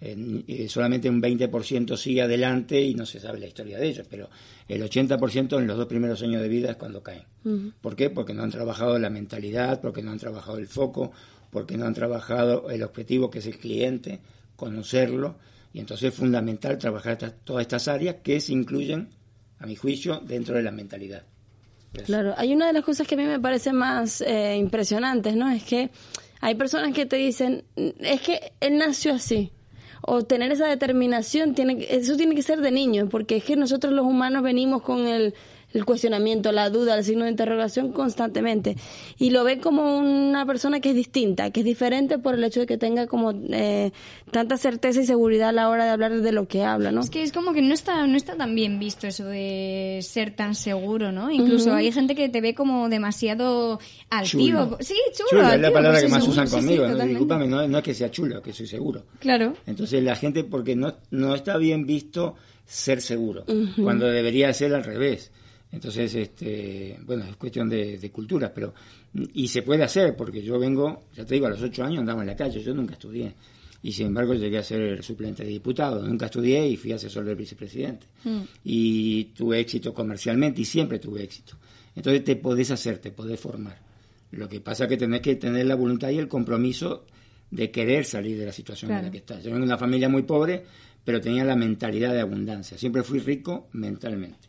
En- 0.00 0.44
eh, 0.48 0.68
solamente 0.68 1.08
un 1.08 1.20
20% 1.20 1.96
sigue 1.96 2.22
adelante 2.22 2.80
y 2.80 2.94
no 2.94 3.06
se 3.06 3.20
sabe 3.20 3.38
la 3.38 3.46
historia 3.46 3.78
de 3.78 3.86
ellos, 3.86 4.06
pero 4.10 4.28
el 4.66 4.82
80% 4.82 5.58
en 5.58 5.66
los 5.68 5.76
dos 5.76 5.86
primeros 5.86 6.20
años 6.22 6.42
de 6.42 6.48
vida 6.48 6.70
es 6.70 6.76
cuando 6.76 7.02
caen. 7.02 7.22
¿Por 7.80 7.94
qué? 7.94 8.10
Porque 8.10 8.34
no 8.34 8.42
han 8.42 8.50
trabajado 8.50 8.98
la 8.98 9.08
mentalidad, 9.10 9.80
porque 9.80 10.02
no 10.02 10.10
han 10.10 10.18
trabajado 10.18 10.58
el 10.58 10.66
foco, 10.66 11.12
porque 11.50 11.76
no 11.76 11.86
han 11.86 11.94
trabajado 11.94 12.70
el 12.70 12.82
objetivo 12.82 13.30
que 13.30 13.38
es 13.38 13.46
el 13.46 13.58
cliente, 13.58 14.18
conocerlo, 14.56 15.36
y 15.72 15.78
entonces 15.80 16.08
es 16.12 16.14
fundamental 16.18 16.76
trabajar 16.78 17.16
todas 17.44 17.62
estas 17.62 17.86
áreas 17.86 18.16
que 18.24 18.40
se 18.40 18.52
incluyen, 18.52 19.10
a 19.60 19.66
mi 19.66 19.76
juicio, 19.76 20.20
dentro 20.26 20.56
de 20.56 20.62
la 20.62 20.70
mentalidad. 20.72 21.22
Claro, 22.04 22.34
hay 22.36 22.52
una 22.52 22.66
de 22.66 22.72
las 22.74 22.84
cosas 22.84 23.06
que 23.06 23.14
a 23.14 23.18
mí 23.18 23.24
me 23.24 23.40
parece 23.40 23.72
más 23.72 24.20
eh, 24.20 24.56
impresionantes, 24.56 25.34
¿no? 25.36 25.48
Es 25.50 25.62
que 25.64 25.88
hay 26.40 26.54
personas 26.54 26.92
que 26.92 27.06
te 27.06 27.16
dicen, 27.16 27.64
es 27.76 28.20
que 28.20 28.52
él 28.60 28.78
nació 28.78 29.14
así. 29.14 29.52
O 30.02 30.22
tener 30.22 30.52
esa 30.52 30.68
determinación, 30.68 31.54
tiene, 31.54 31.86
eso 31.90 32.16
tiene 32.16 32.34
que 32.34 32.42
ser 32.42 32.60
de 32.60 32.70
niño, 32.70 33.08
porque 33.08 33.36
es 33.36 33.44
que 33.44 33.56
nosotros 33.56 33.92
los 33.92 34.04
humanos 34.04 34.42
venimos 34.42 34.82
con 34.82 35.06
el, 35.06 35.34
el 35.72 35.84
cuestionamiento, 35.84 36.52
la 36.52 36.70
duda, 36.70 36.96
el 36.96 37.04
signo 37.04 37.24
de 37.24 37.30
interrogación 37.30 37.92
constantemente. 37.92 38.76
Y 39.18 39.30
lo 39.30 39.44
ve 39.44 39.58
como 39.58 39.98
una 39.98 40.46
persona 40.46 40.80
que 40.80 40.90
es 40.90 40.94
distinta, 40.94 41.50
que 41.50 41.60
es 41.60 41.66
diferente 41.66 42.18
por 42.18 42.34
el 42.34 42.44
hecho 42.44 42.60
de 42.60 42.66
que 42.66 42.78
tenga 42.78 43.06
como 43.06 43.32
eh, 43.32 43.92
tanta 44.30 44.56
certeza 44.56 45.00
y 45.02 45.06
seguridad 45.06 45.50
a 45.50 45.52
la 45.52 45.68
hora 45.68 45.84
de 45.84 45.90
hablar 45.90 46.20
de 46.20 46.32
lo 46.32 46.48
que 46.48 46.64
habla, 46.64 46.92
¿no? 46.92 47.00
Es 47.00 47.10
que 47.10 47.22
es 47.22 47.32
como 47.32 47.52
que 47.52 47.62
no 47.62 47.74
está, 47.74 48.06
no 48.06 48.16
está 48.16 48.36
tan 48.36 48.54
bien 48.54 48.78
visto 48.78 49.06
eso 49.06 49.24
de 49.24 50.00
ser 50.02 50.34
tan 50.34 50.54
seguro, 50.54 51.12
¿no? 51.12 51.30
Incluso 51.30 51.74
hay 51.74 51.92
gente 51.92 52.14
que 52.14 52.28
te 52.28 52.40
ve 52.40 52.54
como 52.54 52.88
demasiado 52.88 53.78
altivo. 54.10 54.64
Chulo. 54.64 54.78
Sí, 54.80 54.94
chulo. 55.12 55.42
Chulo 55.42 55.52
es 55.52 55.60
la 55.60 55.72
palabra 55.72 55.98
pues 55.98 56.04
que 56.04 56.10
más 56.10 56.24
seguro, 56.24 56.42
usan 56.42 56.46
sí, 56.46 56.52
sí, 56.52 56.76
conmigo. 56.76 57.26
¿no? 57.26 57.46
no, 57.46 57.68
no 57.68 57.78
es 57.78 57.84
que 57.84 57.94
sea 57.94 58.10
chulo, 58.10 58.40
que 58.40 58.52
soy 58.52 58.66
seguro. 58.66 59.04
Claro. 59.18 59.54
Entonces 59.66 60.02
la 60.02 60.16
gente, 60.16 60.44
porque 60.44 60.74
no, 60.76 60.94
no 61.10 61.34
está 61.34 61.58
bien 61.58 61.86
visto 61.86 62.34
ser 62.64 63.00
seguro, 63.00 63.44
cuando 63.82 64.06
debería 64.06 64.52
ser 64.52 64.74
al 64.74 64.84
revés. 64.84 65.30
Entonces, 65.76 66.14
este, 66.14 66.98
bueno, 67.04 67.24
es 67.24 67.36
cuestión 67.36 67.68
de, 67.68 67.98
de 67.98 68.10
cultura, 68.10 68.50
pero, 68.52 68.72
y 69.34 69.46
se 69.46 69.60
puede 69.60 69.82
hacer, 69.82 70.16
porque 70.16 70.42
yo 70.42 70.58
vengo, 70.58 71.02
ya 71.14 71.26
te 71.26 71.34
digo, 71.34 71.48
a 71.48 71.50
los 71.50 71.60
ocho 71.60 71.84
años 71.84 72.00
andaba 72.00 72.22
en 72.22 72.28
la 72.28 72.34
calle, 72.34 72.62
yo 72.62 72.72
nunca 72.72 72.94
estudié. 72.94 73.34
Y 73.82 73.92
sin 73.92 74.06
embargo 74.06 74.32
llegué 74.32 74.56
a 74.56 74.62
ser 74.62 75.04
suplente 75.04 75.44
de 75.44 75.50
diputado, 75.50 76.02
nunca 76.02 76.26
estudié 76.26 76.66
y 76.66 76.78
fui 76.78 76.92
asesor 76.92 77.26
del 77.26 77.36
vicepresidente. 77.36 78.06
Y 78.64 79.24
tuve 79.36 79.60
éxito 79.60 79.92
comercialmente 79.92 80.62
y 80.62 80.64
siempre 80.64 80.98
tuve 80.98 81.22
éxito. 81.22 81.58
Entonces 81.94 82.24
te 82.24 82.36
podés 82.36 82.70
hacer, 82.70 82.96
te 82.96 83.10
podés 83.10 83.38
formar. 83.38 83.78
Lo 84.30 84.48
que 84.48 84.62
pasa 84.62 84.84
es 84.84 84.88
que 84.88 84.96
tenés 84.96 85.20
que 85.20 85.36
tener 85.36 85.66
la 85.66 85.74
voluntad 85.74 86.08
y 86.08 86.16
el 86.16 86.26
compromiso 86.26 87.04
de 87.50 87.70
querer 87.70 88.06
salir 88.06 88.38
de 88.38 88.46
la 88.46 88.52
situación 88.52 88.92
en 88.92 89.02
la 89.02 89.10
que 89.10 89.18
estás. 89.18 89.44
Yo 89.44 89.50
vengo 89.50 89.58
de 89.58 89.66
una 89.66 89.78
familia 89.78 90.08
muy 90.08 90.22
pobre, 90.22 90.64
pero 91.04 91.20
tenía 91.20 91.44
la 91.44 91.54
mentalidad 91.54 92.14
de 92.14 92.20
abundancia. 92.20 92.78
Siempre 92.78 93.02
fui 93.02 93.18
rico 93.18 93.68
mentalmente. 93.72 94.45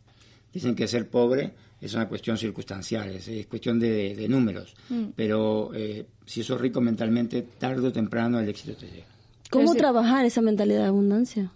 Dicen 0.57 0.75
que 0.75 0.87
ser 0.87 1.09
pobre 1.09 1.53
es 1.79 1.93
una 1.93 2.07
cuestión 2.07 2.37
circunstancial, 2.37 3.11
es, 3.11 3.27
es 3.27 3.45
cuestión 3.45 3.79
de, 3.79 4.15
de 4.15 4.27
números. 4.27 4.75
Pero 5.15 5.71
eh, 5.73 6.05
si 6.25 6.43
sos 6.43 6.59
rico 6.59 6.81
mentalmente, 6.81 7.45
tarde 7.57 7.87
o 7.87 7.91
temprano 7.91 8.39
el 8.39 8.49
éxito 8.49 8.75
te 8.75 8.87
llega. 8.87 9.05
¿Cómo 9.49 9.75
trabajar 9.75 10.25
esa 10.25 10.41
mentalidad 10.41 10.81
de 10.81 10.87
abundancia? 10.87 11.51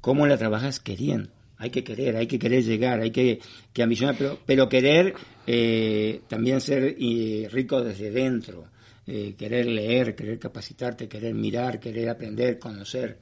¿Cómo 0.00 0.26
la 0.26 0.36
trabajas 0.36 0.80
queriendo? 0.80 1.30
Hay 1.56 1.70
que 1.70 1.82
querer, 1.82 2.16
hay 2.16 2.26
que 2.26 2.38
querer 2.38 2.62
llegar, 2.62 3.00
hay 3.00 3.10
que, 3.10 3.40
que 3.72 3.82
ambicionar, 3.82 4.16
pero, 4.18 4.38
pero 4.44 4.68
querer 4.68 5.14
eh, 5.46 6.20
también 6.28 6.60
ser 6.60 6.96
eh, 6.98 7.48
rico 7.50 7.82
desde 7.82 8.10
dentro, 8.10 8.66
eh, 9.06 9.34
querer 9.38 9.66
leer, 9.66 10.14
querer 10.14 10.38
capacitarte, 10.38 11.08
querer 11.08 11.34
mirar, 11.34 11.80
querer 11.80 12.08
aprender, 12.08 12.58
conocer. 12.58 13.18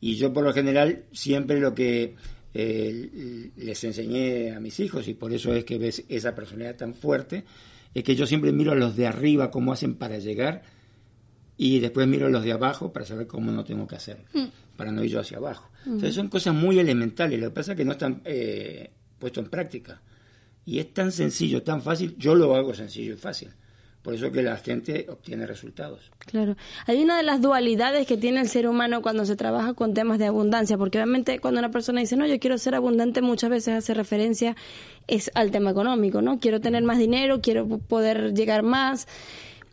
Y 0.00 0.16
yo 0.16 0.32
por 0.32 0.44
lo 0.44 0.52
general 0.52 1.04
siempre 1.12 1.58
lo 1.58 1.74
que 1.74 2.14
eh, 2.58 3.50
les 3.56 3.84
enseñé 3.84 4.52
a 4.52 4.60
mis 4.60 4.80
hijos, 4.80 5.08
y 5.08 5.14
por 5.14 5.32
eso 5.32 5.54
es 5.54 5.64
que 5.64 5.78
ves 5.78 6.04
esa 6.08 6.34
personalidad 6.34 6.76
tan 6.76 6.94
fuerte, 6.94 7.44
es 7.92 8.02
que 8.02 8.16
yo 8.16 8.26
siempre 8.26 8.52
miro 8.52 8.72
a 8.72 8.74
los 8.74 8.96
de 8.96 9.06
arriba 9.06 9.50
cómo 9.50 9.72
hacen 9.72 9.94
para 9.94 10.18
llegar 10.18 10.62
y 11.58 11.78
después 11.80 12.06
miro 12.06 12.28
los 12.28 12.44
de 12.44 12.52
abajo 12.52 12.92
para 12.92 13.06
saber 13.06 13.26
cómo 13.26 13.50
no 13.50 13.64
tengo 13.64 13.86
que 13.86 13.96
hacer, 13.96 14.18
para 14.76 14.92
no 14.92 15.04
ir 15.04 15.10
yo 15.10 15.20
hacia 15.20 15.38
abajo. 15.38 15.70
Entonces 15.84 16.14
son 16.14 16.28
cosas 16.28 16.54
muy 16.54 16.78
elementales, 16.78 17.40
lo 17.40 17.48
que 17.48 17.54
pasa 17.54 17.72
es 17.72 17.76
que 17.76 17.84
no 17.84 17.92
están 17.92 18.22
eh, 18.24 18.90
puesto 19.18 19.40
en 19.40 19.46
práctica. 19.46 20.00
Y 20.64 20.78
es 20.78 20.92
tan 20.92 21.12
sencillo, 21.12 21.62
tan 21.62 21.80
fácil, 21.80 22.16
yo 22.18 22.34
lo 22.34 22.56
hago 22.56 22.74
sencillo 22.74 23.14
y 23.14 23.16
fácil. 23.16 23.50
Por 24.06 24.14
eso 24.14 24.30
que 24.30 24.40
la 24.40 24.56
gente 24.56 25.06
obtiene 25.10 25.48
resultados. 25.48 26.12
Claro. 26.20 26.54
Hay 26.86 27.02
una 27.02 27.16
de 27.16 27.24
las 27.24 27.40
dualidades 27.42 28.06
que 28.06 28.16
tiene 28.16 28.40
el 28.40 28.48
ser 28.48 28.68
humano 28.68 29.02
cuando 29.02 29.24
se 29.26 29.34
trabaja 29.34 29.74
con 29.74 29.94
temas 29.94 30.20
de 30.20 30.26
abundancia, 30.26 30.78
porque 30.78 30.98
obviamente 30.98 31.40
cuando 31.40 31.58
una 31.58 31.72
persona 31.72 31.98
dice, 32.02 32.16
no, 32.16 32.24
yo 32.24 32.38
quiero 32.38 32.56
ser 32.56 32.76
abundante, 32.76 33.20
muchas 33.20 33.50
veces 33.50 33.74
hace 33.74 33.94
referencia 33.94 34.54
es 35.08 35.32
al 35.34 35.50
tema 35.50 35.72
económico, 35.72 36.22
¿no? 36.22 36.38
Quiero 36.38 36.60
tener 36.60 36.84
más 36.84 36.98
dinero, 36.98 37.40
quiero 37.40 37.66
poder 37.66 38.32
llegar 38.32 38.62
más. 38.62 39.08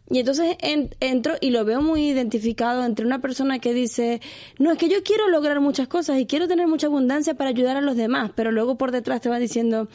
Y 0.10 0.18
entonces 0.18 0.56
en- 0.62 0.90
entro 1.00 1.36
y 1.40 1.52
lo 1.52 1.64
veo 1.64 1.84
muy 1.84 2.08
identificado 2.10 2.84
entre 2.86 3.06
una 3.06 3.20
persona 3.20 3.60
que 3.60 3.72
dice, 3.76 4.20
no, 4.58 4.72
es 4.72 4.80
que 4.80 4.90
yo 4.90 5.04
quiero 5.04 5.30
lograr 5.30 5.60
muchas 5.60 5.88
cosas 5.88 6.20
y 6.20 6.26
quiero 6.26 6.48
tener 6.48 6.68
mucha 6.68 6.88
abundancia 6.88 7.36
para 7.36 7.52
ayudar 7.52 7.78
a 7.78 7.82
los 7.82 7.96
demás, 7.96 8.32
pero 8.36 8.52
luego 8.52 8.80
por 8.80 8.90
detrás 8.92 9.22
te 9.22 9.30
va 9.30 9.38
diciendo, 9.38 9.88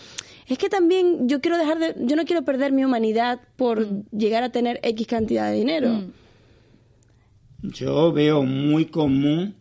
es 0.49 0.59
que 0.59 0.69
también 0.69 1.29
yo 1.29 1.41
quiero 1.41 1.59
dejar 1.59 1.79
de, 1.79 1.95
yo 1.99 2.17
no 2.17 2.25
quiero 2.25 2.45
perder 2.45 2.73
mi 2.73 2.85
humanidad 2.85 3.41
por 3.57 3.87
llegar 4.11 4.43
a 4.43 4.51
tener 4.51 4.81
X 4.83 5.07
cantidad 5.07 5.51
de 5.51 5.57
dinero. 5.57 6.05
yo 7.63 8.13
veo 8.13 8.43
muy 8.43 8.87
común 8.87 9.55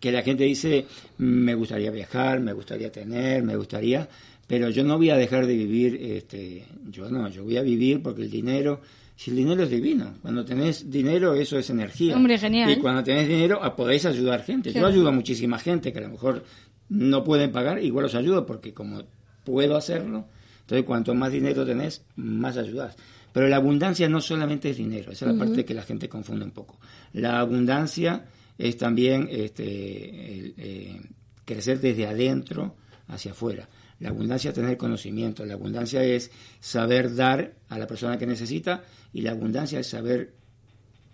que 0.00 0.12
la 0.12 0.22
gente 0.22 0.44
dice, 0.44 0.86
me 1.18 1.54
gustaría 1.54 1.90
viajar, 1.90 2.40
me 2.40 2.52
gustaría 2.52 2.90
tener, 2.90 3.42
me 3.42 3.56
gustaría, 3.56 4.08
pero 4.46 4.70
yo 4.70 4.84
no 4.84 4.96
voy 4.96 5.10
a 5.10 5.16
dejar 5.16 5.46
de 5.46 5.54
vivir, 5.54 5.98
este, 6.00 6.64
yo 6.88 7.10
no, 7.10 7.28
yo 7.28 7.44
voy 7.44 7.56
a 7.56 7.62
vivir 7.62 8.02
porque 8.02 8.22
el 8.22 8.30
dinero, 8.30 8.80
si 9.16 9.30
el 9.30 9.38
dinero 9.38 9.64
es 9.64 9.70
divino, 9.70 10.14
cuando 10.22 10.44
tenés 10.44 10.90
dinero 10.90 11.34
eso 11.34 11.58
es 11.58 11.68
energía. 11.70 12.14
Hombre, 12.14 12.38
genial. 12.38 12.70
Y 12.70 12.76
cuando 12.76 13.02
tenés 13.02 13.28
dinero 13.28 13.58
ah, 13.62 13.74
podéis 13.74 14.06
ayudar 14.06 14.44
gente. 14.44 14.72
Yo 14.72 14.86
ayudo 14.86 15.08
a 15.08 15.12
muchísima 15.12 15.58
gente 15.58 15.92
que 15.92 15.98
a 15.98 16.02
lo 16.02 16.10
mejor 16.10 16.44
no 16.88 17.24
pueden 17.24 17.50
pagar, 17.50 17.82
igual 17.82 18.04
los 18.04 18.14
ayudo 18.14 18.46
porque 18.46 18.72
como 18.72 19.02
puedo 19.46 19.76
hacerlo, 19.76 20.26
entonces 20.60 20.84
cuanto 20.84 21.14
más 21.14 21.32
dinero 21.32 21.64
tenés, 21.64 22.04
más 22.16 22.58
ayudas. 22.58 22.96
Pero 23.32 23.48
la 23.48 23.56
abundancia 23.56 24.08
no 24.08 24.20
solamente 24.20 24.70
es 24.70 24.76
dinero, 24.76 25.12
esa 25.12 25.26
es 25.26 25.32
la 25.32 25.38
parte 25.38 25.64
que 25.64 25.74
la 25.74 25.82
gente 25.82 26.08
confunde 26.08 26.44
un 26.44 26.50
poco. 26.50 26.78
La 27.12 27.38
abundancia 27.38 28.26
es 28.58 28.76
también 28.76 29.28
este, 29.30 29.64
eh, 29.64 31.00
crecer 31.44 31.80
desde 31.80 32.06
adentro 32.06 32.74
hacia 33.08 33.32
afuera. 33.32 33.68
La 34.00 34.08
abundancia 34.08 34.50
es 34.50 34.54
tener 34.54 34.76
conocimiento, 34.76 35.46
la 35.46 35.54
abundancia 35.54 36.02
es 36.02 36.30
saber 36.60 37.14
dar 37.14 37.54
a 37.68 37.78
la 37.78 37.86
persona 37.86 38.18
que 38.18 38.26
necesita 38.26 38.82
y 39.12 39.22
la 39.22 39.30
abundancia 39.30 39.78
es 39.78 39.86
saber 39.86 40.34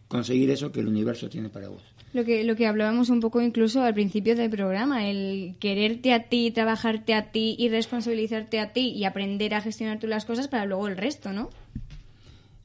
conseguir 0.09 0.51
eso 0.51 0.72
que 0.72 0.80
el 0.80 0.89
universo 0.89 1.28
tiene 1.28 1.49
para 1.49 1.68
vos. 1.68 1.83
Lo 2.13 2.25
que, 2.25 2.45
lo 2.45 2.57
que 2.57 2.67
hablábamos 2.67 3.09
un 3.09 3.21
poco 3.21 3.41
incluso 3.41 3.83
al 3.83 3.95
principio 3.95 4.37
del 4.37 4.51
programa, 4.51 5.09
el 5.09 5.55
quererte 5.59 6.13
a 6.13 6.29
ti, 6.29 6.51
trabajarte 6.51 7.15
a 7.15 7.33
ti 7.33 7.57
y 7.59 7.71
responsabilizarte 7.71 8.61
a 8.61 8.73
ti 8.75 8.91
y 8.91 9.05
aprender 9.05 9.55
a 9.55 9.63
gestionar 9.63 9.99
tú 9.99 10.07
las 10.07 10.27
cosas 10.27 10.49
para 10.49 10.67
luego 10.67 10.89
el 10.89 10.99
resto, 10.99 11.33
¿no? 11.33 11.49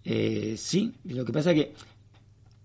Eh, 0.03 0.55
sí, 0.57 0.93
lo 1.05 1.23
que 1.23 1.31
pasa 1.31 1.51
es 1.51 1.55
que 1.55 1.73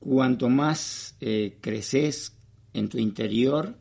cuanto 0.01 0.49
más 0.49 1.17
eh, 1.21 1.57
creces 1.61 2.37
en 2.73 2.89
tu 2.89 2.99
interior, 2.99 3.77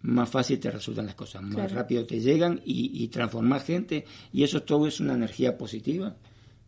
más 0.00 0.30
fácil 0.30 0.58
te 0.58 0.70
resultan 0.70 1.06
las 1.06 1.14
cosas, 1.14 1.42
más 1.42 1.72
rápido 1.72 2.06
te 2.06 2.20
llegan 2.20 2.60
y, 2.64 3.02
y 3.02 3.08
transformar 3.08 3.62
gente. 3.62 4.04
Y 4.32 4.44
eso 4.44 4.62
todo 4.62 4.86
es 4.86 5.00
una 5.00 5.14
energía 5.14 5.58
positiva 5.58 6.16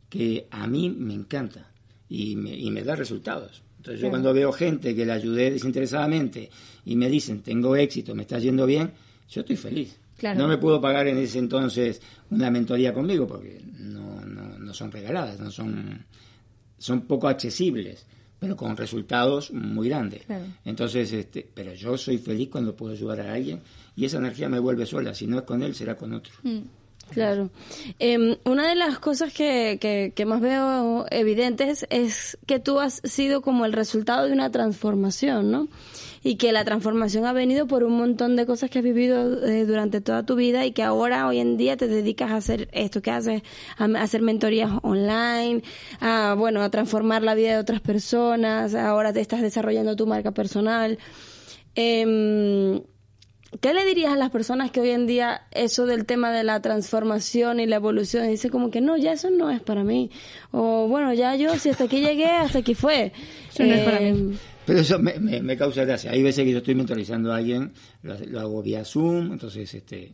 que 0.09 0.47
a 0.51 0.67
mí 0.67 0.91
me 0.91 1.15
encanta 1.15 1.71
y 2.09 2.37
me, 2.37 2.55
y 2.57 2.71
me 2.71 2.83
da 2.83 2.97
resultados. 2.97 3.63
Entonces 3.87 4.03
yo 4.03 4.11
cuando 4.11 4.35
veo 4.35 4.51
gente 4.51 4.97
que 4.97 5.07
la 5.07 5.15
ayudé 5.15 5.53
desinteresadamente 5.53 6.51
y 6.85 6.97
me 6.97 7.09
dicen, 7.09 7.41
tengo 7.41 7.77
éxito, 7.77 8.17
me 8.17 8.23
está 8.23 8.41
yendo 8.41 8.67
bien, 8.67 8.91
yo 9.31 9.43
estoy 9.43 9.55
feliz. 9.55 9.97
No 10.35 10.49
me 10.49 10.59
puedo 10.59 10.81
pagar 10.81 11.07
en 11.07 11.19
ese 11.19 11.39
entonces 11.39 12.03
una 12.31 12.51
mentoría 12.51 12.93
conmigo 12.93 13.29
porque 13.29 13.61
no, 13.79 14.25
no, 14.25 14.59
no 14.59 14.75
son 14.75 14.91
regaladas, 14.91 15.39
no 15.39 15.53
son, 15.53 16.05
son 16.79 17.03
poco 17.03 17.29
accesibles 17.29 18.07
pero 18.39 18.55
con 18.57 18.77
resultados 18.77 19.51
muy 19.51 19.89
grandes. 19.89 20.23
Entonces, 20.65 21.11
este, 21.11 21.49
pero 21.55 21.73
yo 21.73 21.97
soy 21.97 22.19
feliz 22.19 22.49
cuando 22.51 22.77
puedo 22.77 22.93
ayudar 22.93 23.21
a 23.21 23.33
alguien 23.33 23.61
y 23.95 24.05
esa 24.05 24.19
energía 24.19 24.49
me 24.49 24.59
vuelve 24.59 24.85
sola. 24.85 25.15
Si 25.15 25.27
no 25.27 25.39
es 25.39 25.45
con 25.45 25.63
él, 25.63 25.75
será 25.75 25.97
con 25.97 26.13
otro. 26.13 26.35
Mm. 26.43 26.59
Claro. 27.11 27.51
Em, 27.99 28.37
una 28.45 28.69
de 28.69 28.75
las 28.75 28.99
cosas 28.99 29.33
que, 29.33 29.79
que, 30.15 30.27
más 30.27 30.41
veo 30.41 31.07
evidentes 31.11 31.87
es 31.89 32.37
que 32.47 32.59
tú 32.59 32.81
has 32.81 33.01
sido 33.05 33.43
como 33.43 33.65
el 33.65 33.73
resultado 33.73 34.27
de 34.27 34.33
una 34.33 34.51
transformación, 34.51 35.51
¿no? 35.51 35.69
y 36.23 36.37
que 36.39 36.51
la 36.51 36.65
transformación 36.65 37.25
ha 37.25 37.33
venido 37.33 37.69
por 37.69 37.85
un 37.85 37.97
montón 37.97 38.35
de 38.35 38.47
cosas 38.47 38.69
que 38.69 38.81
has 38.81 38.85
vivido 38.85 39.47
eh, 39.47 39.65
durante 39.65 40.01
toda 40.01 40.25
tu 40.25 40.35
vida 40.35 40.67
y 40.67 40.73
que 40.73 40.83
ahora 40.83 41.29
hoy 41.29 41.39
en 41.39 41.57
día 41.57 41.77
te 41.77 41.87
dedicas 41.87 42.33
a 42.33 42.37
hacer 42.37 42.69
esto 42.73 43.01
que 43.01 43.13
haces, 43.13 43.43
a, 43.79 43.85
hacer 43.85 44.23
mentorías 44.23 44.73
online, 44.83 45.63
a 46.01 46.35
bueno, 46.37 46.63
a 46.63 46.71
transformar 46.71 47.23
la 47.23 47.37
vida 47.37 47.53
de 47.53 47.59
otras 47.59 47.81
personas, 47.81 48.75
ahora 48.75 49.13
te 49.13 49.21
estás 49.21 49.41
desarrollando 49.41 49.95
tu 49.95 50.09
marca 50.09 50.33
personal. 50.33 50.99
Eh, 51.77 52.83
¿Qué 53.61 53.73
le 53.75 53.85
dirías 53.85 54.13
a 54.13 54.17
las 54.17 54.31
personas 54.31 54.71
que 54.71 54.81
hoy 54.81 54.91
en 54.91 55.07
día 55.07 55.43
eso 55.53 55.87
del 55.87 56.05
tema 56.05 56.33
de 56.33 56.45
la 56.45 56.61
transformación 56.61 57.61
y 57.61 57.67
la 57.67 57.77
evolución 57.77 58.29
dice 58.29 58.51
como 58.51 58.71
que 58.71 58.81
no, 58.81 58.97
ya 58.97 59.13
eso 59.13 59.31
no 59.31 59.51
es 59.51 59.61
para 59.61 59.85
mí? 59.85 60.11
O 60.51 60.89
bueno, 60.89 61.13
ya 61.15 61.37
yo 61.37 61.57
si 61.57 61.71
hasta 61.71 61.85
aquí 61.85 62.01
llegué, 62.01 62.27
hasta 62.27 62.59
aquí 62.59 62.75
fue. 62.75 63.13
Eso 63.49 63.65
no 63.65 63.75
es 63.75 63.85
para 63.85 64.01
mí. 64.01 64.07
Eh, 64.07 64.37
pero 64.67 64.81
eso 64.81 64.99
me, 64.99 65.19
me, 65.19 65.57
causa 65.57 65.85
gracia. 65.85 66.11
Hay 66.11 66.23
veces 66.23 66.45
que 66.45 66.51
yo 66.51 66.59
estoy 66.59 66.75
mentorizando 66.75 67.33
a 67.33 67.37
alguien, 67.37 67.73
lo, 68.03 68.41
hago 68.41 68.63
vía 68.63 68.85
Zoom, 68.85 69.33
entonces 69.33 69.73
este 69.73 70.13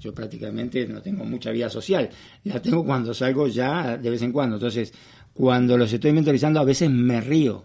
yo 0.00 0.12
prácticamente 0.12 0.86
no 0.88 1.00
tengo 1.00 1.24
mucha 1.24 1.52
vida 1.52 1.70
social. 1.70 2.10
La 2.42 2.60
tengo 2.60 2.84
cuando 2.84 3.14
salgo 3.14 3.46
ya 3.46 3.96
de 3.96 4.10
vez 4.10 4.22
en 4.22 4.32
cuando. 4.32 4.56
Entonces, 4.56 4.92
cuando 5.32 5.78
los 5.78 5.92
estoy 5.92 6.12
mentorizando, 6.12 6.58
a 6.58 6.64
veces 6.64 6.90
me 6.90 7.20
río, 7.20 7.64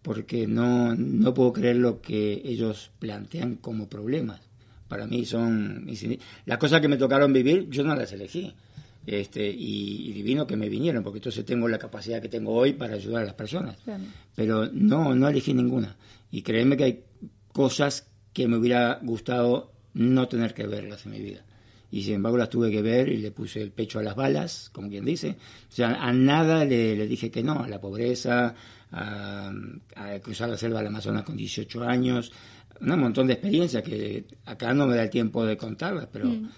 porque 0.00 0.46
no, 0.46 0.94
no 0.94 1.34
puedo 1.34 1.52
creer 1.52 1.76
lo 1.76 2.00
que 2.00 2.40
ellos 2.44 2.90
plantean 2.98 3.56
como 3.56 3.90
problemas. 3.90 4.45
Para 4.88 5.06
mí 5.06 5.24
son... 5.24 5.86
Las 6.44 6.58
cosas 6.58 6.80
que 6.80 6.88
me 6.88 6.96
tocaron 6.96 7.32
vivir, 7.32 7.68
yo 7.70 7.82
no 7.82 7.94
las 7.94 8.12
elegí 8.12 8.54
este, 9.06 9.48
y, 9.48 10.12
divino 10.12 10.46
que 10.46 10.56
me 10.56 10.68
vinieron, 10.68 11.02
porque 11.02 11.18
entonces 11.18 11.44
tengo 11.44 11.68
la 11.68 11.78
capacidad 11.78 12.20
que 12.20 12.28
tengo 12.28 12.52
hoy 12.52 12.72
para 12.72 12.94
ayudar 12.94 13.22
a 13.22 13.26
las 13.26 13.34
personas. 13.34 13.78
Pero 14.34 14.68
no, 14.72 15.14
no 15.14 15.28
elegí 15.28 15.54
ninguna. 15.54 15.96
Y 16.30 16.42
créeme 16.42 16.76
que 16.76 16.84
hay 16.84 17.04
cosas 17.52 18.08
que 18.32 18.48
me 18.48 18.56
hubiera 18.56 18.98
gustado 19.02 19.72
no 19.94 20.28
tener 20.28 20.54
que 20.54 20.66
verlas 20.66 21.06
en 21.06 21.12
mi 21.12 21.20
vida. 21.20 21.44
Y 21.90 22.02
sin 22.02 22.14
embargo 22.14 22.36
las 22.36 22.50
tuve 22.50 22.70
que 22.70 22.82
ver 22.82 23.08
y 23.08 23.18
le 23.18 23.30
puse 23.30 23.62
el 23.62 23.70
pecho 23.70 24.00
a 24.00 24.02
las 24.02 24.16
balas, 24.16 24.70
como 24.72 24.88
quien 24.88 25.04
dice. 25.04 25.36
O 25.70 25.72
sea, 25.72 26.02
a 26.02 26.12
nada 26.12 26.64
le, 26.64 27.06
dije 27.06 27.30
que 27.30 27.42
no, 27.44 27.62
a 27.62 27.68
la 27.68 27.80
pobreza, 27.80 28.54
a, 28.90 29.52
cruzar 30.22 30.48
la 30.48 30.58
selva 30.58 30.78
del 30.78 30.88
Amazonas 30.88 31.22
con 31.22 31.36
18 31.36 31.82
años, 31.84 32.32
un 32.80 33.00
montón 33.00 33.26
de 33.26 33.34
experiencias 33.34 33.82
que 33.82 34.24
acá 34.44 34.74
no 34.74 34.86
me 34.86 34.96
da 34.96 35.02
el 35.02 35.10
tiempo 35.10 35.44
de 35.44 35.56
contarlas, 35.56 36.08
pero... 36.12 36.28
Mm. 36.28 36.48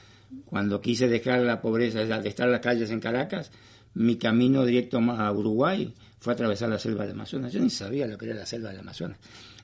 Cuando 0.45 0.81
quise 0.81 1.09
dejar 1.09 1.41
la 1.41 1.61
pobreza, 1.61 2.05
de 2.05 2.29
estar 2.29 2.47
en 2.47 2.53
las 2.53 2.61
calles 2.61 2.91
en 2.91 3.01
Caracas, 3.01 3.51
mi 3.95 4.16
camino 4.16 4.64
directo 4.64 5.01
más 5.01 5.21
a 5.21 5.33
Uruguay 5.33 5.93
fue 6.19 6.33
atravesar 6.33 6.69
la 6.69 6.79
selva 6.79 7.05
del 7.05 7.14
Amazonas. 7.14 7.53
Yo 7.53 7.61
ni 7.61 7.71
sabía 7.71 8.07
lo 8.07 8.19
que 8.19 8.27
era 8.27 8.35
la 8.35 8.47
selva 8.47 8.71
del 8.71 8.81
Amazonas. 8.81 9.19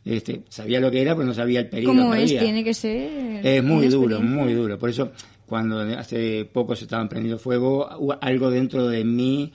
Este, 0.05 0.43
sabía 0.49 0.81
lo 0.81 0.91
que 0.91 1.01
era, 1.01 1.15
pero 1.15 1.27
no 1.27 1.35
sabía 1.35 1.61
el 1.61 1.69
peligro 1.69 1.95
¿Cómo 1.95 2.15
es? 2.15 2.31
Tiene 2.31 2.63
que 2.63 2.75
ser. 2.75 3.45
Es 3.45 3.65
muy 3.65 3.89
duro, 3.89 4.21
muy 4.21 4.53
duro. 4.53 4.79
Por 4.79 4.91
eso, 4.91 5.13
cuando 5.47 5.81
hace 5.81 6.45
poco 6.45 6.77
se 6.77 6.85
estaban 6.85 7.09
prendiendo 7.09 7.39
fuego, 7.39 7.89
algo 8.21 8.51
dentro 8.51 8.89
de 8.89 9.05
mí 9.05 9.53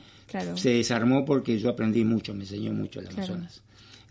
se 0.56 0.70
desarmó 0.70 1.26
porque 1.26 1.58
yo 1.60 1.70
aprendí 1.70 2.04
mucho, 2.04 2.34
me 2.34 2.42
enseñó 2.42 2.74
mucho 2.74 3.00
el 3.00 3.08
Amazonas. 3.08 3.62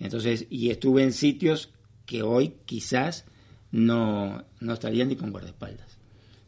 Entonces, 0.01 0.47
y 0.49 0.71
estuve 0.71 1.03
en 1.03 1.13
sitios 1.13 1.71
que 2.09 2.23
hoy 2.23 2.55
quizás 2.65 3.27
no, 3.71 4.45
no 4.59 4.73
estaría 4.73 5.05
ni 5.05 5.15
con 5.15 5.31
guardaespaldas 5.31 5.99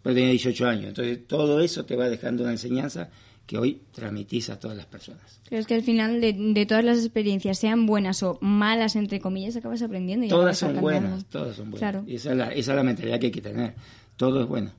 pero 0.03 0.15
tenía 0.15 0.31
18 0.31 0.67
años. 0.67 0.85
Entonces 0.87 1.27
todo 1.27 1.61
eso 1.61 1.85
te 1.85 1.97
va 1.97 2.09
dejando 2.09 2.43
una 2.43 2.53
enseñanza 2.53 3.11
que 3.47 3.59
hoy 3.59 3.83
transmitís 3.93 4.49
a 4.51 4.59
todas 4.59 4.77
las 4.77 4.87
personas. 4.87 5.41
Pero 5.49 5.61
es 5.61 5.67
que 5.67 5.75
al 5.75 5.83
final 5.83 6.21
de, 6.21 6.67
todas 6.67 6.85
las 6.85 6.99
experiencias, 6.99 7.59
sean 7.59 7.85
buenas 7.85 8.23
o 8.23 8.39
malas, 8.41 8.95
entre 8.95 9.21
comillas, 9.21 9.57
acabas 9.57 9.83
aprendiendo. 9.83 10.27
Y 10.27 10.29
todas 10.29 10.57
son 10.57 10.81
buenas, 10.81 11.25
todas 11.27 11.57
son 11.57 11.71
buenas. 11.71 12.05
Y 12.07 12.15
esa 12.15 12.31
es, 12.31 12.37
la, 12.37 12.49
esa 12.53 12.73
es 12.73 12.77
la 12.77 12.83
mentalidad 12.85 13.19
que 13.19 13.27
hay 13.27 13.33
que 13.33 13.41
tener. 13.41 13.75
Todo 14.17 14.43
es 14.43 14.47
bueno. 14.47 14.71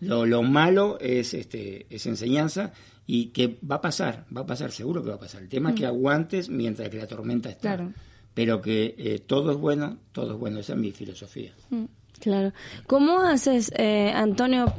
Lo, 0.00 0.26
lo 0.26 0.42
malo 0.42 0.98
es, 1.00 1.34
este, 1.34 1.86
es 1.90 2.06
enseñanza 2.06 2.72
y 3.06 3.26
que 3.26 3.58
va 3.68 3.76
a 3.76 3.80
pasar, 3.80 4.26
va 4.36 4.42
a 4.42 4.46
pasar, 4.46 4.70
seguro 4.70 5.02
que 5.02 5.08
va 5.08 5.16
a 5.16 5.20
pasar. 5.20 5.42
El 5.42 5.48
tema 5.48 5.70
es 5.70 5.76
que 5.76 5.84
mm. 5.84 5.88
aguantes 5.88 6.48
mientras 6.50 6.88
que 6.90 6.98
la 6.98 7.06
tormenta 7.06 7.48
está. 7.48 7.76
Claro. 7.76 7.92
Pero 8.38 8.62
que 8.62 8.94
eh, 8.98 9.18
todo 9.18 9.50
es 9.50 9.56
bueno, 9.56 9.96
todo 10.12 10.34
es 10.34 10.38
bueno. 10.38 10.60
Esa 10.60 10.74
es 10.74 10.78
mi 10.78 10.92
filosofía. 10.92 11.50
Mm. 11.70 11.86
Claro. 12.20 12.52
¿Cómo 12.86 13.22
haces, 13.22 13.72
eh, 13.76 14.12
Antonio, 14.14 14.72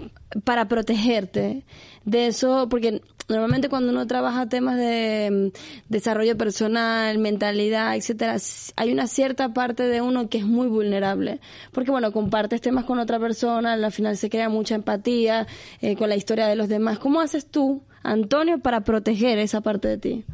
para 0.46 0.70
protegerte 0.70 1.66
de 2.06 2.28
eso? 2.28 2.70
Porque 2.70 3.02
normalmente 3.28 3.68
cuando 3.68 3.92
uno 3.92 4.08
trabaja 4.08 4.48
temas 4.48 4.78
de 4.78 5.52
mm, 5.52 5.90
desarrollo 5.90 6.38
personal, 6.38 7.18
mentalidad, 7.18 7.98
etcétera, 7.98 8.38
hay 8.78 8.94
una 8.94 9.08
cierta 9.08 9.54
parte 9.54 9.84
de 9.84 10.00
uno 10.00 10.30
que 10.30 10.38
es 10.38 10.46
muy 10.46 10.68
vulnerable. 10.68 11.42
Porque, 11.74 11.92
bueno, 11.92 12.14
compartes 12.14 12.62
temas 12.62 12.86
con 12.86 12.98
otra 12.98 13.20
persona, 13.20 13.74
al 13.74 13.92
final 13.92 14.16
se 14.16 14.30
crea 14.30 14.48
mucha 14.48 14.76
empatía 14.76 15.48
eh, 15.82 15.98
con 15.98 16.08
la 16.08 16.16
historia 16.16 16.48
de 16.48 16.56
los 16.56 16.70
demás. 16.70 16.98
¿Cómo 16.98 17.20
haces 17.20 17.46
tú, 17.46 17.84
Antonio, 18.04 18.60
para 18.60 18.86
proteger 18.86 19.38
esa 19.38 19.60
parte 19.60 19.90
de 19.90 19.98
ti? 19.98 20.26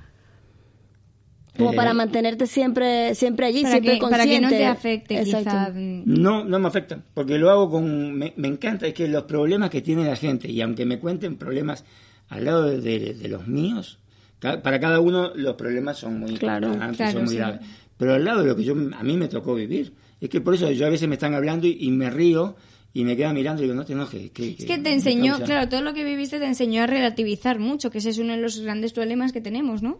Como 1.57 1.73
para 1.73 1.91
eh, 1.91 1.93
mantenerte 1.93 2.47
siempre 2.47 3.15
siempre 3.15 3.45
allí, 3.45 3.65
siempre 3.65 3.97
consciente. 3.97 4.09
Para 4.09 4.25
que 4.25 4.41
no 4.41 4.49
te 4.49 4.65
afecte, 4.65 5.23
quizá. 5.23 5.71
No, 5.73 6.43
no 6.43 6.59
me 6.59 6.67
afecta, 6.67 6.99
porque 7.13 7.37
lo 7.37 7.49
hago 7.49 7.69
con... 7.69 8.17
Me, 8.17 8.33
encanta, 8.37 8.87
es 8.87 8.93
que 8.93 9.07
los 9.07 9.23
problemas 9.23 9.69
que 9.69 9.81
tiene 9.81 10.05
la 10.05 10.15
gente, 10.15 10.51
y 10.51 10.61
aunque 10.61 10.85
me 10.85 10.99
cuenten 10.99 11.37
problemas 11.37 11.85
al 12.29 12.45
lado 12.45 12.63
de, 12.63 13.27
los 13.29 13.47
míos, 13.47 13.99
para 14.39 14.79
cada 14.79 14.99
uno 14.99 15.31
los 15.35 15.55
problemas 15.55 15.97
son 15.97 16.19
muy 16.19 16.35
claro, 16.35 16.73
son 16.93 17.25
muy 17.25 17.35
graves. 17.35 17.61
Pero 17.97 18.13
al 18.13 18.25
lado 18.25 18.41
de 18.41 18.47
lo 18.47 18.55
que 18.55 18.63
yo 18.63 18.73
a 18.73 19.03
mí 19.03 19.15
me 19.15 19.27
tocó 19.27 19.55
vivir, 19.55 19.93
es 20.19 20.29
que 20.29 20.41
por 20.41 20.53
eso 20.53 20.69
yo 20.71 20.85
a 20.85 20.89
veces 20.89 21.07
me 21.07 21.15
están 21.15 21.33
hablando 21.33 21.67
y, 21.67 21.89
me 21.91 22.09
río 22.09 22.55
y 22.93 23.03
me 23.03 23.15
quedo 23.15 23.33
mirando 23.33 23.61
y 23.61 23.65
digo, 23.65 23.75
no 23.75 23.85
te 23.85 23.93
enojes. 23.93 24.23
es 24.23 24.65
que 24.65 24.77
te 24.77 24.91
enseñó, 24.91 25.39
claro, 25.39 25.69
todo 25.69 25.81
lo 25.81 25.93
que 25.93 26.03
viviste 26.03 26.39
te 26.39 26.45
enseñó 26.45 26.83
a 26.83 26.87
relativizar 26.87 27.59
mucho, 27.59 27.89
que 27.91 27.99
ese 27.99 28.09
es 28.09 28.17
uno 28.17 28.33
de 28.33 28.41
los 28.41 28.59
grandes 28.59 28.91
problemas 28.91 29.31
que 29.31 29.41
tenemos, 29.41 29.81
¿no? 29.81 29.99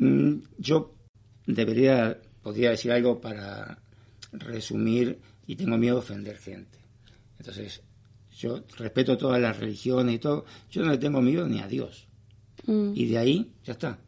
Mm, 0.00 0.42
yo 0.58 0.94
debería 1.46 2.18
podría 2.42 2.70
decir 2.70 2.92
algo 2.92 3.20
para 3.20 3.78
resumir 4.32 5.20
y 5.46 5.56
tengo 5.56 5.76
miedo 5.76 5.96
de 5.96 6.00
ofender 6.00 6.36
gente. 6.38 6.78
Entonces, 7.38 7.82
yo 8.36 8.62
respeto 8.76 9.16
todas 9.18 9.40
las 9.40 9.58
religiones 9.58 10.16
y 10.16 10.18
todo, 10.18 10.44
yo 10.70 10.84
no 10.84 10.90
le 10.90 10.98
tengo 10.98 11.20
miedo 11.20 11.46
ni 11.46 11.60
a 11.60 11.66
Dios. 11.66 12.06
Mm. 12.66 12.92
Y 12.94 13.06
de 13.06 13.18
ahí, 13.18 13.52
ya 13.64 13.72
está. 13.72 13.98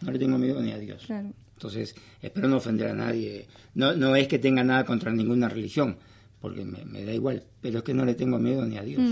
No 0.00 0.10
le 0.10 0.18
tengo 0.18 0.38
miedo 0.38 0.60
ni 0.60 0.72
a 0.72 0.78
Dios. 0.78 1.04
Claro. 1.06 1.32
Entonces, 1.54 1.94
espero 2.20 2.48
no 2.48 2.56
ofender 2.56 2.88
a 2.88 2.94
nadie. 2.94 3.46
No, 3.74 3.94
no 3.94 4.16
es 4.16 4.26
que 4.26 4.38
tenga 4.38 4.64
nada 4.64 4.84
contra 4.84 5.12
ninguna 5.12 5.48
religión, 5.48 5.96
porque 6.40 6.64
me, 6.64 6.84
me 6.84 7.04
da 7.04 7.12
igual, 7.12 7.44
pero 7.60 7.78
es 7.78 7.84
que 7.84 7.94
no 7.94 8.04
le 8.04 8.14
tengo 8.14 8.38
miedo 8.38 8.64
ni 8.64 8.78
a 8.78 8.82
Dios. 8.82 9.02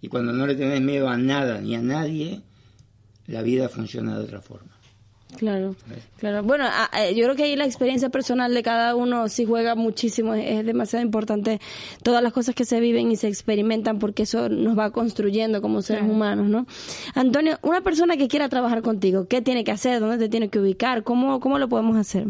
Y 0.00 0.08
cuando 0.08 0.32
no 0.32 0.46
le 0.46 0.56
tenés 0.56 0.80
miedo 0.80 1.08
a 1.08 1.16
nada 1.16 1.60
ni 1.60 1.76
a 1.76 1.80
nadie, 1.80 2.42
la 3.26 3.42
vida 3.42 3.68
funciona 3.68 4.18
de 4.18 4.24
otra 4.24 4.40
forma. 4.40 4.81
Claro, 5.36 5.74
claro. 6.18 6.42
Bueno, 6.42 6.66
yo 7.14 7.24
creo 7.24 7.34
que 7.34 7.44
ahí 7.44 7.56
la 7.56 7.64
experiencia 7.64 8.10
personal 8.10 8.54
de 8.54 8.62
cada 8.62 8.94
uno 8.94 9.28
sí 9.28 9.44
juega 9.44 9.74
muchísimo. 9.74 10.34
Es, 10.34 10.64
demasiado 10.64 11.04
importante 11.04 11.60
todas 12.02 12.22
las 12.22 12.32
cosas 12.32 12.54
que 12.54 12.64
se 12.64 12.80
viven 12.80 13.10
y 13.10 13.16
se 13.16 13.28
experimentan 13.28 13.98
porque 13.98 14.24
eso 14.24 14.48
nos 14.48 14.78
va 14.78 14.90
construyendo 14.90 15.60
como 15.60 15.82
seres 15.82 16.04
humanos, 16.04 16.48
¿no? 16.48 16.66
Antonio, 17.14 17.58
una 17.62 17.80
persona 17.80 18.16
que 18.16 18.28
quiera 18.28 18.48
trabajar 18.48 18.82
contigo, 18.82 19.26
¿qué 19.26 19.42
tiene 19.42 19.64
que 19.64 19.72
hacer? 19.72 20.00
¿Dónde 20.00 20.18
te 20.18 20.28
tiene 20.28 20.48
que 20.48 20.58
ubicar? 20.58 21.02
¿Cómo, 21.02 21.40
cómo 21.40 21.58
lo 21.58 21.68
podemos 21.68 21.96
hacer? 21.96 22.28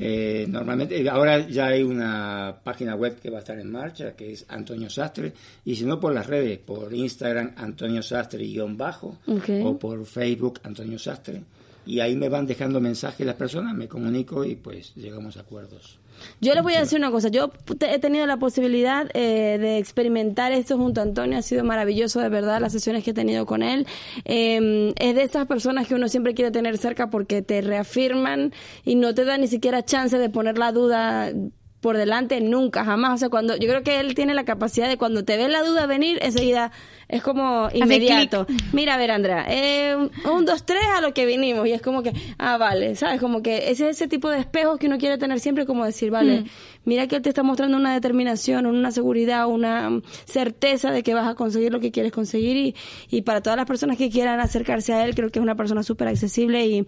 Eh, 0.00 0.46
normalmente, 0.48 1.00
eh, 1.00 1.08
ahora 1.08 1.48
ya 1.48 1.66
hay 1.66 1.82
una 1.82 2.60
página 2.62 2.94
web 2.94 3.18
que 3.20 3.30
va 3.30 3.38
a 3.38 3.40
estar 3.40 3.58
en 3.58 3.70
marcha, 3.70 4.12
que 4.12 4.32
es 4.32 4.46
Antonio 4.48 4.88
Sastre, 4.88 5.32
y 5.64 5.74
si 5.74 5.84
no 5.84 5.98
por 5.98 6.12
las 6.12 6.26
redes, 6.26 6.58
por 6.58 6.94
Instagram 6.94 7.52
Antonio 7.56 8.02
Sastre 8.02 8.44
guion 8.44 8.76
bajo, 8.76 9.18
Ok. 9.26 9.48
o 9.64 9.76
por 9.76 10.04
Facebook 10.06 10.60
Antonio 10.62 10.98
Sastre, 10.98 11.42
y 11.88 12.00
ahí 12.00 12.14
me 12.16 12.28
van 12.28 12.46
dejando 12.46 12.80
mensajes 12.80 13.26
las 13.26 13.36
personas, 13.36 13.74
me 13.74 13.88
comunico 13.88 14.44
y 14.44 14.56
pues 14.56 14.94
llegamos 14.94 15.38
a 15.38 15.40
acuerdos. 15.40 15.98
Yo 16.38 16.52
les 16.52 16.62
voy 16.62 16.74
a 16.74 16.80
decir 16.80 16.98
una 16.98 17.10
cosa. 17.10 17.28
Yo 17.28 17.50
he 17.80 17.98
tenido 17.98 18.26
la 18.26 18.36
posibilidad 18.36 19.08
eh, 19.14 19.56
de 19.58 19.78
experimentar 19.78 20.52
esto 20.52 20.76
junto 20.76 21.00
a 21.00 21.04
Antonio. 21.04 21.38
Ha 21.38 21.42
sido 21.42 21.64
maravilloso, 21.64 22.20
de 22.20 22.28
verdad, 22.28 22.60
las 22.60 22.72
sesiones 22.72 23.04
que 23.04 23.12
he 23.12 23.14
tenido 23.14 23.46
con 23.46 23.62
él. 23.62 23.86
Eh, 24.26 24.92
es 24.98 25.14
de 25.14 25.22
esas 25.22 25.46
personas 25.46 25.86
que 25.86 25.94
uno 25.94 26.08
siempre 26.08 26.34
quiere 26.34 26.50
tener 26.50 26.76
cerca 26.76 27.08
porque 27.08 27.40
te 27.40 27.62
reafirman 27.62 28.52
y 28.84 28.96
no 28.96 29.14
te 29.14 29.24
da 29.24 29.38
ni 29.38 29.46
siquiera 29.46 29.82
chance 29.82 30.18
de 30.18 30.28
poner 30.28 30.58
la 30.58 30.72
duda 30.72 31.32
por 31.80 31.96
delante 31.96 32.40
nunca, 32.40 32.84
jamás. 32.84 33.14
O 33.14 33.16
sea, 33.18 33.28
cuando 33.28 33.56
yo 33.56 33.68
creo 33.68 33.82
que 33.82 34.00
él 34.00 34.14
tiene 34.14 34.34
la 34.34 34.44
capacidad 34.44 34.88
de 34.88 34.98
cuando 34.98 35.24
te 35.24 35.36
ve 35.36 35.48
la 35.48 35.62
duda 35.62 35.86
venir, 35.86 36.18
enseguida 36.22 36.72
es 37.08 37.22
como 37.22 37.68
inmediato. 37.72 38.46
Mira, 38.72 38.94
a 38.94 38.98
ver, 38.98 39.10
Andrea, 39.10 39.46
eh, 39.48 39.96
un, 40.30 40.44
dos, 40.44 40.64
tres 40.64 40.84
a 40.94 41.00
lo 41.00 41.14
que 41.14 41.24
vinimos. 41.24 41.66
Y 41.66 41.72
es 41.72 41.80
como 41.80 42.02
que, 42.02 42.12
ah, 42.36 42.58
vale, 42.58 42.96
¿sabes? 42.96 43.18
Como 43.18 43.42
que 43.42 43.70
ese 43.70 43.88
es 43.88 43.96
ese 43.96 44.08
tipo 44.08 44.28
de 44.28 44.40
espejos 44.40 44.78
que 44.78 44.88
uno 44.88 44.98
quiere 44.98 45.16
tener 45.16 45.40
siempre, 45.40 45.64
como 45.64 45.86
decir, 45.86 46.10
vale, 46.10 46.44
mira 46.84 47.06
que 47.06 47.16
él 47.16 47.22
te 47.22 47.30
está 47.30 47.42
mostrando 47.42 47.78
una 47.78 47.94
determinación, 47.94 48.66
una 48.66 48.90
seguridad, 48.90 49.46
una 49.46 49.88
mm, 49.88 50.02
certeza 50.26 50.90
de 50.90 51.02
que 51.02 51.14
vas 51.14 51.26
a 51.26 51.34
conseguir 51.34 51.72
lo 51.72 51.80
que 51.80 51.90
quieres 51.90 52.12
conseguir. 52.12 52.56
Y, 52.58 52.74
y 53.08 53.22
para 53.22 53.40
todas 53.40 53.56
las 53.56 53.66
personas 53.66 53.96
que 53.96 54.10
quieran 54.10 54.38
acercarse 54.40 54.92
a 54.92 55.06
él, 55.06 55.14
creo 55.14 55.30
que 55.30 55.38
es 55.38 55.42
una 55.42 55.56
persona 55.56 55.82
súper 55.82 56.08
accesible. 56.08 56.66
Y, 56.66 56.86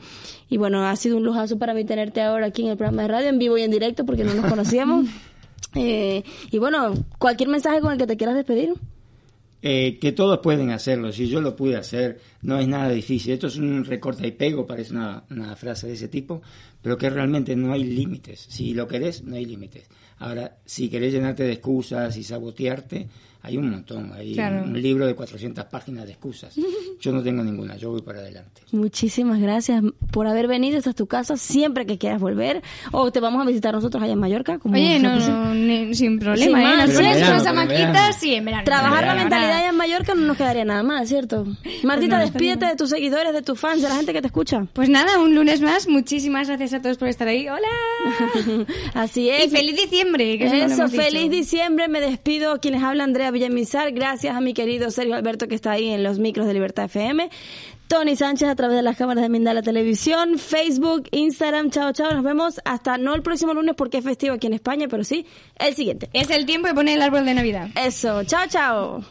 y 0.50 0.58
bueno, 0.58 0.86
ha 0.86 0.94
sido 0.96 1.16
un 1.16 1.24
lujazo 1.24 1.58
para 1.58 1.72
mí 1.72 1.86
tenerte 1.86 2.20
ahora 2.20 2.46
aquí 2.46 2.62
en 2.62 2.68
el 2.68 2.76
programa 2.76 3.02
de 3.02 3.08
radio, 3.08 3.28
en 3.30 3.38
vivo 3.38 3.56
y 3.56 3.62
en 3.62 3.70
directo, 3.70 4.04
porque 4.04 4.24
no 4.24 4.34
nos 4.34 4.44
conocíamos. 4.46 5.06
Eh, 5.76 6.24
y 6.50 6.58
bueno, 6.58 6.94
cualquier 7.18 7.48
mensaje 7.48 7.80
con 7.80 7.92
el 7.92 7.98
que 7.98 8.08
te 8.08 8.16
quieras 8.16 8.34
despedir. 8.34 8.74
Eh, 9.62 9.98
que 10.00 10.12
todos 10.12 10.38
pueden 10.38 10.70
hacerlo, 10.70 11.12
si 11.12 11.28
yo 11.28 11.42
lo 11.42 11.54
pude 11.54 11.76
hacer, 11.76 12.18
no 12.40 12.58
es 12.58 12.66
nada 12.66 12.88
difícil. 12.88 13.34
Esto 13.34 13.48
es 13.48 13.56
un 13.56 13.84
recorte 13.84 14.26
y 14.26 14.32
pego, 14.32 14.66
parece 14.66 14.92
una, 14.92 15.24
una 15.30 15.54
frase 15.54 15.86
de 15.86 15.94
ese 15.94 16.08
tipo, 16.08 16.40
pero 16.80 16.96
que 16.96 17.10
realmente 17.10 17.54
no 17.56 17.72
hay 17.72 17.84
límites. 17.84 18.46
Si 18.48 18.72
lo 18.72 18.88
querés, 18.88 19.22
no 19.22 19.36
hay 19.36 19.44
límites. 19.44 19.84
Ahora, 20.18 20.56
si 20.64 20.88
querés 20.88 21.12
llenarte 21.12 21.44
de 21.44 21.52
excusas 21.52 22.16
y 22.16 22.24
sabotearte, 22.24 23.08
hay 23.42 23.56
un 23.56 23.70
montón. 23.70 24.12
Hay 24.12 24.34
Claro. 24.34 24.64
un 24.64 24.80
libro 24.80 25.06
de 25.06 25.14
400 25.14 25.64
páginas 25.66 26.04
de 26.06 26.12
excusas. 26.12 26.54
Yo 27.00 27.12
no 27.12 27.22
tengo 27.22 27.42
ninguna, 27.42 27.76
yo 27.78 27.90
voy 27.92 28.02
para 28.02 28.18
adelante. 28.18 28.60
Muchísimas 28.72 29.40
gracias 29.40 29.82
por 30.12 30.26
haber 30.26 30.46
venido. 30.48 30.76
Esta 30.76 30.90
es 30.90 30.96
tu 30.96 31.06
casa 31.06 31.38
siempre 31.38 31.86
que 31.86 31.96
quieras 31.96 32.20
volver. 32.20 32.60
O 32.92 33.10
te 33.10 33.20
vamos 33.20 33.40
a 33.42 33.46
visitar 33.48 33.72
nosotros 33.72 34.02
allá 34.02 34.12
en 34.12 34.18
Mallorca. 34.18 34.58
Como 34.58 34.74
Oye, 34.74 34.98
no, 34.98 35.16
no, 35.18 35.54
ni- 35.54 35.94
sin 35.94 36.18
problema, 36.18 36.58
Sin 36.58 36.68
¿eh? 36.68 36.76
más, 36.76 36.86
pero 36.90 36.98
verano, 36.98 37.26
unas 37.30 37.42
pero 37.42 37.60
en 37.62 37.68
verano. 37.92 38.16
y 38.22 38.34
en 38.34 38.44
verano. 38.44 38.64
Trabajar 38.66 39.06
la 39.06 39.14
mentalidad 39.14 39.56
allá 39.56 39.68
en 39.70 39.76
Mallorca 39.76 40.14
no 40.14 40.26
nos 40.26 40.36
quedaría 40.36 40.64
nada 40.66 40.82
mal, 40.82 41.06
¿cierto? 41.06 41.46
Martita, 41.84 42.18
despídete 42.18 42.66
de 42.66 42.76
tus 42.76 42.90
seguidores, 42.90 43.32
de 43.32 43.40
tus 43.40 43.58
fans, 43.58 43.80
de 43.80 43.88
la 43.88 43.96
gente 43.96 44.12
que 44.12 44.20
te 44.20 44.26
escucha. 44.26 44.66
Pues 44.74 44.90
nada, 44.90 45.18
un 45.18 45.34
lunes 45.34 45.62
más. 45.62 45.88
Muchísimas 45.88 46.48
gracias 46.48 46.74
a 46.74 46.82
todos 46.82 46.98
por 46.98 47.08
estar 47.08 47.28
ahí. 47.28 47.48
¡Hola! 47.48 48.66
Así 48.94 49.30
es. 49.30 49.46
Y 49.46 49.48
feliz 49.56 49.76
diciembre. 49.76 50.36
Que 50.38 50.46
eso 50.46 50.54
no 50.68 50.74
hemos 50.74 50.90
dicho. 50.92 51.02
feliz 51.02 51.30
diciembre. 51.30 51.88
Me 51.88 52.00
despido. 52.00 52.60
Quienes 52.60 52.82
habla 52.82 53.04
Andrea 53.04 53.29
Villamizar. 53.30 53.92
Gracias 53.92 54.34
a 54.34 54.40
mi 54.40 54.54
querido 54.54 54.90
Sergio 54.90 55.14
Alberto 55.14 55.48
que 55.48 55.54
está 55.54 55.72
ahí 55.72 55.88
en 55.88 56.02
los 56.02 56.18
micros 56.18 56.46
de 56.46 56.54
Libertad 56.54 56.86
FM. 56.86 57.30
Tony 57.88 58.14
Sánchez 58.14 58.48
a 58.48 58.54
través 58.54 58.76
de 58.76 58.82
las 58.82 58.96
cámaras 58.96 59.22
de 59.22 59.28
Mindala 59.28 59.62
Televisión, 59.62 60.38
Facebook, 60.38 61.08
Instagram. 61.10 61.70
Chao, 61.70 61.92
chao. 61.92 62.12
Nos 62.12 62.22
vemos 62.22 62.60
hasta 62.64 62.98
no 62.98 63.14
el 63.14 63.22
próximo 63.22 63.52
lunes 63.52 63.74
porque 63.76 63.98
es 63.98 64.04
festivo 64.04 64.34
aquí 64.34 64.46
en 64.46 64.54
España, 64.54 64.86
pero 64.88 65.02
sí 65.02 65.26
el 65.58 65.74
siguiente. 65.74 66.08
Es 66.12 66.30
el 66.30 66.46
tiempo 66.46 66.68
de 66.68 66.74
poner 66.74 66.96
el 66.96 67.02
árbol 67.02 67.24
de 67.24 67.34
Navidad. 67.34 67.68
Eso. 67.74 68.22
Chao, 68.24 68.46
chao. 68.48 69.04